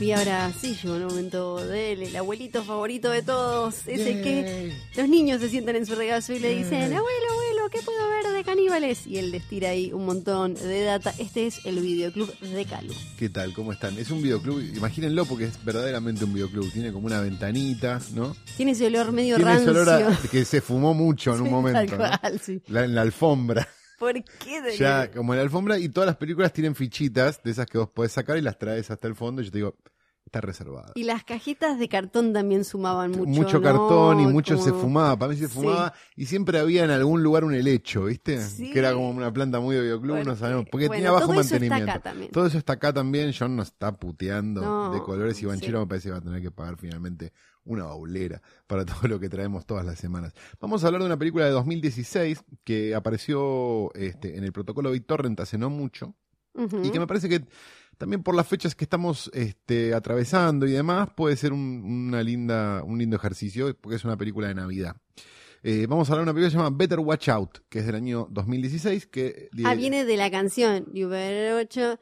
Y 0.00 0.12
ahora 0.12 0.52
sí 0.52 0.76
llegó 0.80 0.94
el 0.94 1.06
momento 1.06 1.56
del 1.56 2.04
el 2.04 2.14
abuelito 2.16 2.62
favorito 2.62 3.10
de 3.10 3.22
todos, 3.22 3.80
ese 3.88 4.22
que 4.22 4.72
los 4.96 5.08
niños 5.08 5.40
se 5.40 5.48
sientan 5.48 5.74
en 5.74 5.86
su 5.86 5.96
regazo 5.96 6.32
y 6.34 6.38
le 6.38 6.50
dicen, 6.56 6.84
abuelo, 6.84 7.00
abuelo, 7.32 7.68
¿qué 7.70 7.80
puedo 7.82 8.08
ver 8.08 8.32
de 8.32 8.44
caníbales? 8.44 9.06
Y 9.08 9.18
él 9.18 9.32
les 9.32 9.42
tira 9.48 9.70
ahí 9.70 9.92
un 9.92 10.06
montón 10.06 10.54
de 10.54 10.82
data. 10.84 11.12
Este 11.18 11.48
es 11.48 11.66
el 11.66 11.80
videoclub 11.80 12.32
de 12.38 12.64
Calu. 12.64 12.94
¿Qué 13.18 13.28
tal? 13.28 13.52
¿Cómo 13.54 13.72
están? 13.72 13.98
Es 13.98 14.12
un 14.12 14.22
videoclub, 14.22 14.60
imagínenlo 14.76 15.24
porque 15.24 15.46
es 15.46 15.64
verdaderamente 15.64 16.24
un 16.24 16.32
videoclub. 16.32 16.70
Tiene 16.72 16.92
como 16.92 17.06
una 17.06 17.20
ventanita, 17.20 18.00
¿no? 18.14 18.36
Tiene 18.56 18.72
ese 18.72 18.86
olor 18.86 19.10
medio 19.10 19.34
Tiene 19.34 19.50
ese 19.56 19.64
rancio. 19.72 19.82
olor 19.82 20.12
a- 20.12 20.28
que 20.30 20.44
se 20.44 20.60
fumó 20.60 20.94
mucho 20.94 21.34
en 21.34 21.40
un 21.42 21.50
momento. 21.50 21.80
tal 21.96 21.98
¿no? 22.12 22.18
cual, 22.20 22.40
sí. 22.40 22.62
La- 22.68 22.84
en 22.84 22.94
la 22.94 23.02
alfombra. 23.02 23.68
¿Por 23.98 24.12
qué? 24.24 24.62
de- 24.62 24.76
Ya, 24.76 25.10
como 25.10 25.32
en 25.34 25.38
la 25.38 25.42
alfombra, 25.44 25.78
y 25.78 25.88
todas 25.88 26.06
las 26.06 26.16
películas 26.16 26.52
tienen 26.52 26.74
fichitas 26.74 27.42
de 27.42 27.50
esas 27.50 27.66
que 27.66 27.78
vos 27.78 27.88
podés 27.88 28.12
sacar 28.12 28.36
y 28.38 28.42
las 28.42 28.58
traes 28.58 28.90
hasta 28.90 29.08
el 29.08 29.14
fondo. 29.14 29.42
Y 29.42 29.46
yo 29.46 29.50
te 29.50 29.58
digo, 29.58 29.76
está 30.24 30.42
reservada. 30.42 30.92
Y 30.94 31.04
las 31.04 31.24
cajitas 31.24 31.78
de 31.78 31.88
cartón 31.88 32.34
también 32.34 32.62
sumaban 32.62 33.12
mucho. 33.12 33.56
¿no? 33.58 33.62
cartón 33.62 34.20
y 34.20 34.26
mucho 34.26 34.58
se 34.58 34.72
fumaba. 34.72 35.18
Para 35.18 35.32
mí 35.32 35.38
se 35.38 35.48
Sí. 35.48 35.54
fumaba 35.54 35.94
y 36.16 36.26
siempre 36.26 36.58
había 36.58 36.84
en 36.84 36.90
algún 36.90 37.22
lugar 37.22 37.44
un 37.44 37.54
helecho, 37.54 38.04
¿viste? 38.04 38.38
Sí. 38.42 38.70
Que 38.70 38.78
era 38.78 38.92
como 38.92 39.08
una 39.08 39.32
planta 39.32 39.58
muy 39.58 39.74
de 39.76 39.96
Porque- 39.98 40.24
no 40.24 40.36
sabemos. 40.36 40.66
Porque 40.70 40.86
bueno, 40.88 40.98
tenía 40.98 41.12
bajo 41.12 41.28
todo 41.28 41.40
eso 41.40 41.40
está 41.40 41.54
mantenimiento. 41.54 41.90
acá 41.92 42.02
también. 42.02 42.30
Todo 42.30 42.46
eso 42.46 42.58
está 42.58 42.72
acá 42.74 42.92
también. 42.92 43.32
John 43.36 43.56
nos 43.56 43.68
está 43.68 43.92
puteando 43.96 44.60
No, 44.60 44.92
de 44.92 45.00
colores 45.00 45.40
y 45.42 45.46
Banchero 45.46 45.78
sí. 45.78 45.84
me 45.84 45.88
parece 45.88 46.08
que 46.08 46.12
va 46.12 46.18
a 46.18 46.22
tener 46.22 46.42
que 46.42 46.50
pagar 46.50 46.76
finalmente 46.76 47.32
una 47.68 47.84
baulera 47.84 48.42
para 48.66 48.84
todo 48.86 49.06
lo 49.08 49.20
que 49.20 49.28
traemos 49.28 49.64
todas 49.64 49.86
las 49.86 49.98
semanas. 49.98 50.34
Vamos 50.60 50.82
a 50.82 50.88
hablar 50.88 51.02
de 51.02 51.06
una 51.06 51.16
película 51.16 51.44
de 51.44 51.52
2016 51.52 52.42
que 52.64 52.94
apareció 52.94 53.92
este, 53.94 54.36
en 54.36 54.42
el 54.44 54.52
protocolo 54.52 54.90
BitTorrent 54.90 55.38
hace 55.40 55.56
no 55.58 55.70
mucho 55.70 56.14
y 56.82 56.90
que 56.90 56.98
me 56.98 57.06
parece 57.06 57.28
que 57.28 57.44
también 57.98 58.22
por 58.24 58.34
las 58.34 58.46
fechas 58.48 58.74
que 58.74 58.84
estamos 58.84 59.30
este, 59.32 59.94
atravesando 59.94 60.66
y 60.66 60.72
demás 60.72 61.08
puede 61.16 61.36
ser 61.36 61.52
un, 61.52 62.08
una 62.08 62.22
linda, 62.22 62.82
un 62.84 62.98
lindo 62.98 63.16
ejercicio 63.16 63.76
porque 63.80 63.94
es 63.96 64.04
una 64.04 64.16
película 64.16 64.48
de 64.48 64.54
Navidad. 64.56 64.96
Eh, 65.62 65.86
vamos 65.88 66.08
a 66.08 66.12
hablar 66.12 66.24
de 66.24 66.30
una 66.30 66.34
película 66.34 66.48
que 66.48 66.52
se 66.52 66.56
llama 66.64 66.76
Better 66.76 67.00
Watch 67.00 67.28
Out, 67.28 67.58
que 67.68 67.80
es 67.80 67.86
del 67.86 67.96
año 67.96 68.28
2016. 68.30 69.06
Que, 69.06 69.50
Ah, 69.64 69.74
viene 69.74 70.04
de 70.04 70.16
la 70.16 70.30
canción 70.30 70.86
You 70.92 71.08
better 71.08 71.54
watch 71.56 71.78
out, 71.78 71.98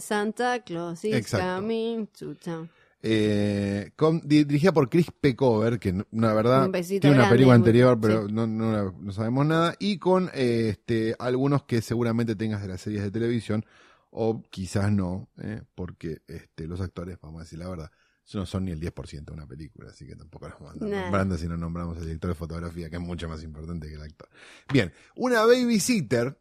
Santa 0.00 0.62
Claus 0.62 1.04
is 1.04 1.14
Exacto. 1.14 1.56
coming 1.60 2.06
to 2.18 2.34
town. 2.36 2.70
Eh, 3.06 3.90
con- 3.96 4.22
dirigida 4.26 4.72
por 4.72 4.88
Chris 4.88 5.08
Pecover, 5.20 5.78
que 5.78 5.92
la 6.12 6.32
verdad 6.32 6.64
Un 6.64 6.72
tiene 6.72 7.00
una 7.10 7.14
grande, 7.18 7.28
película 7.34 7.54
anterior, 7.54 7.98
pero 8.00 8.26
sí. 8.26 8.32
no, 8.32 8.46
no, 8.46 9.12
sabemos 9.12 9.44
nada, 9.44 9.74
y 9.78 9.98
con 9.98 10.30
eh, 10.32 10.68
este, 10.70 11.14
algunos 11.18 11.64
que 11.64 11.82
seguramente 11.82 12.34
tengas 12.34 12.62
de 12.62 12.68
las 12.68 12.80
series 12.80 13.02
de 13.02 13.10
televisión, 13.10 13.64
o 14.10 14.42
quizás 14.50 14.90
no, 14.90 15.28
eh, 15.42 15.60
porque 15.74 16.22
este, 16.28 16.66
los 16.66 16.80
actores, 16.80 17.18
vamos 17.20 17.40
a 17.40 17.44
decir 17.44 17.58
la 17.58 17.68
verdad, 17.68 17.90
no 18.32 18.46
son 18.46 18.64
ni 18.64 18.70
el 18.72 18.80
10% 18.80 19.24
de 19.26 19.32
una 19.32 19.46
película, 19.46 19.90
así 19.90 20.06
que 20.06 20.16
tampoco 20.16 20.48
los 20.48 20.58
vamos 20.58 20.70
a 20.70 20.72
andar 20.74 20.88
Nah. 20.88 21.02
nombrando 21.02 21.36
si 21.36 21.46
no 21.46 21.58
nombramos 21.58 21.98
al 21.98 22.04
director 22.06 22.30
de 22.30 22.34
fotografía, 22.34 22.88
que 22.88 22.96
es 22.96 23.02
mucho 23.02 23.28
más 23.28 23.42
importante 23.42 23.86
que 23.86 23.96
el 23.96 24.00
actor. 24.02 24.30
Bien, 24.72 24.90
una 25.14 25.44
babysitter 25.44 26.38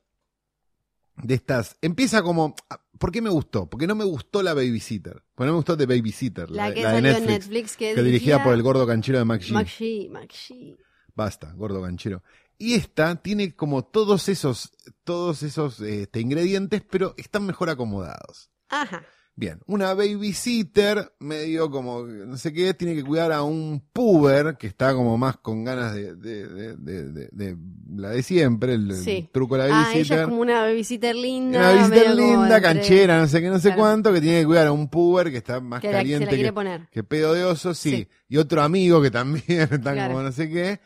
de 1.22 1.36
estas, 1.36 1.78
empieza 1.82 2.24
como, 2.24 2.56
¿por 2.98 3.12
qué 3.12 3.22
me 3.22 3.30
gustó? 3.30 3.70
Porque 3.70 3.88
no 3.88 3.96
me 3.96 4.04
gustó 4.04 4.42
la 4.42 4.54
babysitter, 4.54 5.24
porque 5.36 5.48
no 5.48 5.54
me 5.54 5.58
gustó 5.58 5.78
The 5.78 5.86
Babysitter, 5.86 6.50
La, 6.50 6.70
la, 6.70 6.74
que 6.74 6.84
la 6.84 6.92
de 6.94 7.02
Netflix, 7.02 7.22
en 7.22 7.28
Netflix 7.28 7.78
que, 7.78 7.94
que 7.94 8.04
dirigida 8.04 8.44
por 8.44 8.54
el 8.54 8.64
gordo 8.64 8.88
canchero 8.88 9.20
de 9.20 9.26
McGee. 9.26 9.54
McGee. 9.54 10.10
McGee. 10.10 10.78
Basta, 11.16 11.52
gordo 11.54 11.82
ganchero. 11.82 12.24
Y 12.58 12.76
esta 12.76 13.16
tiene 13.18 13.56
como 13.56 13.84
todos 13.84 14.30
esos, 14.30 14.72
todos 15.04 15.44
esos 15.44 15.80
este, 15.82 16.20
ingredientes, 16.20 16.82
pero 16.90 17.14
están 17.18 17.46
mejor 17.46 17.70
acomodados. 17.70 18.50
Ajá. 18.70 19.04
Bien, 19.36 19.60
una 19.66 19.96
babysitter, 19.96 21.12
medio 21.20 21.72
como, 21.72 22.04
no 22.04 22.38
sé 22.38 22.54
qué, 22.54 22.76
tiene 22.76 22.94
que 22.94 23.04
cuidar 23.04 23.32
a 23.32 23.42
un 23.42 23.84
puber, 23.92 24.58
que 24.60 24.68
está 24.68 24.94
como 24.94 25.18
más 25.18 25.38
con 25.38 25.64
ganas 25.64 25.96
de, 25.96 26.14
de, 26.16 26.76
de, 26.78 27.28
de- 27.32 27.58
la 27.96 28.12
de 28.12 28.22
siempre, 28.22 28.76
el, 28.76 28.94
truco 29.32 29.58
de 29.58 29.60
la 29.60 29.66
Ah, 29.66 29.70
ella 29.70 29.88
babysitter. 29.94 30.20
es 30.20 30.26
como 30.28 30.42
una 30.42 30.62
babysitter 30.62 31.16
linda. 31.16 31.58
una 31.60 31.68
babysitter 31.74 32.16
linda, 32.16 32.62
canchera, 32.62 33.18
no 33.20 33.28
sé 33.28 33.42
qué, 33.42 33.50
no 33.50 33.58
sé 33.58 33.70
Claro. 33.70 33.82
cuánto, 33.82 34.14
que 34.14 34.22
tiene 34.22 34.42
que 34.42 34.46
cuidar 34.46 34.68
a 34.68 34.72
un 34.72 34.88
puber 34.88 35.32
que 35.32 35.38
está 35.38 35.60
más 35.60 35.82
Que 35.82 35.90
caliente 35.90 36.26
la 36.26 36.30
que, 36.30 36.36
quiere 36.38 36.54
poner. 36.54 36.88
que 36.92 37.04
pedo 37.04 37.34
de 37.34 37.44
oso, 37.44 37.74
sí. 37.74 37.90
Sí. 37.90 38.08
Y 38.30 38.38
otro 38.38 38.62
amigo 38.62 39.02
que 39.02 39.10
también 39.10 39.44
está 39.72 39.94
Claro. 39.94 40.14
como 40.14 40.24
no 40.26 40.32
sé 40.32 40.48
qué. 40.48 40.80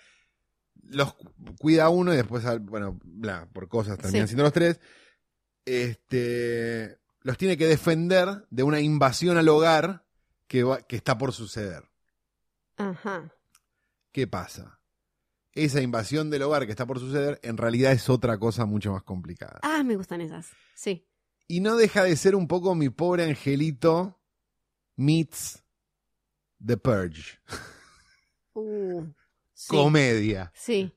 Los 0.89 1.15
cu- 1.15 1.27
cuida 1.59 1.89
uno 1.89 2.13
y 2.13 2.15
después, 2.15 2.45
bueno, 2.61 2.97
bla, 3.03 3.45
por 3.51 3.67
cosas 3.67 3.97
terminan 3.97 4.25
Sí. 4.27 4.31
siendo 4.31 4.43
los 4.43 4.53
tres. 4.53 4.79
Este, 5.65 6.97
los 7.27 7.37
tiene 7.37 7.57
que 7.57 7.67
defender 7.67 8.47
de 8.49 8.63
una 8.63 8.79
invasión 8.79 9.35
al 9.37 9.49
hogar 9.49 10.05
que, 10.47 10.63
va- 10.63 10.81
que 10.81 10.95
está 10.95 11.17
por 11.17 11.33
suceder. 11.33 11.83
Ajá. 12.77 13.33
¿Qué 14.13 14.27
pasa? 14.27 14.79
Esa 15.51 15.81
invasión 15.81 16.29
del 16.29 16.43
hogar 16.43 16.65
que 16.65 16.71
está 16.71 16.85
por 16.85 16.99
suceder 16.99 17.37
en 17.43 17.57
realidad 17.57 17.91
es 17.91 18.09
otra 18.09 18.37
cosa 18.39 18.65
mucho 18.65 18.93
más 18.93 19.03
complicada. 19.03 19.59
Ah, 19.61 19.83
me 19.83 19.97
gustan 19.97 20.21
esas. 20.21 20.47
Sí. 20.73 21.05
Y 21.49 21.59
no 21.59 21.75
deja 21.75 22.03
de 22.03 22.15
ser 22.15 22.33
un 22.33 22.47
poco 22.47 22.75
mi 22.75 22.87
pobre 22.89 23.25
angelito 23.25 24.21
meets 24.95 25.61
The 26.65 26.77
Purge. 26.77 27.39
Uh, 28.53 29.03
sí. 29.53 29.67
Comedia. 29.75 30.51
Sí. 30.55 30.93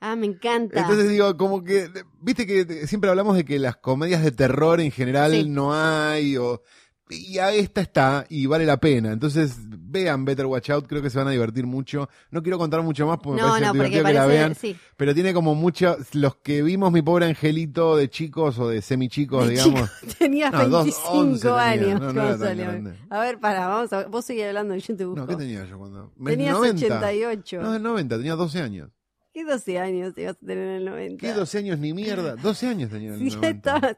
Ah, 0.00 0.16
me 0.16 0.26
encanta. 0.26 0.80
Entonces 0.80 1.10
digo, 1.10 1.36
como 1.36 1.62
que, 1.62 1.88
viste 2.20 2.46
que 2.46 2.86
siempre 2.86 3.10
hablamos 3.10 3.36
de 3.36 3.44
que 3.44 3.58
las 3.58 3.76
comedias 3.76 4.22
de 4.24 4.32
terror 4.32 4.80
en 4.80 4.90
general 4.90 5.32
Sí. 5.32 5.48
no 5.48 5.74
hay, 5.74 6.36
o, 6.38 6.62
y 7.10 7.36
a 7.38 7.52
esta 7.52 7.80
está, 7.82 8.24
y 8.30 8.46
vale 8.46 8.64
la 8.64 8.78
pena. 8.78 9.12
Entonces, 9.12 9.56
vean 9.68 10.24
Better 10.24 10.46
Watch 10.46 10.70
Out, 10.70 10.86
creo 10.86 11.02
que 11.02 11.10
se 11.10 11.18
van 11.18 11.26
a 11.28 11.32
divertir 11.32 11.66
mucho. 11.66 12.08
No 12.30 12.42
quiero 12.42 12.56
contar 12.56 12.80
mucho 12.82 13.06
más 13.06 13.18
porque 13.18 13.42
me 13.42 13.46
no, 13.48 13.52
parece 13.52 13.66
no, 13.66 13.72
porque 13.74 13.88
divertido 13.90 14.06
que 14.06 14.12
la 14.14 14.20
parece. 14.20 14.38
vean, 14.38 14.54
Sí. 14.54 14.76
pero 14.96 15.12
tiene 15.14 15.34
como 15.34 15.54
muchos, 15.54 16.14
los 16.14 16.36
que 16.36 16.62
vimos 16.62 16.92
mi 16.92 17.02
pobre 17.02 17.26
angelito 17.26 17.96
de 17.96 18.08
chicos 18.08 18.58
o 18.58 18.68
de 18.68 18.80
semi-chicos, 18.80 19.48
De 19.48 19.50
digamos. 19.54 19.90
chico 20.00 20.14
Tenías 20.18 20.52
No, 20.52 20.68
dos, 20.68 20.84
25 20.84 21.10
once 21.18 21.48
tenía. 21.48 21.96
años. 21.96 22.38
Salió. 22.38 22.94
A 23.10 23.20
ver, 23.20 23.38
para, 23.40 23.66
vamos 23.66 23.92
a, 23.92 24.06
vos 24.06 24.24
seguís 24.24 24.44
hablando 24.44 24.74
yo 24.76 24.96
te 24.96 25.04
busco. 25.04 25.20
No, 25.20 25.26
¿qué 25.26 25.36
tenía 25.36 25.64
yo 25.66 25.76
cuando? 25.78 26.12
¿Me- 26.16 26.30
Tenías 26.30 26.54
90? 26.54 26.86
88. 26.86 27.60
No, 27.60 27.72
del 27.72 27.82
90, 27.82 28.16
tenía 28.16 28.34
12 28.36 28.62
años. 28.62 28.88
¿Qué 29.32 29.44
12 29.44 29.78
años 29.78 30.12
ibas 30.16 30.36
a 30.36 30.38
tener 30.46 30.58
en 30.58 30.74
el 30.76 30.84
90? 30.86 31.20
¿Qué 31.26 31.32
12 31.32 31.58
años 31.58 31.78
ni 31.78 31.92
mierda? 31.94 32.34
12 32.36 32.66
años 32.66 32.90
tenía 32.90 33.08
en 33.08 33.14
el 33.14 33.20
Sí, 33.30 33.36
90. 33.36 33.48
estabas. 33.50 33.96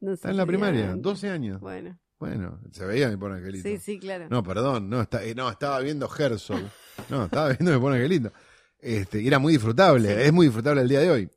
No 0.00 0.10
sé 0.10 0.14
Está 0.14 0.30
en 0.30 0.36
la 0.36 0.46
primaria, 0.46 0.90
antes. 0.90 1.02
12 1.02 1.28
años. 1.30 1.60
Bueno, 1.60 1.98
Bueno, 2.20 2.60
se 2.72 2.84
veía 2.86 3.08
mi 3.08 3.16
pobre 3.16 3.34
angelito. 3.34 3.68
sí, 3.68 3.78
sí, 3.78 3.98
claro. 3.98 4.28
No, 4.30 4.42
perdón, 4.42 4.88
no, 4.88 5.00
está, 5.00 5.24
eh, 5.24 5.34
no, 5.34 5.50
estaba 5.50 5.80
viendo 5.80 6.08
Herzog. 6.16 6.60
No, 7.10 7.24
estaba 7.24 7.48
viendo 7.50 7.72
mi 7.72 7.80
pobre 7.80 7.96
angelito. 7.96 8.32
Este, 8.80 9.20
y 9.20 9.26
era 9.26 9.38
muy 9.40 9.52
disfrutable, 9.54 10.08
Sí. 10.14 10.20
es 10.22 10.32
muy 10.32 10.46
disfrutable 10.46 10.82
el 10.82 10.88
día 10.88 11.00
de 11.00 11.10
hoy. 11.10 11.30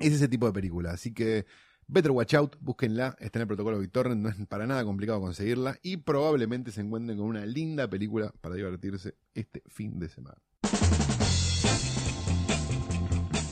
Es 0.00 0.12
ese 0.12 0.26
tipo 0.28 0.46
de 0.46 0.52
película, 0.52 0.90
así 0.90 1.14
que 1.14 1.46
Better 1.86 2.10
Watch 2.10 2.34
Out, 2.34 2.56
búsquenla, 2.60 3.16
está 3.20 3.38
en 3.38 3.42
el 3.42 3.46
protocolo 3.46 3.78
BitTorrent, 3.78 4.20
no 4.20 4.28
es 4.28 4.34
para 4.48 4.66
nada 4.66 4.84
complicado 4.84 5.20
conseguirla 5.20 5.78
y 5.82 5.98
probablemente 5.98 6.72
se 6.72 6.80
encuentren 6.80 7.16
con 7.18 7.28
una 7.28 7.46
linda 7.46 7.88
película 7.88 8.32
para 8.40 8.56
divertirse 8.56 9.14
este 9.32 9.62
fin 9.68 9.98
de 10.00 10.08
semana. 10.08 10.38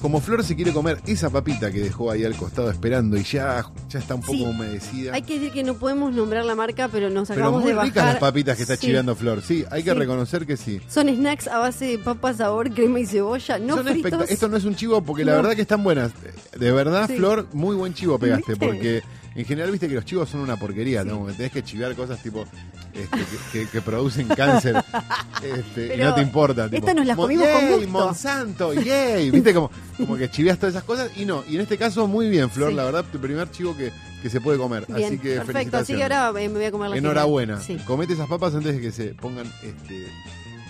Como 0.04 0.20
Flor 0.20 0.44
se 0.44 0.54
quiere 0.54 0.70
comer 0.70 0.98
esa 1.06 1.30
papita 1.30 1.72
que 1.72 1.80
dejó 1.80 2.10
ahí 2.10 2.24
al 2.24 2.34
costado 2.36 2.70
esperando 2.70 3.16
y 3.16 3.22
ya, 3.22 3.64
ya 3.88 3.98
está 3.98 4.14
un 4.14 4.20
poco 4.20 4.36
Sí. 4.36 4.42
humedecida. 4.44 5.14
Hay 5.14 5.22
que 5.22 5.38
decir 5.38 5.50
que 5.50 5.62
no 5.64 5.78
podemos 5.78 6.12
nombrar 6.12 6.44
la 6.44 6.54
marca, 6.54 6.88
pero 6.92 7.08
nos 7.08 7.28
Pero 7.28 7.40
acabamos 7.40 7.62
muy 7.62 7.72
de 7.72 7.80
ricas 7.80 7.94
bajar. 7.96 8.12
las 8.12 8.20
papitas 8.20 8.54
que 8.58 8.62
está 8.64 8.76
Sí. 8.76 8.88
chiveando 8.88 9.16
Flor. 9.16 9.40
Sí, 9.40 9.64
hay 9.70 9.82
que 9.82 9.92
Sí. 9.92 9.96
reconocer 9.96 10.44
que 10.44 10.58
sí. 10.58 10.82
Son 10.90 11.08
snacks 11.08 11.48
a 11.48 11.56
base 11.56 11.86
de 11.86 11.98
papa, 11.98 12.34
sabor, 12.34 12.70
crema 12.74 13.00
y 13.00 13.06
cebolla, 13.06 13.58
no 13.58 13.76
Son 13.76 13.86
fritos. 13.86 14.28
Esto 14.30 14.46
no 14.50 14.58
es 14.58 14.64
un 14.66 14.76
chivo 14.76 15.00
porque 15.02 15.24
la 15.24 15.36
verdad 15.36 15.54
que 15.56 15.62
están 15.62 15.82
buenas. 15.82 16.12
De 16.54 16.70
verdad. 16.70 17.08
Flor, 17.08 17.46
muy 17.54 17.74
buen 17.74 17.94
chivo 17.94 18.18
pegaste 18.18 18.52
¿Viste? 18.52 18.66
porque 18.66 19.02
En 19.36 19.44
general, 19.44 19.70
viste 19.72 19.88
que 19.88 19.94
los 19.94 20.04
chivos 20.04 20.28
son 20.28 20.40
una 20.40 20.56
porquería, 20.56 21.02
¿no? 21.04 21.14
Como 21.14 21.26
que 21.26 21.32
tenés 21.32 21.50
que 21.52 21.62
chivar 21.64 21.94
cosas 21.96 22.22
tipo 22.22 22.44
este, 22.92 23.18
que, 23.18 23.24
que- 23.64 23.68
que 23.68 23.80
producen 23.80 24.28
cáncer 24.28 24.76
este, 25.42 25.96
y 25.96 25.98
no 26.00 26.14
te 26.14 26.22
importa. 26.22 26.68
Tipo, 26.70 26.92
nos 26.94 27.04
las 27.06 27.16
"Mo- 27.16 27.24
comimos 27.24 27.48
con 27.48 27.60
yay, 27.60 27.72
gusto". 27.74 27.88
Monsanto, 27.90 28.74
yay. 28.74 29.30
Viste 29.32 29.52
como, 29.52 29.70
como 29.96 30.16
que 30.16 30.30
chiveas 30.30 30.56
todas 30.58 30.74
esas 30.74 30.84
cosas 30.84 31.10
y 31.16 31.24
no. 31.24 31.42
Y 31.48 31.56
en 31.56 31.62
este 31.62 31.76
caso, 31.76 32.06
muy 32.06 32.28
bien, 32.28 32.48
Flor, 32.50 32.70
Sí. 32.70 32.76
la 32.76 32.84
verdad, 32.84 33.04
tu 33.10 33.18
primer 33.18 33.50
chivo 33.50 33.76
que, 33.76 33.90
que 34.22 34.30
se 34.30 34.40
puede 34.40 34.56
comer. 34.58 34.86
Bien, 34.88 35.04
Así 35.08 35.18
que 35.18 35.36
perfecto. 35.40 35.78
Así 35.78 35.94
que 35.96 36.02
ahora 36.04 36.28
eh, 36.40 36.48
me 36.48 36.54
voy 36.54 36.64
a 36.66 36.70
comer 36.70 36.90
la 36.90 36.96
Enhorabuena. 36.96 37.60
Sí. 37.60 37.76
Comete 37.84 38.12
esas 38.12 38.28
papas 38.28 38.54
antes 38.54 38.74
de 38.76 38.80
que 38.80 38.92
se 38.92 39.14
pongan 39.14 39.46
este, 39.64 40.06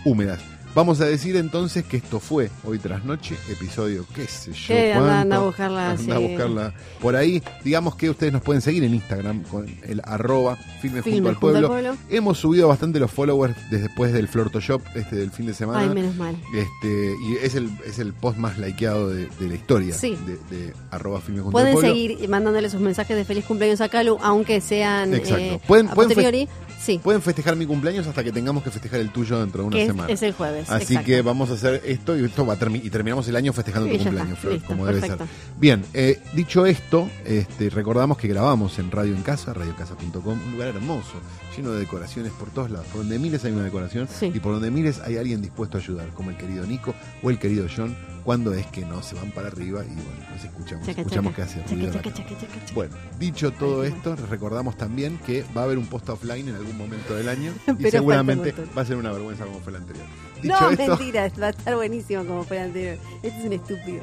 húmedas. 0.07 0.41
Vamos 0.75 1.01
a 1.01 1.05
decir 1.07 1.37
entonces 1.37 1.85
que 1.85 1.97
esto 1.99 2.19
fue 2.19 2.51
hoy 2.65 2.79
tras 2.81 3.05
noche, 3.05 3.37
episodio, 3.49 4.05
qué 4.15 4.27
sé 4.27 4.53
yo. 4.53 4.75
Anda, 4.75 4.93
cuánto. 4.95 5.13
anda 5.21 5.37
a 5.37 5.41
buscarla. 5.41 5.91
Anda 5.93 6.03
sí. 6.03 6.11
a 6.11 6.19
buscarla 6.19 6.75
por 7.01 7.15
ahí. 7.17 7.43
Digamos 7.63 7.95
que 7.95 8.11
ustedes 8.11 8.33
nos 8.33 8.43
pueden 8.43 8.61
seguir 8.61 8.83
en 8.83 8.93
Instagram 8.95 9.43
con 9.45 9.67
el 9.85 10.01
arroba 10.05 10.57
filme 10.83 11.01
Filme 11.03 11.29
al 11.29 11.35
junto 11.37 11.49
al 11.49 11.53
pueblo. 11.53 11.69
pueblo. 11.69 11.97
Hemos 12.11 12.39
subido 12.39 12.67
bastante 12.69 12.99
los 12.99 13.11
followers 13.11 13.55
desde 13.71 13.85
después 13.85 14.13
del 14.13 14.27
Flortoshop 14.29 14.83
este 14.97 15.15
del 15.15 15.31
fin 15.31 15.47
de 15.47 15.55
semana. 15.55 15.79
Ay, 15.81 15.91
menos 15.91 16.17
mal. 16.17 16.35
Este, 16.55 17.15
y 17.23 17.37
es 17.41 17.55
el, 17.55 17.71
es 17.87 17.99
el 18.01 18.13
post 18.13 18.39
más 18.39 18.59
likeado 18.59 19.11
de, 19.11 19.29
de 19.39 19.49
la 19.49 19.55
historia 19.55 19.95
Sí. 19.95 20.17
de, 20.27 20.57
de 20.57 20.73
arroba 20.91 21.21
filme 21.21 21.43
junto 21.43 21.57
al 21.59 21.71
Pueden 21.73 21.81
seguir 21.95 22.29
mandándole 22.29 22.69
sus 22.71 22.81
mensajes 22.81 23.17
de 23.17 23.25
feliz 23.25 23.45
cumpleaños 23.45 23.81
a 23.81 23.89
Calu, 23.89 24.19
aunque 24.23 24.61
sean 24.61 25.15
Exacto. 25.15 25.37
eh, 25.39 25.61
Pueden- 25.69 25.89
a 25.89 25.95
pueden 25.95 26.11
fe- 26.11 26.15
posteriori. 26.17 26.49
Sí, 26.81 27.01
Pueden 27.03 27.23
festejar 27.23 27.57
mi 27.57 27.65
cumpleaños 27.65 28.07
hasta 28.07 28.23
que 28.23 28.31
tengamos 28.31 28.63
que 28.63 28.71
festejar 28.71 29.01
el 29.01 29.09
tuyo 29.11 29.39
dentro 29.41 29.63
de 29.63 29.69
una 29.69 29.77
que 29.77 29.87
semana. 29.87 30.13
es 30.13 30.21
el 30.23 30.33
jueves. 30.35 30.64
Así 30.71 30.95
exacto. 30.95 31.07
que 31.07 31.23
vamos 31.23 31.51
a 31.51 31.55
hacer 31.55 31.83
esto 31.85 32.17
y 32.19 32.25
esto 32.25 32.45
va 32.47 32.55
a 32.55 32.59
termi- 32.59 32.81
y 32.85 32.91
terminamos 32.91 33.27
el 33.29 33.37
año 33.37 33.53
festejando 33.53 33.89
Sí, 33.91 33.97
tu 33.99 34.03
cumpleaños, 34.05 34.39
Flor, 34.39 34.53
listo, 34.55 34.69
como 34.69 34.87
debe 34.87 35.01
perfecto. 35.01 35.25
ser. 35.27 35.35
Bien, 35.59 35.85
eh, 35.95 36.21
dicho 36.35 36.67
esto, 36.67 37.09
este, 37.25 37.71
recordamos 37.71 38.17
que 38.19 38.29
grabamos 38.29 38.79
en 38.79 38.91
Radio 38.91 39.15
en 39.15 39.23
Casa, 39.23 39.53
radiocasa.com, 39.55 40.39
un 40.47 40.53
lugar 40.53 40.69
hermoso, 40.69 41.13
lleno 41.57 41.73
de 41.73 41.81
decoraciones 41.81 42.33
por 42.33 42.51
todos 42.51 42.71
lados. 42.71 42.87
Por 42.89 42.99
donde 43.03 43.19
mires 43.19 43.45
hay 43.45 43.53
una 43.53 43.65
decoración 43.65 44.09
Sí. 44.09 44.31
y 44.35 44.41
por 44.41 44.53
donde 44.53 44.71
mires 44.71 45.01
hay 45.01 45.17
alguien 45.17 45.41
dispuesto 45.43 45.79
a 45.79 45.81
ayudar, 45.81 46.09
como 46.11 46.31
el 46.31 46.37
querido 46.37 46.67
Nico 46.67 46.95
o 47.23 47.31
el 47.31 47.39
querido 47.39 47.67
John, 47.75 47.97
cuando 48.25 48.55
es 48.55 48.67
que 48.69 48.85
no 48.87 49.03
se 49.03 49.15
van 49.17 49.31
para 49.33 49.49
arriba 49.49 49.85
y 49.85 49.95
bueno, 49.95 50.31
nos 50.35 50.45
escuchamos, 50.45 50.87
Chaca, 50.87 51.03
escuchamos 51.03 51.35
chaca. 51.35 51.53
que 51.53 51.61
hace. 51.61 52.75
Bueno, 52.75 52.95
dicho 53.19 53.53
todo 53.53 53.83
Ay, 53.83 53.91
qué 53.91 53.97
esto, 53.97 54.17
recordamos 54.31 54.77
también 54.77 55.19
que 55.19 55.45
va 55.57 55.63
a 55.63 55.65
haber 55.65 55.79
un 55.79 55.87
post 55.87 56.09
offline 56.09 56.49
en 56.49 56.55
algún 56.55 56.77
momento 56.77 57.15
del 57.15 57.29
año 57.29 57.53
y 57.79 57.91
seguramente 57.91 58.55
va 58.77 58.83
a 58.83 58.85
ser 58.85 58.97
una 58.97 59.13
vergüenza 59.13 59.45
como 59.45 59.61
fue 59.61 59.73
el 59.73 59.77
anterior. 59.81 60.07
Dicho 60.43 60.55
No, 60.61 60.71
esto, 60.71 60.87
mentira, 60.97 61.31
va 61.41 61.47
a 61.47 61.51
estar 61.51 61.75
buenísimo 61.77 62.25
como 62.25 62.45
fue 62.45 62.57
el 62.59 62.65
anterior. 62.65 62.99
Este 63.23 63.39
es 63.39 63.45
un 63.45 63.53
estúpido. 63.53 64.03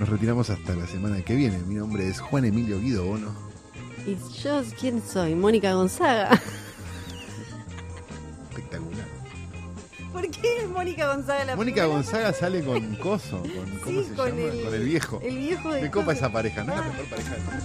nos 0.00 0.08
retiramos 0.08 0.50
hasta 0.50 0.74
la 0.74 0.86
semana 0.86 1.22
que 1.22 1.34
viene. 1.36 1.58
Mi 1.68 1.76
nombre 1.76 2.08
es 2.08 2.20
Juan 2.20 2.44
Emilio 2.44 2.80
Guido 2.80 3.04
Bono. 3.04 3.32
¿Y 4.06 4.16
yo 4.42 4.62
quién 4.78 5.02
soy? 5.06 5.34
Mónica 5.34 5.72
Gonzaga. 5.74 6.30
Espectacular. 8.50 9.06
¿Por 10.12 10.30
qué 10.30 10.58
es 10.58 10.68
Mónica 10.68 11.06
Gonzaga 11.14 11.44
la 11.44 11.56
Mónica 11.56 11.82
primera? 11.82 11.94
Gonzaga 12.02 12.32
sale 12.32 12.62
con 12.62 12.96
Coso, 12.96 13.40
con, 13.40 13.78
¿cómo 13.82 14.00
Sí, 14.02 14.08
se 14.08 14.14
con 14.14 14.28
llama? 14.28 14.52
el- 14.52 14.64
Con 14.64 14.74
el 14.74 14.84
viejo. 14.84 15.20
El 15.22 15.38
viejo 15.38 15.72
de 15.72 15.82
Me 15.82 15.90
copa 15.90 16.12
esa 16.12 16.30
pareja, 16.30 16.62
no 16.64 16.72
es 16.74 16.78
la 16.78 16.84
Ah. 16.84 16.88
mejor 16.88 17.06
pareja 17.06 17.30
del 17.34 17.42
mundo. 17.42 17.64